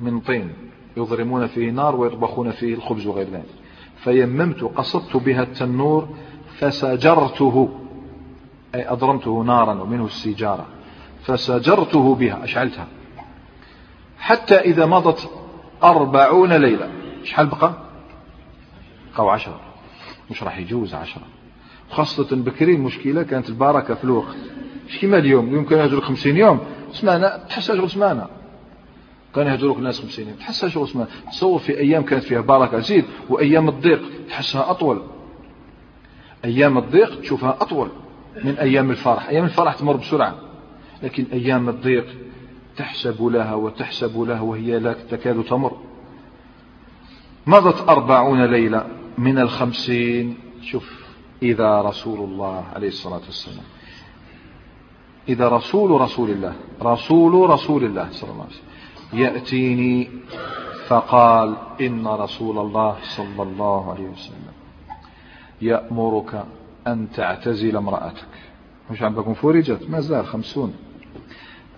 من 0.00 0.20
طين 0.20 0.52
يضرمون 0.96 1.46
فيه 1.46 1.70
نار 1.70 1.96
ويطبخون 1.96 2.50
فيه 2.50 2.74
الخبز 2.74 3.06
وغير 3.06 3.26
ذلك. 3.30 3.44
فيممت 3.96 4.62
قصدت 4.62 5.16
بها 5.16 5.42
التنور 5.42 6.08
فسجرته 6.58 7.68
أي 8.74 8.88
أضرمته 8.88 9.42
نارا 9.42 9.82
ومنه 9.82 10.04
السجارة 10.04 10.66
فسجرته 11.22 12.14
بها 12.14 12.44
أشعلتها. 12.44 12.86
حتى 14.18 14.54
إذا 14.54 14.86
مضت 14.86 15.30
أربعون 15.82 16.52
ليلة 16.52 16.99
شحال 17.24 17.46
بقى؟ 17.46 17.74
بقوا 19.14 19.32
عشرة. 19.32 19.60
مش 20.30 20.42
راح 20.42 20.58
يجوز 20.58 20.94
عشرة. 20.94 21.22
خاصة 21.90 22.36
بكري 22.36 22.74
المشكلة 22.74 23.22
كانت 23.22 23.48
البركة 23.48 23.94
في 23.94 24.04
الوقت. 24.04 24.36
مش 24.88 24.98
كيما 24.98 25.18
اليوم. 25.18 25.48
اليوم 25.48 25.64
كان 25.64 25.78
يهجروا 25.78 26.00
خمسين 26.00 26.36
يوم. 26.36 26.60
سمانة 26.92 27.28
تحسها 27.36 27.76
شغل 27.76 27.90
سمانة 27.90 28.26
كان 29.34 29.46
يهجروك 29.46 29.78
الناس 29.78 30.00
خمسين 30.00 30.28
يوم. 30.28 30.36
تحسها 30.36 30.68
شغل 30.68 30.88
سمانة 30.88 31.08
تصور 31.30 31.58
في 31.58 31.78
أيام 31.78 32.02
كانت 32.02 32.24
فيها 32.24 32.40
بركة 32.40 32.78
زيد 32.78 33.04
وأيام 33.28 33.68
الضيق 33.68 34.02
تحسها 34.28 34.70
أطول. 34.70 35.02
أيام 36.44 36.78
الضيق 36.78 37.20
تشوفها 37.20 37.56
أطول 37.60 37.88
من 38.44 38.58
أيام 38.58 38.90
الفرح. 38.90 39.28
أيام 39.28 39.44
الفرح 39.44 39.74
تمر 39.74 39.96
بسرعة. 39.96 40.34
لكن 41.02 41.24
أيام 41.32 41.68
الضيق 41.68 42.06
تحسب 42.76 43.22
لها 43.22 43.54
وتحسب 43.54 44.20
لها 44.20 44.40
وهي 44.40 44.78
لا 44.78 44.92
تكاد 44.92 45.44
تمر. 45.44 45.76
مضت 47.46 47.88
أربعون 47.88 48.44
ليلة 48.44 48.86
من 49.18 49.38
الخمسين. 49.38 50.38
شوف 50.62 51.00
إذا 51.42 51.80
رسول 51.80 52.18
الله 52.18 52.64
عليه 52.74 52.88
الصلاة 52.88 53.20
والسلام 53.26 53.64
إذا 55.28 55.48
رسول 55.48 56.00
رسول 56.00 56.30
الله 56.30 56.54
رسول 56.82 57.50
رسول 57.50 57.84
الله 57.84 58.08
صلى 58.10 58.30
الله 58.30 58.44
عليه 58.44 58.52
وسلم 58.52 59.20
يأتيني 59.20 60.10
فقال 60.86 61.56
إن 61.80 62.06
رسول 62.06 62.58
الله 62.58 62.96
صلى 63.02 63.42
الله 63.42 63.92
عليه 63.92 64.08
وسلم 64.08 64.54
يأمرك 65.62 66.44
أن 66.86 67.08
تعتزل 67.14 67.76
امرأتك. 67.76 68.34
مش 68.90 69.02
عم 69.02 69.14
بكون 69.14 69.34
فرجت؟ 69.34 69.90
ما 69.90 70.00
زال 70.00 70.26
خمسون. 70.26 70.74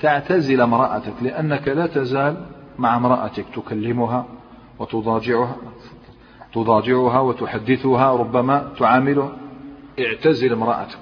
تعتزل 0.01 0.61
امرأتك 0.61 1.15
لأنك 1.23 1.69
لا 1.69 1.87
تزال 1.87 2.47
مع 2.79 2.97
امرأتك 2.97 3.45
تكلمها. 3.55 4.27
وتضاجعها 4.83 5.57
تضاجعها 6.53 7.21
وتحدثها 7.21 8.13
ربما 8.13 8.73
تعاملها 8.79 9.33
اعتزل 10.01 10.53
امرأتك. 10.53 10.99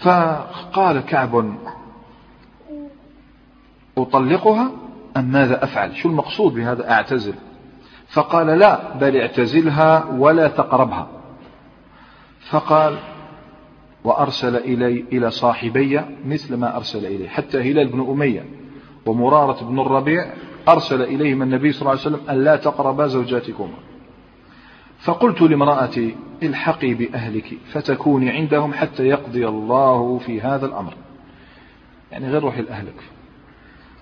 فقال 0.00 1.00
كعب 1.00 1.58
أطلقها 3.98 4.70
أم 5.16 5.24
ماذا 5.24 5.64
أفعل؟ 5.64 5.96
شو 5.96 6.08
المقصود 6.08 6.54
بهذا 6.54 6.90
أعتزل؟ 6.90 7.34
فقال 8.08 8.46
لا 8.46 8.94
بل 8.94 9.16
اعتزلها 9.16 10.04
ولا 10.04 10.48
تقربها. 10.48 11.08
فقال 12.50 12.98
وأرسل 14.04 14.56
إلي 14.56 15.04
إلى 15.12 15.30
صاحبي 15.30 16.00
مثل 16.26 16.56
ما 16.56 16.76
أرسل 16.76 17.06
إلي 17.06 17.28
حتى 17.28 17.72
هلال 17.72 17.88
بن 17.88 18.00
أمية 18.00 18.44
ومرارة 19.06 19.64
بن 19.64 19.80
الربيع 19.80 20.32
أرسل 20.68 21.02
إليهم 21.02 21.42
النبي 21.42 21.72
صلى 21.72 21.80
الله 21.80 21.90
عليه 21.90 22.00
وسلم 22.00 22.30
أن 22.30 22.44
لا 22.44 22.56
تقربا 22.56 23.06
زوجاتكما. 23.06 23.78
فقلت 24.98 25.42
لامرأتي 25.42 26.16
الحقي 26.42 26.94
بأهلك 26.94 27.58
فتكوني 27.72 28.30
عندهم 28.30 28.72
حتى 28.72 29.06
يقضي 29.06 29.48
الله 29.48 30.18
في 30.18 30.40
هذا 30.40 30.66
الأمر. 30.66 30.94
يعني 32.12 32.28
غير 32.28 32.42
روحي 32.42 32.62
لأهلك. 32.62 33.02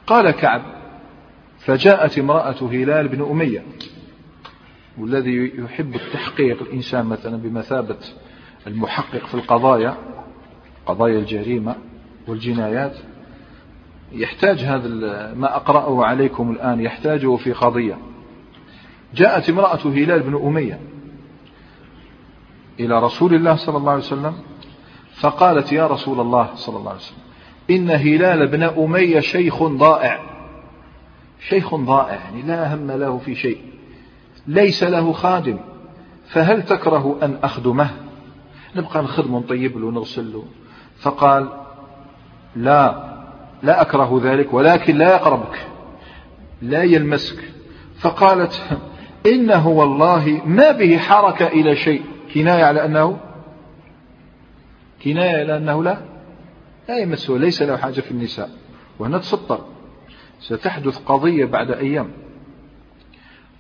قال 0.07 0.31
كعب 0.31 0.62
فجاءت 1.59 2.19
امرأة 2.19 2.57
هلال 2.62 3.09
بن 3.09 3.23
أمية 3.23 3.64
والذي 4.99 5.53
يحب 5.59 5.95
التحقيق 5.95 6.62
الإنسان 6.62 7.07
مثلا 7.07 7.37
بمثابة 7.37 7.99
المحقق 8.67 9.27
في 9.27 9.35
القضايا 9.35 9.97
قضايا 10.87 11.19
الجريمة 11.19 11.77
والجنايات 12.29 12.97
يحتاج 14.17 14.59
هذا 14.61 14.89
ما 15.35 15.57
أقرأه 15.57 16.05
عليكم 16.05 16.51
الآن 16.51 16.81
يحتاجه 16.81 17.37
في 17.37 17.53
قضية. 17.53 17.99
جاءت 19.14 19.51
امرأة 19.51 19.81
هلال 19.85 20.23
بن 20.23 20.35
أمية 20.47 20.81
إلى 22.81 23.01
رسول 23.01 23.35
الله 23.35 23.57
صلى 23.57 23.77
الله 23.77 23.93
عليه 23.93 24.03
وسلم 24.03 24.35
فقالت 25.14 25.73
يا 25.73 25.87
رسول 25.87 26.21
الله 26.21 26.51
صلى 26.55 26.77
الله 26.77 26.91
عليه 26.91 27.01
وسلم 27.01 27.19
إن 27.71 27.91
هلال 27.91 28.47
بن 28.47 28.62
أمية 28.62 29.21
شيخ 29.21 29.62
ضائع. 29.62 30.21
شيخ 31.49 31.75
ضائع 31.75 32.14
يعني 32.14 32.43
لا 32.43 32.75
هم 32.75 32.91
له 32.91 33.19
في 33.19 33.35
شيء 33.35 33.59
ليس 34.47 34.83
له 34.83 35.12
خادم 35.12 35.59
فهل 36.27 36.62
تكره 36.62 37.19
أن 37.23 37.39
أخدمه؟ 37.43 37.91
نبقى 38.77 39.03
نخدمه 39.03 39.39
نطيب 39.39 39.79
له 39.79 39.91
نغسل 39.91 40.33
له. 40.33 40.45
فقال 40.99 41.49
لا 42.57 43.06
لا 43.63 43.83
أكره 43.83 44.21
ذلك 44.25 44.55
ولكن 44.55 44.97
لا 44.97 45.11
يقربك 45.11 45.67
لا 46.63 46.83
يلمسك. 46.83 47.39
فقالت 47.99 48.63
إنه 49.27 49.69
والله 49.69 50.43
ما 50.47 50.73
به 50.73 50.99
حركة 50.99 51.47
إلى 51.47 51.77
شيء؟ 51.77 52.03
كناية 52.35 52.65
على 52.65 52.85
أنه 52.85 53.19
كناية 55.05 55.41
على 55.41 55.57
أنه 55.57 55.83
لا 55.83 55.99
لا 56.89 56.99
يمسه 56.99 57.39
ليس 57.39 57.63
له 57.63 57.77
حاجة 57.77 58.01
في 58.01 58.11
النساء. 58.11 58.51
وهنا 58.99 59.19
تسطر. 59.19 59.65
ستحدث 60.41 60.99
قضية 60.99 61.45
بعد 61.45 61.71
أيام. 61.71 62.11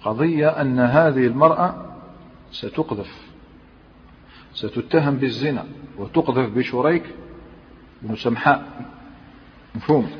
قضية 0.04 0.48
أن 0.48 0.78
هذه 0.78 1.26
المرأة 1.26 1.96
ستقذف 2.50 3.26
ستتهم 4.54 5.16
بالزنا 5.16 5.64
وتقذف 5.98 6.50
بشريك 6.50 7.04
بن 8.02 8.16
سمحاء. 8.16 8.64
مفهوم؟ 9.76 10.10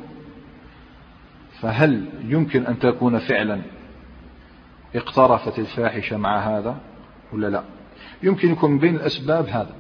فهل 1.61 2.09
يمكن 2.25 2.67
أن 2.67 2.79
تكون 2.79 3.19
فعلا 3.19 3.61
اقترفت 4.95 5.59
الفاحشة 5.59 6.17
مع 6.17 6.39
هذا 6.39 6.77
ولا 7.33 7.47
لا؟ 7.47 7.65
يمكن 8.23 8.53
يكون 8.53 8.71
من 8.71 8.79
بين 8.79 8.97
الأسباب 8.97 9.49
هذا 9.49 9.75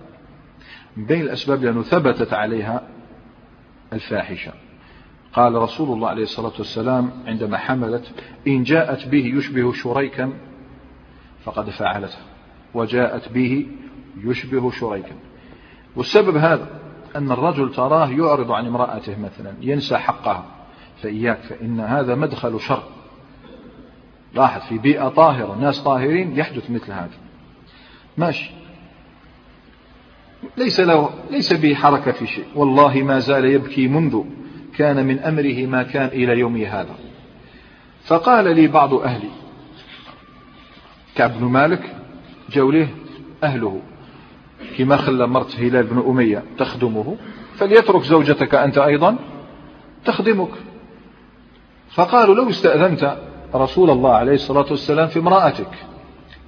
من 0.96 1.06
بين 1.06 1.20
الأسباب 1.20 1.64
لأنه 1.64 1.82
ثبتت 1.82 2.32
عليها 2.32 2.88
الفاحشة. 3.92 4.52
قال 5.32 5.54
رسول 5.54 5.92
الله 5.92 6.08
عليه 6.08 6.22
الصلاة 6.22 6.52
والسلام 6.58 7.10
عندما 7.26 7.58
حملت 7.58 8.10
إن 8.46 8.62
جاءت 8.62 9.08
به 9.08 9.24
يشبه 9.36 9.72
شريكا 9.72 10.32
فقد 11.44 11.70
فعلته 11.70 12.18
وجاءت 12.74 13.32
به 13.32 13.66
يشبه 14.24 14.70
شريكا. 14.70 15.16
والسبب 15.96 16.36
هذا 16.36 16.85
أن 17.16 17.32
الرجل 17.32 17.72
تراه 17.72 18.08
يعرض 18.10 18.52
عن 18.52 18.66
امرأته 18.66 19.18
مثلا 19.18 19.54
ينسى 19.60 19.96
حقها 19.98 20.44
فإياك 21.02 21.38
فإن 21.38 21.80
هذا 21.80 22.14
مدخل 22.14 22.60
شر. 22.60 22.82
لاحظ 24.34 24.60
في 24.60 24.78
بيئة 24.78 25.08
طاهرة 25.08 25.54
ناس 25.54 25.82
طاهرين 25.82 26.38
يحدث 26.38 26.70
مثل 26.70 26.92
هذا. 26.92 27.10
ماشي. 28.18 28.50
ليس 30.56 30.80
له 30.80 31.10
ليس 31.30 31.52
به 31.52 31.74
حركة 31.74 32.12
في 32.12 32.26
شيء. 32.26 32.44
والله 32.54 33.02
ما 33.02 33.18
زال 33.18 33.44
يبكي 33.44 33.88
منذ 33.88 34.24
كان 34.76 35.06
من 35.06 35.18
أمره 35.18 35.66
ما 35.66 35.82
كان 35.82 36.06
إلى 36.06 36.38
يومي 36.38 36.66
هذا. 36.66 36.94
فقال 38.04 38.56
لي 38.56 38.66
بعض 38.66 38.94
أهلي 38.94 39.30
كعب 41.14 41.38
بن 41.38 41.44
مالك 41.44 41.96
جوليه 42.50 42.94
أهله. 43.44 43.80
كما 44.78 44.96
خلى 44.96 45.26
مرت 45.26 45.56
هلال 45.56 45.86
بن 45.86 46.04
أمية 46.08 46.42
تخدمه 46.58 47.16
فليترك 47.54 48.02
زوجتك 48.02 48.54
أنت 48.54 48.78
أيضا 48.78 49.16
تخدمك. 50.04 50.50
فقالوا 51.90 52.34
لو 52.34 52.50
استأذنت 52.50 53.16
رسول 53.54 53.90
الله 53.90 54.12
عليه 54.12 54.34
الصلاة 54.34 54.66
والسلام 54.70 55.08
في 55.08 55.18
امرأتك 55.18 55.70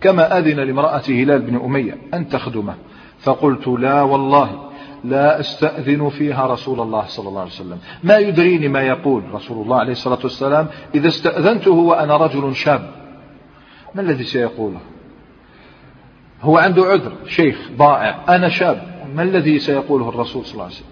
كما 0.01 0.39
أذن 0.39 0.61
لامرأة 0.61 1.03
هلال 1.09 1.39
بن 1.39 1.57
أمية 1.57 1.99
أن 2.15 2.29
تخدمه. 2.29 2.75
فقلت 3.19 3.69
لا 3.69 4.03
والله 4.03 4.69
لا 5.05 5.41
أستأذن 5.41 6.09
فيها 6.09 6.47
رسول 6.47 6.81
الله 6.81 7.05
صلى 7.07 7.29
الله 7.29 7.41
عليه 7.41 7.51
وسلم. 7.51 7.79
ما 8.03 8.19
يدريني 8.19 8.69
ما 8.69 8.83
يقول 8.83 9.23
رسول 9.35 9.63
الله 9.63 9.79
عليه 9.79 9.93
الصلاة 9.93 10.19
والسلام 10.23 10.67
إذا 10.95 11.09
استأذنته 11.09 11.71
وأنا 11.71 12.17
رجل 12.17 12.55
شاب؟ 12.55 12.91
ما 13.95 14.03
الذي 14.03 14.25
سيقوله؟ 14.25 14.81
هو 16.41 16.59
عنده 16.59 16.83
عذر 16.83 17.13
شيخ 17.27 17.71
ضائع. 17.77 18.37
أنا 18.37 18.49
شاب 18.49 19.05
ما 19.15 19.23
الذي 19.23 19.59
سيقوله 19.59 20.09
الرسول 20.09 20.45
صلى 20.45 20.53
الله 20.53 20.65
عليه 20.65 20.75
وسلم؟ 20.75 20.89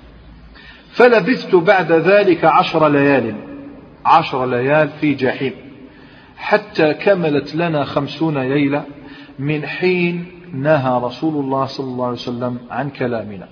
فلبثت 0.90 1.54
بعد 1.54 1.92
ذلك 1.92 2.44
عشر 2.44 2.88
ليال 2.88 3.34
عشر 4.04 4.46
ليال 4.46 4.88
في 4.88 5.14
جحيم 5.14 5.52
حتى 6.36 6.94
كملت 6.94 7.54
لنا 7.54 7.84
خمسون 7.84 8.38
ليلة 8.38 8.84
من 9.38 9.66
حين 9.66 10.26
نهى 10.52 11.00
رسول 11.02 11.44
الله 11.44 11.66
صلى 11.66 11.86
الله 11.86 12.04
عليه 12.04 12.16
وسلم 12.16 12.58
عن 12.70 12.90
كلامنا. 12.90 13.48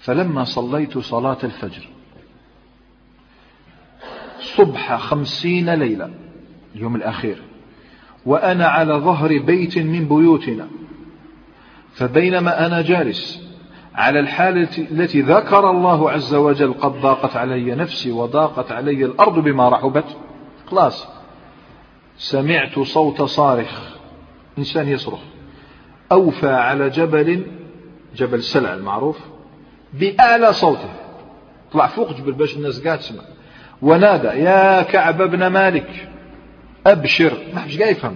فلما 0.00 0.44
صليت 0.44 0.98
صلاة 0.98 1.38
الفجر 1.44 1.88
صبح 4.40 4.96
خمسين 4.96 5.74
ليلة 5.74 6.10
اليوم 6.74 6.96
الأخير 6.96 7.42
وأنا 8.28 8.66
على 8.66 8.94
ظهر 8.94 9.38
بيت 9.38 9.78
من 9.78 10.04
بيوتنا. 10.08 10.68
فبينما 11.92 12.66
أنا 12.66 12.82
جالس 12.82 13.48
على 13.94 14.20
الحالة 14.20 14.68
التي 14.78 15.20
ذكر 15.20 15.70
الله 15.70 16.10
عز 16.10 16.34
وجل 16.34 16.72
قد 16.72 16.92
ضاقت 16.92 17.36
علي 17.36 17.74
نفسي 17.74 18.12
وضاقت 18.12 18.72
علي 18.72 19.04
الأرض 19.04 19.38
بما 19.38 19.68
رحبت 19.68 20.04
خلاص 20.70 21.06
سمعت 22.16 22.78
صوت 22.78 23.22
صارخ 23.22 23.80
إنسان 24.58 24.88
يصرخ. 24.88 25.20
أوفى 26.12 26.48
على 26.48 26.90
جبل 26.90 27.46
جبل 28.16 28.42
سلع 28.42 28.74
المعروف 28.74 29.18
بأعلى 29.92 30.52
صوته. 30.52 30.90
طلع 31.72 31.86
فوق 31.86 32.12
جبل 32.12 32.32
باش 32.32 32.56
الناس 32.56 32.86
قاعد 32.86 32.98
تسمع. 32.98 33.22
ونادى 33.82 34.28
يا 34.28 34.82
كعب 34.82 35.22
بن 35.22 35.46
مالك. 35.46 36.08
أبشر. 36.86 37.38
ما 37.54 37.60
حدش 37.60 37.78
قاعد 37.78 37.92
يفهم. 37.92 38.14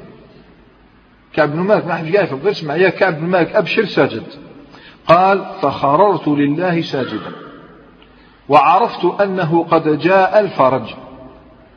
كعب 1.33 1.53
بن 1.53 1.61
مالك 1.61 1.87
ما 1.87 1.95
حدش 1.95 2.13
قاعد 2.13 2.27
يفهم. 2.27 2.41
غير 2.41 2.51
اسمع 2.51 2.77
يا 2.77 2.89
كعب 2.89 3.21
بن 3.21 3.27
مالك 3.27 3.57
أبشر 3.57 3.85
ساجد. 3.85 4.25
قال 5.07 5.45
فخررت 5.63 6.29
لله 6.29 6.83
ساجدا. 6.83 7.33
وعرفت 8.49 9.05
أنه 9.05 9.65
قد 9.65 9.99
جاء 9.99 10.41
الفرج. 10.41 10.95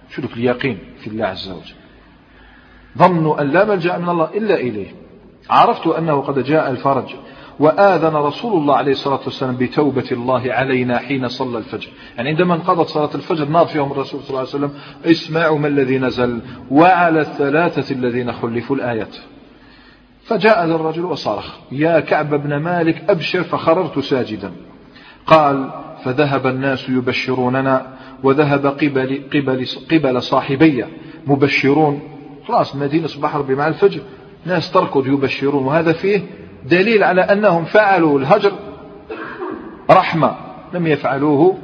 شو 0.09 0.21
اليقين 0.21 0.79
في 0.99 1.07
الله 1.07 1.25
عز 1.25 1.49
وجل؟ 1.49 1.73
ظنوا 2.97 3.41
أن 3.41 3.51
لا 3.51 3.65
ملجأ 3.65 3.97
من 3.97 4.09
الله 4.09 4.29
إلا 4.33 4.55
إليه. 4.55 4.95
عرفت 5.49 5.88
أنه 5.88 6.21
قد 6.21 6.39
جاء 6.39 6.69
الفرج. 6.69 7.15
وآذن 7.60 8.16
رسول 8.16 8.62
الله 8.62 8.76
عليه 8.76 8.91
الصلاة 8.91 9.20
والسلام 9.26 9.56
بتوبة 9.56 10.08
الله 10.12 10.53
علينا 10.53 10.97
حين 10.97 11.28
صلى 11.28 11.58
الفجر. 11.58 11.89
يعني 12.18 12.30
عندما 12.30 12.56
انقضت 12.56 12.88
صلاة 12.88 13.10
الفجر 13.16 13.45
ناض 13.45 13.68
فيهم 13.68 13.91
الرسول 13.91 14.22
صلى 14.22 14.30
الله 14.30 14.39
عليه 14.39 14.49
وسلم 14.49 14.72
اسمعوا 15.06 15.60
ما 15.60 15.68
الذي 15.68 15.97
نزل 15.97 16.41
وعلى 16.72 17.20
الثلاثة 17.20 17.95
الذين 17.95 18.32
خلفوا 18.32 18.76
الآيات 18.76 19.18
فجاء 20.24 20.66
ذا 20.68 20.76
الرجل 20.76 21.06
وصرخ 21.06 21.53
يا 21.72 21.99
كعب 21.99 22.30
بن 22.43 22.58
مالك 22.58 23.10
أبشر 23.10 23.43
فخررت 23.43 23.99
ساجدا. 23.99 24.51
قال 25.28 25.70
فذهب 26.03 26.47
الناس 26.47 26.89
يبشروننا 26.89 27.88
وذهب 28.24 28.66
قبل, 28.66 29.22
قبل, 29.34 29.66
قبل 29.91 30.22
صاحبي 30.22 30.86
مبشرون. 31.28 32.01
خلاص 32.47 32.76
مدينة 32.76 33.08
صباح 33.08 33.36
ربي 33.36 33.56
مع 33.56 33.68
الفجر 33.68 34.01
ناس 34.45 34.72
تركض 34.72 35.08
يبشرون 35.08 35.66
وهذا 35.66 35.93
فيه 35.93 36.22
دليل 36.70 37.03
على 37.03 37.22
أنهم 37.22 37.66
فعلوا 37.66 38.20
الهجر 38.20 38.51
رحمة 39.91 40.36
لم 40.74 40.88
يفعلوه 40.88 41.57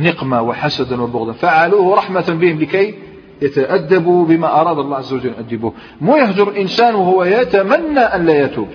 نقمة 0.00 0.42
وحسدا 0.42 1.02
وبغضا 1.02 1.32
فعلوه 1.32 1.96
رحمة 1.96 2.24
بهم 2.28 2.58
لكي 2.60 2.94
يتأدبوا 3.42 4.26
بما 4.26 4.60
أراد 4.60 4.78
الله 4.78 4.96
عز 4.96 5.12
وجل 5.12 5.32
أن 5.40 5.72
مو 6.00 6.16
يهجر 6.16 6.56
إنسان 6.56 6.94
وهو 6.94 7.24
يتمنى 7.24 8.00
أن 8.00 8.26
لا 8.26 8.44
يتوب. 8.44 8.68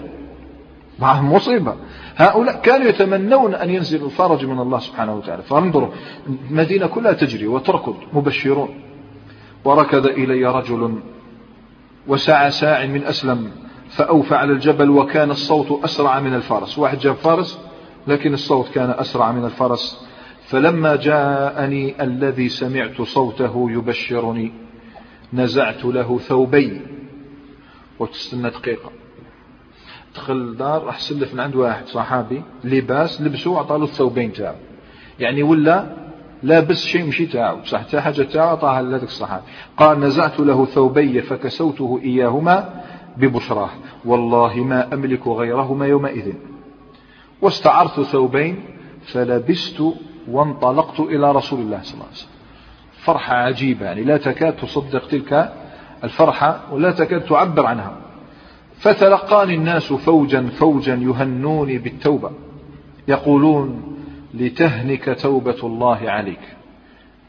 معهم 0.99 1.33
مصيبة. 1.33 1.75
هؤلاء 2.15 2.61
كانوا 2.61 2.87
يتمنون 2.87 3.53
أن 3.53 3.69
ينزل 3.69 4.05
الفرج 4.05 4.45
من 4.45 4.59
الله 4.59 4.79
سبحانه 4.79 5.15
وتعالى. 5.15 5.43
فانظروا 5.43 5.89
المدينة 6.49 6.87
كلها 6.87 7.13
تجري 7.13 7.47
وتركض 7.47 7.95
مبشرون. 8.13 8.69
وركض 9.65 10.05
إلي 10.05 10.45
رجل 10.45 10.99
وسعى 12.07 12.51
ساع 12.51 12.85
من 12.85 13.03
أسلم. 13.03 13.51
فأوفى 13.91 14.35
على 14.35 14.51
الجبل 14.53 14.89
وكان 14.89 15.31
الصوت 15.31 15.83
أسرع 15.83 16.19
من 16.19 16.33
الفرس. 16.33 16.77
واحد 16.77 16.99
جاب 16.99 17.15
فرس 17.15 17.59
لكن 18.07 18.33
الصوت 18.33 18.69
كان 18.69 18.89
أسرع 18.89 19.31
من 19.31 19.45
الفرس. 19.45 20.05
فلما 20.45 20.95
جاءني 20.95 22.03
الذي 22.03 22.49
سمعت 22.49 23.01
صوته 23.01 23.71
يبشرني 23.71 24.53
نزعت 25.33 25.85
له 25.85 26.17
ثوبي. 26.17 26.81
وتستنى 27.99 28.49
دقيقة. 28.49 28.91
دخل 30.15 30.33
الدار 30.33 30.83
راح 30.83 30.99
سلف 30.99 31.33
من 31.33 31.39
عند 31.39 31.55
واحد 31.55 31.87
صحابي 31.87 32.43
لباس 32.63 33.21
لبسوه 33.21 33.59
عطاله 33.59 33.83
الثوبين 33.83 34.33
تاعو. 34.33 34.55
يعني 35.19 35.43
ولا 35.43 35.95
لابس 36.43 36.85
شيء 36.85 37.05
مشي 37.05 37.25
تاعو. 37.25 37.57
بصح 37.61 37.79
حتى 37.79 38.01
حاجة 38.01 38.21
تاعو 38.21 38.49
عطاها 38.49 38.81
لهذاك 38.81 39.03
الصحابي. 39.03 39.43
قال 39.77 39.99
نزعت 39.99 40.39
له 40.39 40.65
ثوبي 40.65 41.21
فكسوته 41.21 41.99
إياهما. 42.03 42.83
ببشراه. 43.17 43.69
والله 44.05 44.55
ما 44.55 44.93
أملك 44.93 45.27
غيرهما 45.27 45.87
يومئذ. 45.87 46.33
واستعرت 47.41 48.01
ثوبين 48.01 48.63
فلبست 49.05 49.83
وانطلقت 50.27 50.99
إلى 50.99 51.31
رسول 51.31 51.59
الله 51.59 51.81
صلى 51.81 51.93
الله 51.93 52.05
عليه 52.05 52.15
وسلم. 52.15 52.31
فرحة 52.91 53.35
عجيبة 53.35 53.85
يعني 53.85 54.03
لا 54.03 54.17
تكاد 54.17 54.55
تصدق 54.55 55.07
تلك 55.07 55.53
الفرحة 56.03 56.59
ولا 56.71 56.91
تكاد 56.91 57.21
تعبر 57.21 57.65
عنها. 57.65 57.95
فتلقاني 58.77 59.55
الناس 59.55 59.93
فوجا 59.93 60.47
فوجا 60.47 60.95
يهنوني 60.95 61.77
بالتوبة. 61.77 62.31
يقولون 63.07 63.97
لتهنك 64.33 65.17
توبة 65.21 65.57
الله 65.63 66.11
عليك. 66.11 66.39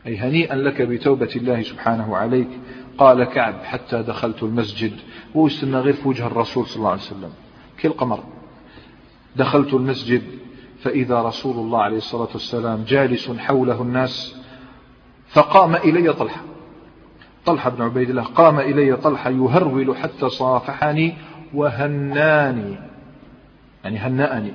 أي 0.07 0.17
هنيئا 0.17 0.55
لك 0.55 0.83
بتوبة 0.83 1.31
الله 1.37 1.63
سبحانه 1.63 2.17
عليك. 2.17 2.49
قال 2.99 3.25
كعب 3.25 3.55
حتى 3.65 4.03
دخلت 4.03 4.43
المسجد 4.43 4.93
ويستنى 5.35 5.77
غير 5.77 5.93
في 5.93 6.09
وجه 6.09 6.27
الرسول 6.27 6.67
صلى 6.67 6.77
الله 6.77 6.91
عليه 6.91 7.01
وسلم. 7.01 7.31
كالقمر 7.79 8.25
دخلت 9.37 9.75
المسجد 9.75 10.23
فإذا 10.83 11.23
رسول 11.23 11.57
الله 11.57 11.83
عليه 11.83 11.97
الصلاة 11.97 12.29
والسلام 12.33 12.85
جالس 12.85 13.31
حوله 13.31 13.83
الناس 13.83 14.37
فقام 15.29 15.75
إلي 15.75 16.13
طلحة. 16.13 16.41
طلحة 17.47 17.71
بن 17.71 17.83
عبيد 17.83 18.11
الله 18.11 18.23
قام 18.23 18.59
إلي 18.59 18.97
طلحة 18.97 19.31
يهرول 19.31 19.97
حتى 19.97 20.29
صافحني 20.29 21.15
وهناني. 21.55 22.79
يعني 23.85 23.99
هنأني. 23.99 24.53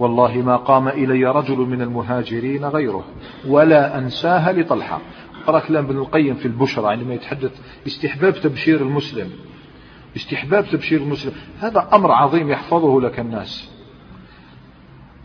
والله 0.00 0.42
ما 0.42 0.56
قام 0.56 0.88
إلي 0.88 1.26
رجل 1.26 1.56
من 1.58 1.82
المهاجرين 1.82 2.64
غيره 2.64 3.04
ولا 3.48 3.98
أنساها 3.98 4.52
لطلحة. 4.52 5.00
قرأ 5.46 5.60
كلام 5.60 5.84
ابن 5.84 5.98
القيم 5.98 6.34
في 6.34 6.46
البشرى 6.46 6.86
عندما 6.86 7.14
يتحدث 7.14 7.60
باستحباب 7.84 8.34
تبشير 8.34 8.80
المسلم. 8.82 9.30
باستحباب 10.12 10.64
تبشير 10.64 11.00
المسلم. 11.00 11.32
هذا 11.60 11.88
أمر 11.92 12.12
عظيم 12.12 12.50
يحفظه 12.50 13.00
لك 13.00 13.20
الناس. 13.20 13.70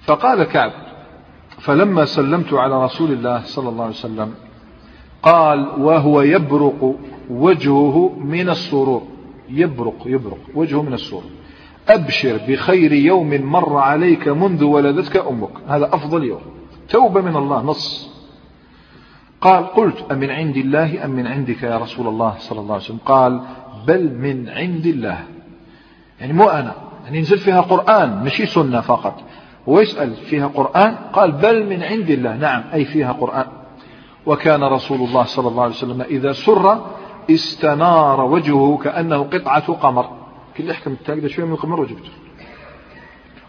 فقال 0.02 0.44
كعب 0.44 0.72
فلما 1.60 2.06
سلمت 2.06 2.54
على 2.54 2.84
رسول 2.84 3.12
الله 3.12 3.42
صلى 3.44 3.70
الله 3.70 3.84
عليه 3.84 3.94
وسلم 3.94 4.34
قال 5.24 5.60
وهو 5.82 6.22
يبرق 6.22 6.96
وجهه 7.30 8.20
من 8.20 8.50
السرور. 8.50 9.04
يبرق 9.50 10.04
يبرق 10.06 10.40
وجهه 10.56 10.82
من 10.82 10.94
السرور. 10.94 11.24
أبشر 11.90 12.40
بخير 12.48 12.94
يوم 12.94 13.42
مر 13.42 13.78
عليك 13.78 14.28
منذ 14.28 14.64
ولدتك 14.64 15.18
أمك. 15.18 15.50
هذا 15.68 15.86
أفضل 15.86 16.24
يوم. 16.24 16.42
توبة 16.90 17.22
من 17.22 17.36
الله 17.36 17.62
نص. 17.62 18.16
قال 19.42 19.66
قلت 19.66 20.12
أمن 20.12 20.30
عند 20.30 20.58
الله 20.58 21.06
أم 21.06 21.10
من 21.10 21.28
عندك 21.28 21.64
يا 21.64 21.78
رسول 21.78 22.08
الله 22.08 22.36
صلى 22.40 22.60
الله 22.60 22.74
عليه 22.74 22.84
وسلم. 22.84 23.00
قال 23.06 23.42
بل 23.88 24.14
من 24.18 24.50
عند 24.50 24.86
الله. 24.86 25.20
يعني 26.22 26.34
مو 26.34 26.50
أنا. 26.50 26.76
يعني 27.06 27.18
ينزل 27.18 27.38
فيها 27.38 27.62
قرآن 27.62 28.24
مشي 28.24 28.46
سنة 28.46 28.82
فقط. 28.82 29.22
ويسأل 29.68 30.14
فيها 30.14 30.48
قرآن 30.48 30.96
قال 31.14 31.32
بل 31.32 31.70
من 31.70 31.84
عند 31.84 32.10
الله. 32.10 32.36
نعم 32.36 32.64
أي 32.74 32.86
فيها 32.86 33.12
قرآن. 33.12 33.46
وكان 34.26 34.64
رسول 34.64 34.98
الله 34.98 35.24
صلى 35.24 35.48
الله 35.48 35.64
عليه 35.64 35.74
وسلم 35.74 36.02
إذا 36.02 36.32
سر 36.32 36.86
استنار 37.32 38.22
وجهه 38.22 38.80
كأنه 38.84 39.24
قطعة 39.24 39.74
قمر. 39.74 40.25
كل 40.58 40.70
يحكم 40.70 40.92
التاقدة 40.92 41.28
شوية 41.28 41.46
من 41.46 41.54
القمر 41.54 41.80
وجبته. 41.80 42.10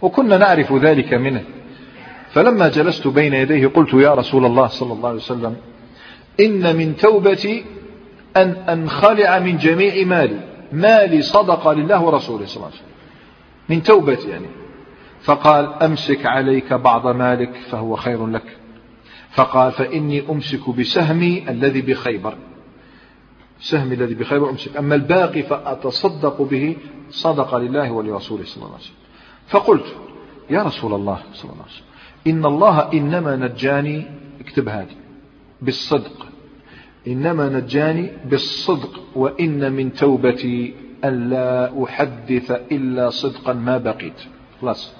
وكنا 0.02 0.38
نعرف 0.38 0.72
ذلك 0.72 1.14
منه. 1.14 1.44
فلما 2.30 2.68
جلست 2.68 3.08
بين 3.08 3.34
يديه 3.34 3.66
قلت 3.66 3.94
يا 3.94 4.14
رسول 4.14 4.46
الله 4.46 4.66
صلى 4.66 4.92
الله 4.92 5.08
عليه 5.08 5.18
وسلم 5.18 5.56
إن 6.40 6.76
من 6.76 6.96
توبتي 6.96 7.64
أن 8.36 8.50
أنخلع 8.50 9.38
من 9.38 9.56
جميع 9.56 10.06
مالي. 10.06 10.40
مالي 10.72 11.22
صدقة 11.22 11.72
لله 11.72 12.02
ورسوله 12.02 12.46
صلى 12.46 12.56
الله 12.56 12.66
عليه 12.66 12.76
وسلم. 12.76 12.88
من 13.68 13.82
توبتي 13.82 14.28
يعني. 14.28 14.46
فقال 15.22 15.82
أمسك 15.82 16.26
عليك 16.26 16.72
بعض 16.72 17.06
مالك 17.06 17.52
فهو 17.70 17.96
خير 17.96 18.26
لك. 18.26 18.56
فقال 19.30 19.72
فإني 19.72 20.22
أمسك 20.30 20.70
بسهمي 20.70 21.44
الذي 21.48 21.80
بخيبر. 21.80 22.36
سهمي 23.60 23.94
الذي 23.94 24.14
بخيبر 24.14 24.50
أمسك 24.50 24.76
أما 24.76 24.94
الباقي 24.94 25.42
فأتصدق 25.42 26.42
به 26.42 26.76
صدق 27.10 27.54
لله 27.54 27.92
ولرسوله 27.92 28.44
صلى 28.44 28.56
الله 28.56 28.74
عليه 28.74 28.84
وسلم. 28.84 28.96
فقلت 29.46 29.96
يا 30.50 30.62
رسول 30.62 30.94
الله 30.94 31.18
صلى 31.34 31.52
الله 31.52 31.62
عليه 31.62 31.72
وسلم 31.72 31.86
إن 32.26 32.46
الله 32.46 32.92
إنما 32.92 33.36
نجاني 33.36 34.06
اكتب 34.40 34.68
هذه 34.68 34.96
بالصدق. 35.62 36.26
إنما 37.06 37.48
نجاني 37.48 38.10
بالصدق 38.24 39.00
وإن 39.14 39.72
من 39.72 39.92
توبتي 39.92 40.74
ألا 41.04 41.84
أحدث 41.84 42.50
إلا 42.50 43.10
صدقا 43.10 43.52
ما 43.52 43.78
بقيت. 43.78 44.20
خلاص. 44.60 44.94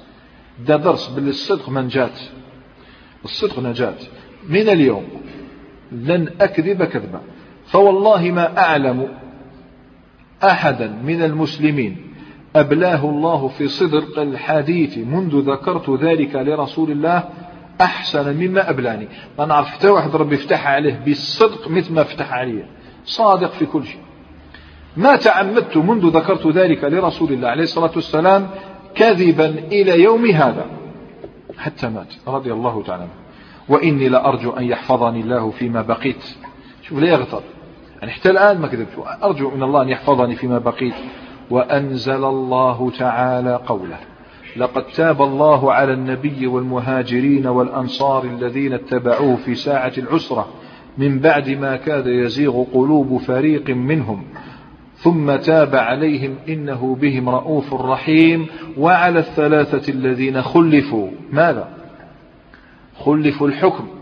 ده 0.67 0.77
درس 0.77 1.09
بالصدق 1.09 1.69
منجات 1.69 2.21
الصدق 3.25 3.59
نجاة 3.59 3.95
من 4.49 4.69
اليوم 4.69 5.05
لن 5.93 6.29
أكذب 6.41 6.85
كذبا. 6.85 7.21
فوالله 7.67 8.31
ما 8.31 8.59
أعلم 8.59 9.09
أحدا 10.45 10.89
من 11.05 11.23
المسلمين. 11.23 11.97
أبلاه 12.57 13.05
الله 13.05 13.49
في 13.49 13.69
صدق 13.69 14.19
الحديث 14.19 14.99
منذ 14.99 15.51
ذكرت 15.51 15.91
ذلك 15.91 16.35
لرسول 16.35 16.91
الله 16.91 17.25
أحسن 17.81 18.37
مما 18.37 18.71
أبلاني. 18.71 19.09
ما 19.39 19.45
نعرف 19.47 19.67
حتى 19.67 19.89
واحد 19.89 20.17
ربي 20.17 20.37
فتح 20.37 20.67
عليه 20.67 21.01
بالصدق 21.05 21.69
مثل 21.69 21.95
ما 21.95 22.03
فتح 22.03 22.33
عليه 22.33 22.69
صادق 23.05 23.51
في 23.51 23.67
كل 23.67 23.85
شيء. 23.85 24.01
ما 24.97 25.17
تعمدت 25.17 25.77
منذ 25.77 26.17
ذكرت 26.17 26.47
ذلك 26.47 26.85
لرسول 26.85 27.33
الله 27.33 27.49
عليه 27.49 27.63
الصلاة 27.63 27.93
والسلام 27.97 28.51
كذبا 28.95 29.49
إلى 29.49 30.03
يوم 30.03 30.27
هذا. 30.27 30.67
حتى 31.59 31.89
مات. 31.89 32.15
رضي 32.29 32.53
الله 32.53 32.83
تعالى 32.83 33.07
وإني 33.69 34.09
لأرجو 34.09 34.51
أن 34.51 34.65
يحفظني 34.65 35.21
الله 35.21 35.51
فيما 35.51 35.83
بقيت. 35.83 36.37
شوف 36.83 36.99
لا 36.99 37.09
يغتر. 37.09 37.43
يعني 38.07 38.19
حتى 38.19 38.31
الآن 38.31 38.59
ما 38.59 38.69
كذبت. 38.69 38.89
أرجو 39.25 39.51
من 39.51 39.63
الله 39.63 39.83
أن 39.83 39.89
يحفظني 39.89 40.37
فيما 40.37 40.59
بقيت 40.59 40.95
وأنزل 41.51 42.25
الله 42.25 42.91
تعالى 42.91 43.61
قوله 43.67 43.99
لقد 44.57 44.85
تاب 44.85 45.23
الله 45.23 45.73
على 45.73 45.93
النبي 45.93 46.47
والمهاجرين 46.47 47.47
والأنصار 47.47 48.25
الذين 48.25 48.73
اتبعوه 48.73 49.37
في 49.37 49.55
ساعة 49.55 49.93
العسرة. 49.99 50.49
من 50.99 51.19
بعد 51.19 51.51
ما 51.51 51.77
كاد 51.77 52.07
يزيغ 52.07 52.65
قلوب 52.75 53.17
فريق 53.17 53.71
منهم. 53.71 54.23
ثم 54.97 55.37
تاب 55.37 55.77
عليهم 55.77 56.35
إنه 56.49 56.97
بهم 57.01 57.29
رؤوف 57.29 57.75
رحيم. 57.75 58.47
وعلى 58.79 59.19
الثلاثة 59.19 59.93
الذين 59.93 60.43
خلفوا. 60.43 61.09
ماذا؟ 61.33 61.69
خلفوا 62.99 63.49
الحكم. 63.49 63.96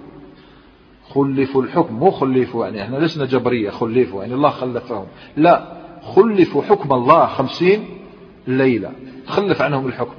خلفوا 1.15 1.63
الحكم 1.63 1.95
مو 1.95 2.11
خلفوا 2.11 2.67
يعني 2.67 2.83
إحنا 2.83 2.97
لسنا 2.97 3.25
جبرية 3.25 3.71
خلفوا 3.71 4.23
يعني 4.23 4.35
الله 4.35 4.51
خلفهم. 4.51 5.07
لا 5.37 5.65
خلفوا 6.03 6.63
حكم 6.63 6.93
الله 6.93 7.27
خمسين 7.27 7.85
ليلة 8.47 8.91
خلف 9.27 9.63
عنهم 9.63 9.87
الحكم. 9.87 10.15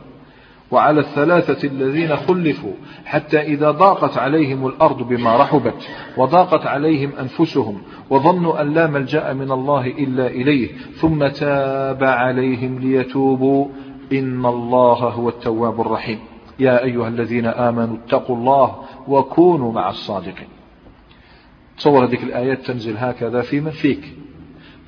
وعلى 0.72 1.00
الثلاثة 1.00 1.68
الذين 1.68 2.16
خلفوا 2.16 2.74
حتى 3.06 3.42
إذا 3.42 3.72
ضاقت 3.72 4.18
عليهم 4.18 4.68
الأرض 4.68 5.08
بما 5.08 5.38
رحبت 5.38 5.90
وضاقت 6.18 6.66
عليهم 6.66 7.12
أنفسهم 7.20 7.82
وظنوا 8.10 8.62
أن 8.62 8.74
لا 8.74 8.88
ملجأ 8.88 9.34
من 9.34 9.52
الله 9.52 9.88
إلا 9.88 10.28
إليه 10.28 10.70
ثم 11.02 11.28
تاب 11.28 12.04
عليهم 12.04 12.80
ليتوبوا 12.80 13.68
إن 14.14 14.46
الله 14.46 15.00
هو 15.10 15.30
التواب 15.30 15.82
الرحيم. 15.82 16.20
يا 16.60 16.84
أيها 16.84 17.08
الذين 17.08 17.46
آمنوا 17.46 17.98
اتقوا 18.06 18.36
الله 18.36 18.76
وكونوا 19.08 19.72
مع 19.72 19.90
الصادقين. 19.90 20.55
تصور 21.78 22.06
هذه 22.06 22.24
الآيات 22.24 22.66
تنزل 22.66 22.98
هكذا 22.98 23.42
في 23.42 23.60
من 23.60 23.72
فيك. 23.72 24.16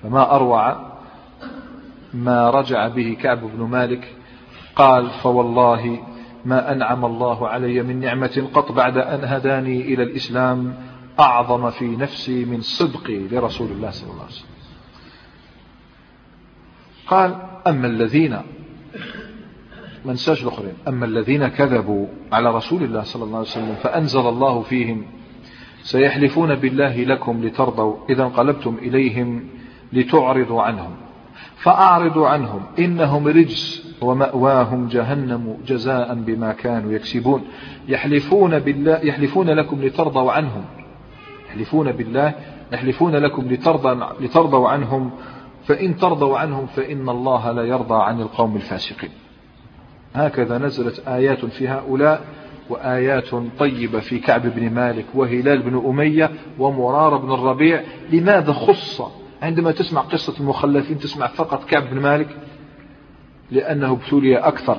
فما 0.04 0.36
أروع 0.36 0.88
ما 2.14 2.50
رجع 2.50 2.88
به 2.88 3.18
كعب 3.22 3.42
بن 3.42 3.64
مالك 3.64 4.16
قال 4.76 5.10
فوالله 5.10 6.00
ما 6.46 6.72
أنعم 6.72 7.06
الله 7.06 7.48
علي 7.48 7.84
من 7.84 8.00
نعمة 8.00 8.48
قط 8.54 8.72
بعد 8.72 8.98
أن 8.98 9.24
هداني 9.24 9.82
إلى 9.82 10.04
الإسلام 10.04 10.76
أعظم 11.20 11.70
في 11.70 11.86
نفسي 11.86 12.46
من 12.46 12.62
صدقي 12.62 13.18
لرسول 13.18 13.72
الله 13.72 13.90
صلى 13.90 14.12
الله 14.12 14.24
عليه 14.24 14.34
وسلم. 14.34 14.58
قال 17.08 17.36
أما 17.68 17.88
الذين 17.88 18.42
ما 20.06 20.14
الآخرين 20.28 20.74
أما 20.88 21.06
الذين 21.06 21.48
كذبوا 21.48 22.08
على 22.32 22.52
رسول 22.52 22.84
الله 22.84 23.02
صلى 23.04 23.24
الله 23.24 23.38
عليه 23.38 23.48
وسلم 23.48 23.76
فأنزل 23.76 24.20
الله 24.20 24.62
فيهم 24.62 25.06
سيحلفون 25.88 26.56
بالله 26.56 27.04
لكم 27.04 27.44
لترضوا 27.44 27.96
إذا 28.10 28.24
انقلبتم 28.24 28.78
إليهم 28.82 29.44
لتعرضوا 29.94 30.62
عنهم. 30.62 30.92
فأعرضوا 31.58 32.28
عنهم. 32.28 32.62
إنهم 32.80 33.28
رجس 33.28 33.94
ومأواهم 34.02 34.88
جهنم 34.88 35.58
جزاء 35.68 36.16
بما 36.16 36.54
كانوا 36.54 36.92
يكسبون. 36.92 37.42
يحلفون 37.88 38.60
بالله 38.60 39.00
يحلفون 39.04 39.50
لكم 39.50 39.82
لترضوا 39.82 40.32
عنهم. 40.32 40.66
يحلفون 41.50 41.92
بالله 41.92 42.34
يحلفون 42.74 43.16
لكم 43.16 43.48
لترضى 43.48 44.26
لترضوا 44.26 44.70
عنهم. 44.70 45.12
فإن 45.66 45.98
ترضوا 45.98 46.38
عنهم 46.38 46.66
فإن 46.66 47.10
الله 47.10 47.52
لا 47.52 47.64
يرضى 47.64 48.04
عن 48.04 48.22
القوم 48.22 48.56
الفاسقين. 48.56 49.12
هكذا 50.16 50.58
نزلت 50.58 51.08
آيات 51.08 51.46
في 51.46 51.68
هؤلاء. 51.68 52.26
وآيات 52.70 53.30
طيبة 53.60 54.00
في 54.00 54.20
كعب 54.20 54.48
بن 54.48 54.70
مالك 54.70 55.06
وهلال 55.14 55.62
بن 55.62 55.84
أمية 55.86 56.32
ومرار 56.60 57.18
بن 57.18 57.32
الربيع. 57.32 57.84
لماذا 58.12 58.54
خص؟ 58.54 59.02
عندما 59.42 59.72
تسمع 59.72 60.02
قصة 60.02 60.34
المخلفين 60.40 61.00
تسمع 61.00 61.28
فقط 61.28 61.64
كعب 61.64 61.90
بن 61.90 62.00
مالك؟ 62.00 62.38
لأنه 63.52 63.92
ابتلي 63.92 64.38
أكثر. 64.38 64.78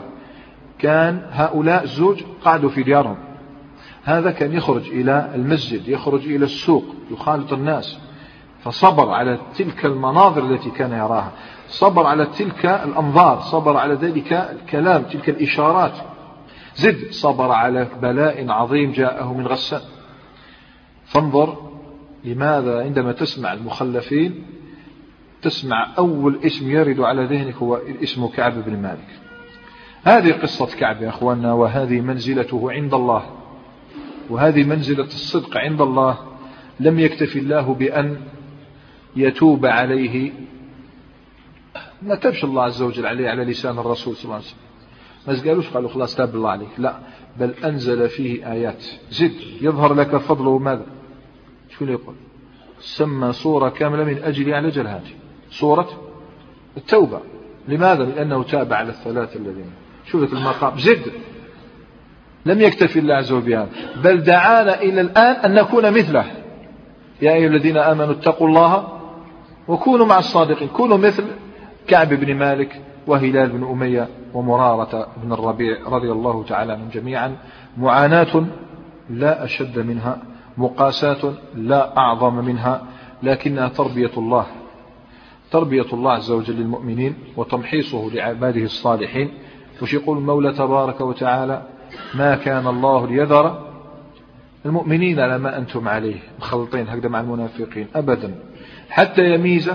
كان 0.78 1.22
هؤلاء 1.30 1.82
الزوج 1.82 2.22
قعدوا 2.44 2.70
في 2.70 2.82
ديارهم. 2.82 3.16
هذا 4.04 4.30
كان 4.30 4.52
يخرج 4.52 4.88
إلى 4.88 5.30
المسجد 5.34 5.88
يخرج 5.88 6.24
إلى 6.26 6.44
السوق 6.44 6.84
يخالط 7.10 7.52
الناس. 7.52 7.98
فصبر 8.64 9.10
على 9.10 9.38
تلك 9.54 9.84
المناظر 9.84 10.44
التي 10.44 10.70
كان 10.70 10.92
يراها. 10.92 11.32
صبر 11.68 12.06
على 12.06 12.26
تلك 12.26 12.66
الأنظار 12.66 13.40
صبر 13.40 13.76
على 13.76 13.94
ذلك 13.94 14.32
الكلام 14.32 15.02
تلك 15.02 15.28
الإشارات. 15.28 15.92
زد 16.78 17.10
صبر 17.10 17.50
على 17.50 17.88
بلاء 18.02 18.50
عظيم 18.50 18.92
جاءه 18.92 19.34
من 19.34 19.46
غسان 19.46 19.80
فانظر 21.04 21.70
لماذا 22.24 22.82
عندما 22.82 23.12
تسمع 23.12 23.52
المخلفين 23.52 24.44
تسمع 25.42 25.94
أول 25.98 26.38
اسم 26.46 26.70
يرد 26.70 27.00
على 27.00 27.24
ذهنك 27.24 27.54
هو 27.54 27.80
اسم 28.02 28.26
كعب 28.26 28.64
بن 28.64 28.82
مالك. 28.82 29.08
هذه 30.04 30.32
قصة 30.32 30.78
كعب 30.78 31.02
يا 31.02 31.08
أخواننا 31.08 31.52
وهذه 31.52 32.00
منزلته 32.00 32.72
عند 32.72 32.94
الله. 32.94 33.24
وهذه 34.30 34.64
منزلة 34.64 35.04
الصدق 35.04 35.56
عند 35.56 35.80
الله. 35.80 36.18
لم 36.80 36.98
يكتفي 36.98 37.38
الله 37.38 37.74
بأن 37.74 38.20
يتوب 39.16 39.66
عليه. 39.66 40.32
ما 42.02 42.14
تبش 42.14 42.44
الله 42.44 42.62
عز 42.62 42.82
وجل 42.82 43.06
عليه 43.06 43.28
على 43.28 43.44
لسان 43.44 43.78
الرسول 43.78 44.16
صلى 44.16 44.24
الله 44.24 44.34
عليه 44.34 44.44
وسلم. 44.44 44.67
ما 45.28 45.42
قالوش 45.42 45.70
قالوا 45.70 45.88
خلاص 45.88 46.16
تاب 46.16 46.34
الله 46.34 46.50
عليك. 46.50 46.68
لا 46.78 46.98
بل 47.40 47.54
أنزل 47.64 48.08
فيه 48.08 48.52
آيات. 48.52 48.84
زد 49.10 49.32
يظهر 49.60 49.94
لك 49.94 50.16
فضله 50.16 50.58
ماذا؟ 50.58 50.86
شو 51.70 51.84
يقول؟ 51.84 52.14
سمى 52.80 53.32
صورة 53.32 53.68
كاملة 53.68 54.04
من 54.04 54.22
أجل 54.22 54.54
على 54.54 54.70
جلهاته 54.70 55.10
صورة 55.50 55.88
التوبة. 56.76 57.20
لماذا؟ 57.68 58.04
لأنه 58.04 58.42
تاب 58.42 58.72
على 58.72 58.88
الثلاثة 58.88 59.40
الذين. 59.40 59.70
شوف 60.04 60.32
المقام؟ 60.32 60.78
زد. 60.78 61.12
لم 62.46 62.60
يكتفي 62.60 62.98
الله 62.98 63.14
عز 63.14 63.32
وجل. 63.32 63.66
بل 64.04 64.22
دعانا 64.22 64.82
إلى 64.82 65.00
الآن 65.00 65.34
أن 65.34 65.54
نكون 65.54 65.92
مثله. 65.92 66.24
يا 67.22 67.32
أيها 67.32 67.48
الذين 67.48 67.76
آمنوا 67.76 68.12
اتقوا 68.12 68.48
الله 68.48 68.98
وكونوا 69.68 70.06
مع 70.06 70.18
الصادقين. 70.18 70.68
كونوا 70.68 70.96
مثل 70.96 71.24
كعب 71.86 72.08
بن 72.08 72.34
مالك 72.34 72.82
وهلال 73.06 73.48
بن 73.48 73.64
أمية. 73.64 74.08
ومرارة 74.34 75.06
بن 75.22 75.32
الربيع 75.32 75.88
رضي 75.88 76.12
الله 76.12 76.44
تعالى 76.44 76.72
عنهم 76.72 76.88
جميعا 76.88 77.36
معاناة 77.76 78.46
لا 79.10 79.44
أشد 79.44 79.78
منها 79.78 80.18
مقاساة 80.56 81.32
لا 81.54 81.98
أعظم 81.98 82.34
منها 82.34 82.82
لكنها 83.22 83.68
تربية 83.68 84.10
الله 84.16 84.46
تربية 85.50 85.86
الله 85.92 86.12
عز 86.12 86.30
وجل 86.30 86.54
للمؤمنين 86.54 87.14
وتمحيصه 87.36 88.10
لعباده 88.10 88.62
الصالحين. 88.62 89.30
وش 89.82 89.94
يقول 89.94 90.18
المولى 90.18 90.52
تبارك 90.52 91.00
وتعالى؟ 91.00 91.62
ما 92.14 92.34
كان 92.34 92.66
الله 92.66 93.06
ليذر 93.06 93.68
المؤمنين 94.66 95.20
على 95.20 95.38
ما 95.38 95.58
أنتم 95.58 95.88
عليه 95.88 96.16
مخلطين. 96.38 96.88
هكذا 96.88 97.08
مع 97.08 97.20
المنافقين. 97.20 97.86
أبدا. 97.94 98.34
حتى 98.90 99.34
يميز 99.34 99.70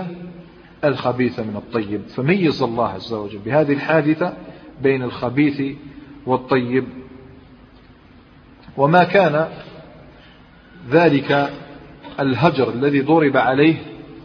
الخبيث 0.88 1.40
من 1.40 1.56
الطيب 1.56 2.02
فميز 2.08 2.62
الله 2.62 2.88
عز 2.88 3.12
وجل 3.12 3.38
بهذه 3.38 3.72
الحادثة 3.72 4.36
بين 4.82 5.02
الخبيث 5.02 5.76
والطيب. 6.26 6.84
وما 8.76 9.04
كان 9.04 9.48
ذلك 10.90 11.50
الهجر 12.20 12.70
الذي 12.70 13.00
ضرب 13.00 13.36
عليه 13.36 13.76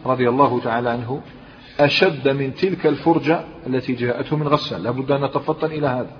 رضي 0.06 0.28
الله 0.28 0.60
تعالى 0.60 0.90
عنه 0.90 1.20
أشد 1.80 2.28
من 2.28 2.54
تلك 2.54 2.86
الفرجة 2.86 3.44
التي 3.66 3.92
جاءته 3.92 4.36
من 4.36 4.48
غسان. 4.48 4.82
لابد 4.82 5.10
أن 5.10 5.24
نتفطن 5.24 5.66
إلى 5.66 5.86
هذا. 5.86 6.10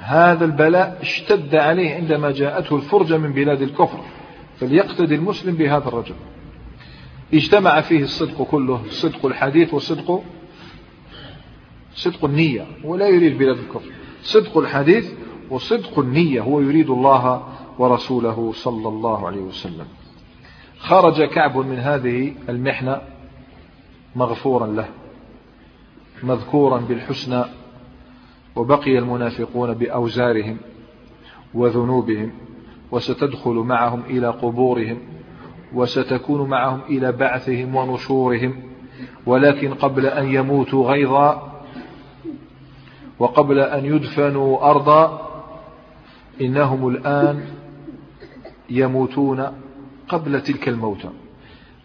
هذا 0.00 0.44
البلاء 0.44 0.98
اشتد 1.02 1.54
عليه 1.54 1.94
عندما 1.94 2.30
جاءته 2.30 2.76
الفرجة 2.76 3.18
من 3.18 3.32
بلاد 3.32 3.62
الكفر 3.62 4.00
فليقتدي 4.60 5.14
المسلم 5.14 5.54
بهذا 5.54 5.88
الرجل. 5.88 6.14
اجتمع 7.34 7.80
فيه 7.80 8.02
الصدق 8.02 8.42
كله 8.42 8.82
صدق 8.90 9.26
الحديث 9.26 9.74
وصدق 9.74 10.22
صدق 11.94 12.24
النية 12.24 12.66
ولا 12.84 13.08
يريد 13.08 13.38
بلاد 13.38 13.58
الكفر. 13.58 13.90
صدق 14.22 14.58
الحديث 14.58 15.12
وصدق 15.50 15.98
النية 15.98 16.40
هو 16.40 16.60
يريد 16.60 16.90
الله 16.90 17.48
ورسوله 17.78 18.52
صلى 18.52 18.88
الله 18.88 19.26
عليه 19.26 19.40
وسلم. 19.40 19.86
خرج 20.78 21.22
كعب 21.22 21.56
من 21.56 21.78
هذه 21.78 22.34
المحنة 22.48 23.00
مغفورا 24.16 24.66
له 24.66 24.88
مذكورا 26.22 26.78
بالحسنى 26.78 27.44
وبقي 28.56 28.98
المنافقون 28.98 29.74
بأوزارهم 29.74 30.56
وذنوبهم 31.54 32.32
وستدخل 32.90 33.52
معهم 33.52 34.02
إلى 34.10 34.28
قبورهم. 34.28 35.17
وستكون 35.74 36.48
معهم 36.48 36.80
إلى 36.88 37.12
بعثهم 37.12 37.76
ونشورهم 37.76 38.62
ولكن 39.26 39.74
قبل 39.74 40.06
أن 40.06 40.34
يموتوا 40.34 40.90
غيظا 40.90 41.52
وقبل 43.18 43.58
أن 43.58 43.84
يدفنوا 43.84 44.70
أرضا 44.70 45.28
إنهم 46.40 46.88
الآن 46.88 47.44
يموتون 48.70 49.46
قبل 50.08 50.40
تلك 50.40 50.68
الموتى. 50.68 51.08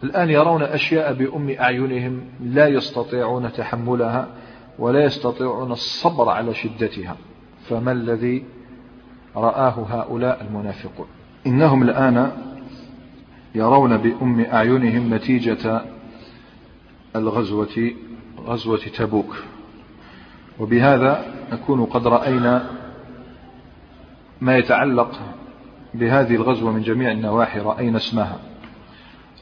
الآن 0.04 0.30
يرون 0.30 0.62
أشياء 0.62 1.12
بأم 1.12 1.50
أعينهم 1.50 2.20
لا 2.40 2.68
يستطيعون 2.68 3.52
تحملها 3.52 4.28
ولا 4.78 5.04
يستطيعون 5.04 5.72
الصبر 5.72 6.28
على 6.28 6.54
شدتها. 6.54 7.16
فما 7.68 7.92
الذي 7.92 8.44
رآه 9.36 9.86
هؤلاء 9.88 10.42
المنافقون؟ 10.42 11.06
إنهم 11.46 11.82
الآن 11.82 12.30
يرون 13.54 13.96
بأم 13.96 14.40
أعينهم 14.40 15.14
نتيجة 15.14 15.80
الغزوة 17.16 17.92
غزوة 18.46 18.78
تبوك. 18.78 19.36
وبهذا 20.60 21.24
نكون 21.52 21.84
قد 21.84 22.06
رأينا 22.06 22.70
ما 24.40 24.56
يتعلق 24.56 25.20
بهذه 25.94 26.34
الغزوة 26.34 26.72
من 26.72 26.82
جميع 26.82 27.12
النواحي. 27.12 27.60
رأينا 27.60 27.96
اسمها 27.96 28.38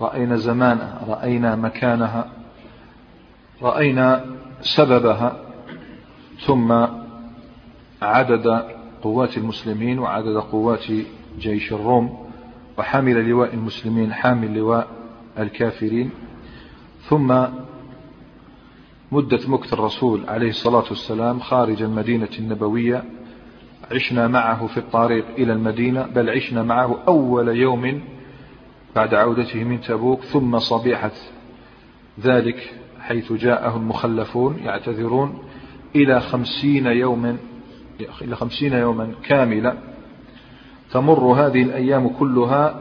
رأينا 0.00 0.36
زمانها 0.36 1.04
رأينا 1.08 1.56
مكانها 1.56 2.28
رأينا 3.62 4.24
سببها 4.60 5.36
ثم 6.46 6.86
عدد 8.02 8.64
قوات 9.02 9.36
المسلمين 9.36 9.98
وعدد 9.98 10.36
قوات 10.36 10.84
جيش 11.38 11.72
الروم. 11.72 12.31
وحامل 12.78 13.28
لواء 13.28 13.54
المسلمين 13.54 14.12
حامل 14.12 14.58
لواء 14.58 14.88
الكافرين. 15.38 16.10
ثم 17.08 17.44
مدة 19.12 19.40
مكت 19.48 19.72
الرسول 19.72 20.24
عليه 20.28 20.48
الصلاة 20.48 20.84
والسلام 20.88 21.40
خارج 21.40 21.82
المدينة 21.82 22.28
النبوية. 22.38 23.04
عشنا 23.92 24.28
معه 24.28 24.66
في 24.66 24.78
الطريق 24.78 25.24
إلى 25.38 25.52
المدينة 25.52 26.02
بل 26.02 26.30
عشنا 26.30 26.62
معه 26.62 26.98
أول 27.08 27.48
يوم 27.48 28.02
بعد 28.96 29.14
عودته 29.14 29.64
من 29.64 29.80
تبوك. 29.80 30.22
ثم 30.22 30.58
صبيحة 30.58 31.12
ذلك 32.20 32.74
حيث 33.00 33.32
جاءه 33.32 33.76
المخلفون 33.76 34.58
يعتذرون 34.58 35.38
إلى 35.96 36.20
خمسين 36.20 36.86
يوما 36.86 37.36
إلى 38.22 38.36
خمسين 38.36 38.72
يوما 38.72 39.12
كاملة 39.22 39.91
تمر 40.93 41.24
هذه 41.24 41.62
الأيام 41.62 42.09
كلها 42.09 42.74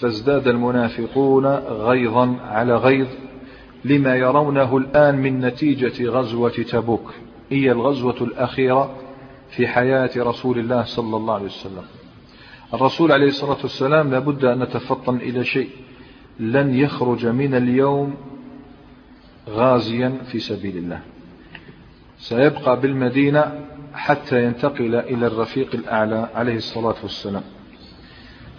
فازداد 0.00 0.48
المنافقون 0.48 1.46
غيظا 1.56 2.36
على 2.42 2.76
غيظ 2.76 3.06
لما 3.84 4.16
يرونه 4.16 4.76
الآن 4.76 5.18
من 5.18 5.40
نتيجة 5.40 6.04
غزوة 6.10 6.50
تبوك. 6.50 7.14
هي 7.50 7.72
الغزوة 7.72 8.16
الأخيرة 8.20 8.90
في 9.50 9.66
حياة 9.66 10.10
رسول 10.16 10.58
الله 10.58 10.82
صلى 10.84 11.16
الله 11.16 11.34
عليه 11.34 11.44
وسلم. 11.44 11.84
الرسول 12.74 13.12
عليه 13.12 13.26
الصلاة 13.26 13.58
والسلام 13.62 14.10
لابد 14.10 14.44
أن 14.44 14.62
نتفطن 14.62 15.16
إلى 15.16 15.44
شيء. 15.44 15.68
لن 16.40 16.74
يخرج 16.74 17.26
من 17.26 17.54
اليوم 17.54 18.14
غازيا 19.50 20.18
في 20.26 20.38
سبيل 20.38 20.76
الله. 20.76 21.00
سيبقى 22.18 22.80
بالمدينة 22.80 23.52
حتى 23.94 24.44
ينتقل 24.44 24.94
إلى 24.94 25.26
الرفيق 25.26 25.74
الأعلى 25.74 26.28
عليه 26.34 26.56
الصلاة 26.56 26.94
والسلام. 27.02 27.42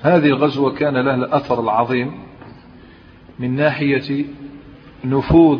هذه 0.01 0.25
الغزوة 0.25 0.73
كان 0.73 0.97
لها 0.97 1.15
الأثر 1.15 1.59
العظيم 1.59 2.11
من 3.39 3.55
ناحية 3.55 4.25
نفوذ 5.05 5.59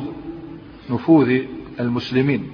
نفوذ 0.90 1.40
المسلمين. 1.80 2.50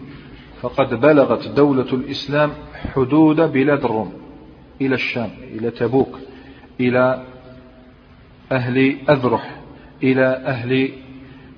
فقد 0.62 1.02
بلغت 1.02 1.48
دولة 1.48 1.94
الإسلام 1.94 2.52
حدود 2.96 3.42
بلاد 3.42 3.86
الروم 3.86 4.14
إلى 4.82 4.96
الشام 4.96 5.30
إلى 5.44 5.72
تبوك 5.72 6.20
إلى 6.80 7.24
أهل 8.52 8.98
أذرح 9.10 9.62
إلى 10.04 10.26
أهل 10.26 10.90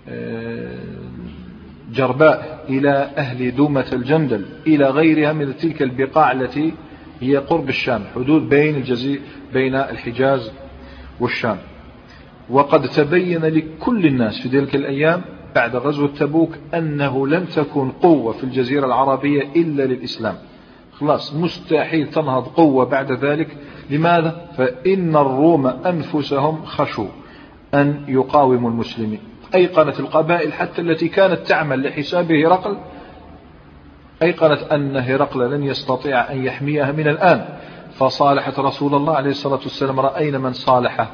آه، 0.09 1.02
جرباء 1.93 2.65
إلى 2.69 3.09
أهل 3.17 3.55
دومة 3.55 3.85
الجندل 3.93 4.45
إلى 4.67 4.89
غيرها 4.89 5.33
من 5.33 5.57
تلك 5.57 5.81
البقاع 5.81 6.31
التي 6.31 6.73
هي 7.21 7.37
قرب 7.37 7.69
الشام 7.69 8.03
حدود 8.15 8.49
بين 8.49 8.75
الجزيرة 8.75 9.21
بين 9.53 9.75
الحجاز 9.75 10.51
والشام. 11.19 11.57
وقد 12.49 12.89
تبين 12.89 13.45
لكل 13.45 14.05
الناس 14.05 14.41
في 14.41 14.49
تلك 14.49 14.75
الأيام 14.75 15.21
بعد 15.55 15.75
غزوة 15.75 16.07
تبوك 16.07 16.57
أنه 16.73 17.27
لن 17.27 17.47
تكون 17.47 17.89
قوة 17.91 18.33
في 18.33 18.43
الجزيرة 18.43 18.85
العربية 18.85 19.41
إلا 19.55 19.83
للإسلام. 19.83 20.35
خلاص 20.93 21.35
مستحيل 21.35 22.09
تنهض 22.09 22.47
قوة 22.47 22.85
بعد 22.85 23.11
ذلك. 23.11 23.57
لماذا؟ 23.89 24.49
فإن 24.57 25.15
الروم 25.15 25.67
أنفسهم 25.67 26.65
خشوا 26.65 27.07
أن 27.73 28.03
يقاوموا 28.07 28.69
المسلمين. 28.69 29.32
أيقنت 29.55 29.99
القبائل 29.99 30.53
حتى 30.53 30.81
التي 30.81 31.07
كانت 31.07 31.47
تعمل 31.47 31.87
لحساب 31.87 32.31
هرقل؟ 32.31 32.77
أيقنت 34.21 34.63
أن 34.63 34.97
هرقل 34.97 35.51
لن 35.51 35.63
يستطيع 35.63 36.31
أن 36.31 36.43
يحميها 36.43 36.91
من 36.91 37.07
الآن. 37.07 37.45
فصالحت 37.93 38.59
رسول 38.59 38.95
الله 38.95 39.15
عليه 39.15 39.29
الصلاة 39.29 39.59
والسلام 39.59 39.99
رأينا 39.99 40.37
من 40.37 40.53
صالحه 40.53 41.11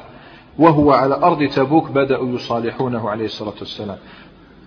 وهو 0.58 0.92
على 0.92 1.14
أرض 1.14 1.48
تبوك 1.48 1.90
بدأوا 1.90 2.34
يصالحونه 2.34 3.10
عليه 3.10 3.24
الصلاة 3.24 3.54
والسلام. 3.58 3.96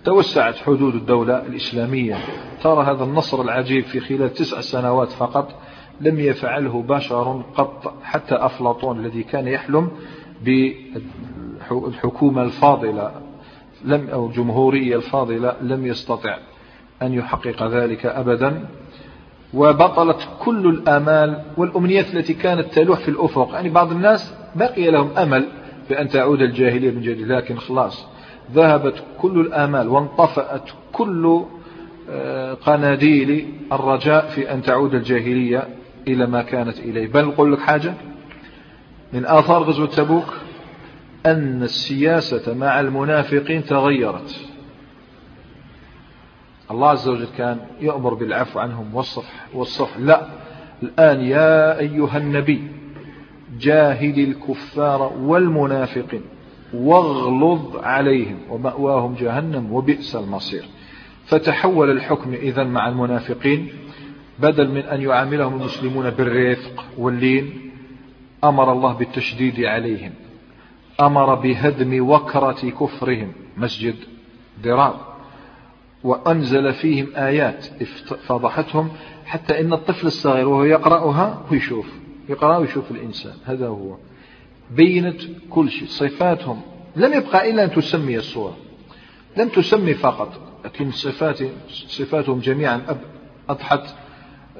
توسعت 0.04 0.56
حدود 0.56 0.94
الدولة 0.94 1.46
الإسلامية. 1.46 2.18
ترى 2.62 2.84
هذا 2.84 3.04
النصر 3.04 3.42
العجيب 3.42 3.84
في 3.84 4.00
خلال 4.00 4.32
تسع 4.32 4.60
سنوات 4.60 5.08
فقط 5.12 5.48
لم 6.00 6.20
يفعله 6.20 6.82
بشر 6.82 7.42
قط 7.54 7.94
حتى 8.02 8.34
أفلاطون 8.34 9.00
الذي 9.00 9.22
كان 9.22 9.48
يحلم 9.48 9.90
بالحكومة 11.70 12.42
الفاضلة. 12.42 13.23
لم 13.84 14.08
أو 14.08 14.26
الجمهورية 14.26 14.96
الفاضلة 14.96 15.56
لم 15.62 15.86
يستطع 15.86 16.38
أن 17.02 17.12
يحقق 17.12 17.66
ذلك 17.66 18.06
أبدا. 18.06 18.64
وبطلت 19.54 20.28
كل 20.40 20.66
الآمال 20.66 21.42
والأمنيات 21.56 22.14
التي 22.14 22.34
كانت 22.34 22.72
تلوح 22.72 23.00
في 23.00 23.08
الأفق. 23.08 23.50
يعني 23.54 23.68
بعض 23.68 23.92
الناس 23.92 24.34
بقي 24.56 24.90
لهم 24.90 25.10
أمل 25.18 25.48
بأن 25.90 26.08
تعود 26.08 26.40
الجاهلية 26.42 26.90
من 26.90 27.00
جديد 27.00 27.28
لكن 27.28 27.56
خلاص 27.56 28.06
ذهبت 28.52 29.04
كل 29.18 29.40
الآمال 29.40 29.88
وانطفأت 29.88 30.62
كل 30.92 31.44
آه، 32.10 32.54
قناديل 32.54 33.48
الرجاء 33.72 34.28
في 34.28 34.52
أن 34.52 34.62
تعود 34.62 34.94
الجاهلية 34.94 35.68
إلى 36.08 36.26
ما 36.26 36.42
كانت 36.42 36.78
إليه. 36.78 37.08
بل 37.08 37.24
نقول 37.24 37.52
لك 37.52 37.58
حاجة 37.60 37.94
من 39.12 39.26
آثار 39.26 39.62
غزوة 39.62 39.86
تبوك 39.86 40.34
أن 41.26 41.62
السياسة 41.62 42.54
مع 42.54 42.80
المنافقين 42.80 43.64
تغيرت. 43.64 44.40
الله 46.70 46.88
عز 46.88 47.08
وجل 47.08 47.26
كان 47.38 47.60
يأمر 47.80 48.14
بالعفو 48.14 48.58
عنهم 48.58 48.94
والصفح 48.94 49.46
والصفح 49.54 49.98
لا 49.98 50.26
الآن 50.82 51.20
يا 51.20 51.78
أيها 51.78 52.18
النبي 52.18 52.62
جاهد 53.60 54.18
الكفار 54.18 55.12
والمنافقين 55.20 56.22
واغلظ 56.74 57.76
عليهم 57.76 58.38
ومأواهم 58.50 59.14
جهنم 59.14 59.72
وبئس 59.72 60.16
المصير. 60.16 60.64
فتحول 61.26 61.90
الحكم 61.90 62.34
إذا 62.34 62.64
مع 62.64 62.88
المنافقين 62.88 63.68
بدل 64.38 64.68
من 64.68 64.80
أن 64.80 65.00
يعاملهم 65.00 65.60
المسلمون 65.60 66.10
بالرفق 66.10 66.84
واللين 66.98 67.70
أمر 68.44 68.72
الله 68.72 68.92
بالتشديد 68.92 69.64
عليهم. 69.64 70.12
أمر 71.00 71.34
بهدم 71.34 72.10
وكرة 72.10 72.70
كفرهم. 72.70 73.32
مسجد 73.56 73.96
ضرار 74.62 75.14
وأنزل 76.04 76.72
فيهم 76.72 77.06
آيات. 77.16 77.66
فضحتهم 78.26 78.90
حتى 79.26 79.60
إن 79.60 79.72
الطفل 79.72 80.06
الصغير 80.06 80.48
وهو 80.48 80.64
يقرأها 80.64 81.42
ويشوف 81.50 81.86
يقرأ 82.28 82.56
ويشوف 82.56 82.90
الإنسان. 82.90 83.32
هذا 83.44 83.66
هو. 83.66 83.96
بينت 84.70 85.20
كل 85.50 85.70
شيء. 85.70 85.88
صفاتهم. 85.88 86.60
لم 86.96 87.12
يبقى 87.12 87.50
إلا 87.50 87.64
أن 87.64 87.70
تسمي 87.70 88.16
الصورة 88.16 88.56
لم 89.36 89.48
تسمي 89.48 89.94
فقط. 89.94 90.40
لكن 90.64 90.90
صفات 90.90 91.38
صفاتهم 91.68 92.38
جميعا 92.38 92.82
أضحت 93.48 93.94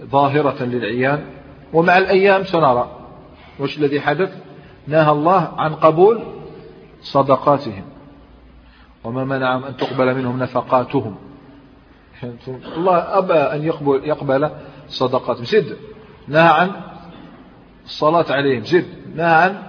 ظاهرة 0.05 0.65
للعيان. 0.65 1.25
ومع 1.73 1.99
الأيام 1.99 2.45
سنرى. 2.45 3.01
وش 3.61 3.79
الذي 3.79 4.01
حدث؟ 4.01 4.44
نهى 4.87 5.11
الله 5.11 5.53
عن 5.57 5.75
قبول 5.75 6.23
صدقاتهم. 7.01 7.85
وما 9.05 9.25
منعهم 9.25 9.65
أن 9.65 9.77
تقبل 9.77 10.15
منهم 10.15 10.39
نفقاتهم. 10.39 11.17
الله 12.77 12.97
أبى 12.97 13.35
أن 13.35 13.65
يقبل, 13.65 14.01
يقبل 14.05 14.51
صدقاتهم. 14.89 15.45
زد. 15.45 15.77
نهى 16.29 16.49
عن 16.49 16.71
الصلاة 17.85 18.27
عليهم. 18.31 18.65
زد. 18.65 18.87
نهى 19.15 19.35
عن 19.35 19.63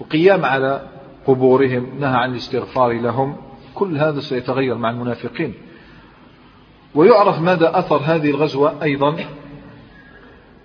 القيام 0.00 0.44
على 0.44 0.88
قبورهم. 1.26 2.00
نهى 2.00 2.16
عن 2.16 2.30
الاستغفار 2.30 2.92
لهم. 2.92 3.36
كل 3.74 3.98
هذا 3.98 4.20
سيتغير 4.20 4.74
مع 4.74 4.90
المنافقين. 4.90 5.54
ويعرف 6.94 7.40
ماذا 7.40 7.78
أثر 7.78 7.96
هذه 7.96 8.30
الغزوة 8.30 8.82
أيضا؟ 8.82 9.16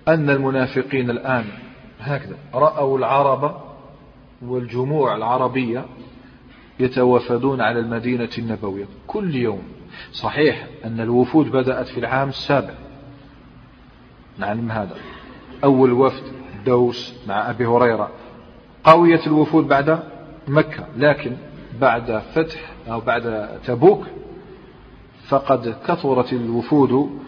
أن 0.07 0.29
المنافقين 0.29 1.09
الآن 1.09 1.45
هكذا 1.99 2.35
رأوا 2.53 2.97
العرب 2.97 3.55
والجموع 4.47 5.15
العربية 5.15 5.85
يتوافدون 6.79 7.61
على 7.61 7.79
المدينة 7.79 8.29
النبوية. 8.37 8.85
كل 9.07 9.35
يوم. 9.35 9.63
صحيح 10.11 10.67
أن 10.85 10.99
الوفود 10.99 11.51
بدأت 11.51 11.87
في 11.87 11.99
العام 11.99 12.29
السابع. 12.29 12.73
نعلم 14.37 14.71
هذا. 14.71 14.95
أول 15.63 15.91
وفد 15.91 16.23
دوس 16.65 17.13
مع 17.27 17.49
أبي 17.49 17.65
هريرة. 17.65 18.09
قوية 18.83 19.27
الوفود 19.27 19.67
بعد 19.67 19.99
مكة. 20.47 20.87
لكن 20.97 21.31
بعد 21.81 22.21
فتح 22.33 22.71
أو 22.87 22.99
بعد 22.99 23.49
تبوك 23.65 24.05
فقد 25.27 25.75
كثرت 25.87 26.33
الوفود 26.33 27.19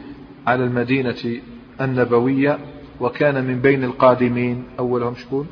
على 0.48 0.64
المدينة 0.64 1.42
النبوية 1.82 2.60
وكان 3.00 3.44
من 3.44 3.62
بين 3.62 3.84
القادمين. 3.84 4.64
أولهم 4.80 5.16
شكون؟ 5.16 5.48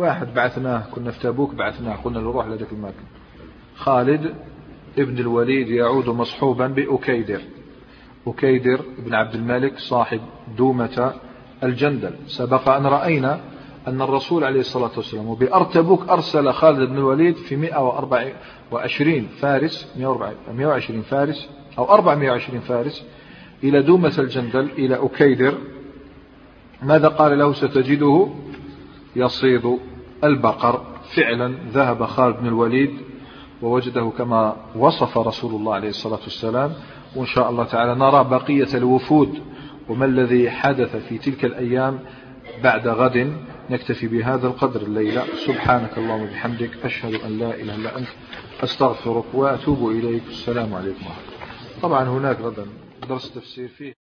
واحد 0.00 0.34
بعثناه 0.34 0.82
كنا 0.94 1.10
في 1.10 1.20
تبوك 1.20 1.54
بعثناه 1.54 1.96
قلنا 1.96 2.20
نروح 2.20 2.46
لذلك 2.46 2.72
المكان 2.72 3.04
خالد 3.76 4.34
ابن 4.98 5.18
الوليد 5.18 5.68
يعود 5.68 6.08
مصحوبا 6.08 6.66
بأكيدر. 6.66 7.40
أكيدر 8.26 8.84
بن 8.98 9.14
عبد 9.14 9.34
الملك 9.34 9.78
صاحب 9.78 10.20
دومة 10.58 11.14
الجندل. 11.62 12.14
سبق 12.26 12.68
أن 12.68 12.86
رأينا 12.86 13.40
أن 13.88 14.02
الرسول 14.02 14.44
عليه 14.44 14.60
الصلاة 14.60 14.90
والسلام 14.96 15.26
وبأرتبوك 15.26 16.08
أرسل 16.08 16.52
خالد 16.52 16.88
بن 16.88 16.96
الوليد 16.96 17.36
في 17.36 17.56
124 17.56 19.22
فارس 19.22 19.96
120 20.54 21.02
فارس 21.02 21.48
أو 21.78 21.92
420 21.94 22.60
فارس 22.60 23.06
إلى 23.64 23.82
دومة 23.82 24.14
الجندل 24.18 24.70
إلى 24.78 24.94
أكيدر. 24.94 25.58
ماذا 26.82 27.08
قال 27.08 27.38
له؟ 27.38 27.52
ستجده 27.52 28.28
يصيد 29.16 29.78
البقر 30.24 30.82
فعلا 31.16 31.54
ذهب 31.72 32.04
خالد 32.04 32.36
بن 32.36 32.46
الوليد 32.46 32.90
ووجده 33.62 34.12
كما 34.18 34.56
وصف 34.76 35.18
رسول 35.18 35.54
الله 35.54 35.74
عليه 35.74 35.88
الصلاة 35.88 36.20
والسلام. 36.22 36.72
وإن 37.16 37.26
شاء 37.26 37.50
الله 37.50 37.64
تعالى 37.64 37.94
نرى 37.94 38.24
بقية 38.24 38.68
الوفود 38.74 39.38
وما 39.88 40.04
الذي 40.04 40.50
حدث 40.50 40.96
في 40.96 41.18
تلك 41.18 41.44
الأيام 41.44 41.98
بعد 42.62 42.88
غد. 42.88 43.36
نكتفي 43.70 44.06
بهذا 44.06 44.46
القدر 44.46 44.82
الليلة. 44.82 45.24
سبحانك 45.46 45.98
اللهم 45.98 46.22
وبحمدك. 46.22 46.70
أشهد 46.84 47.14
أن 47.14 47.38
لا 47.38 47.54
إله 47.54 47.74
إلا 47.74 47.98
أنت. 47.98 48.08
أستغفرك 48.64 49.24
وأتوب 49.34 49.90
إليك. 49.90 50.22
السلام 50.28 50.74
عليكم 50.74 51.06
طبعا 51.82 52.04
هناك 52.04 52.40
غدا 52.40 52.66
درس 53.08 53.34
تفسير 53.34 53.68
فيه. 53.68 53.94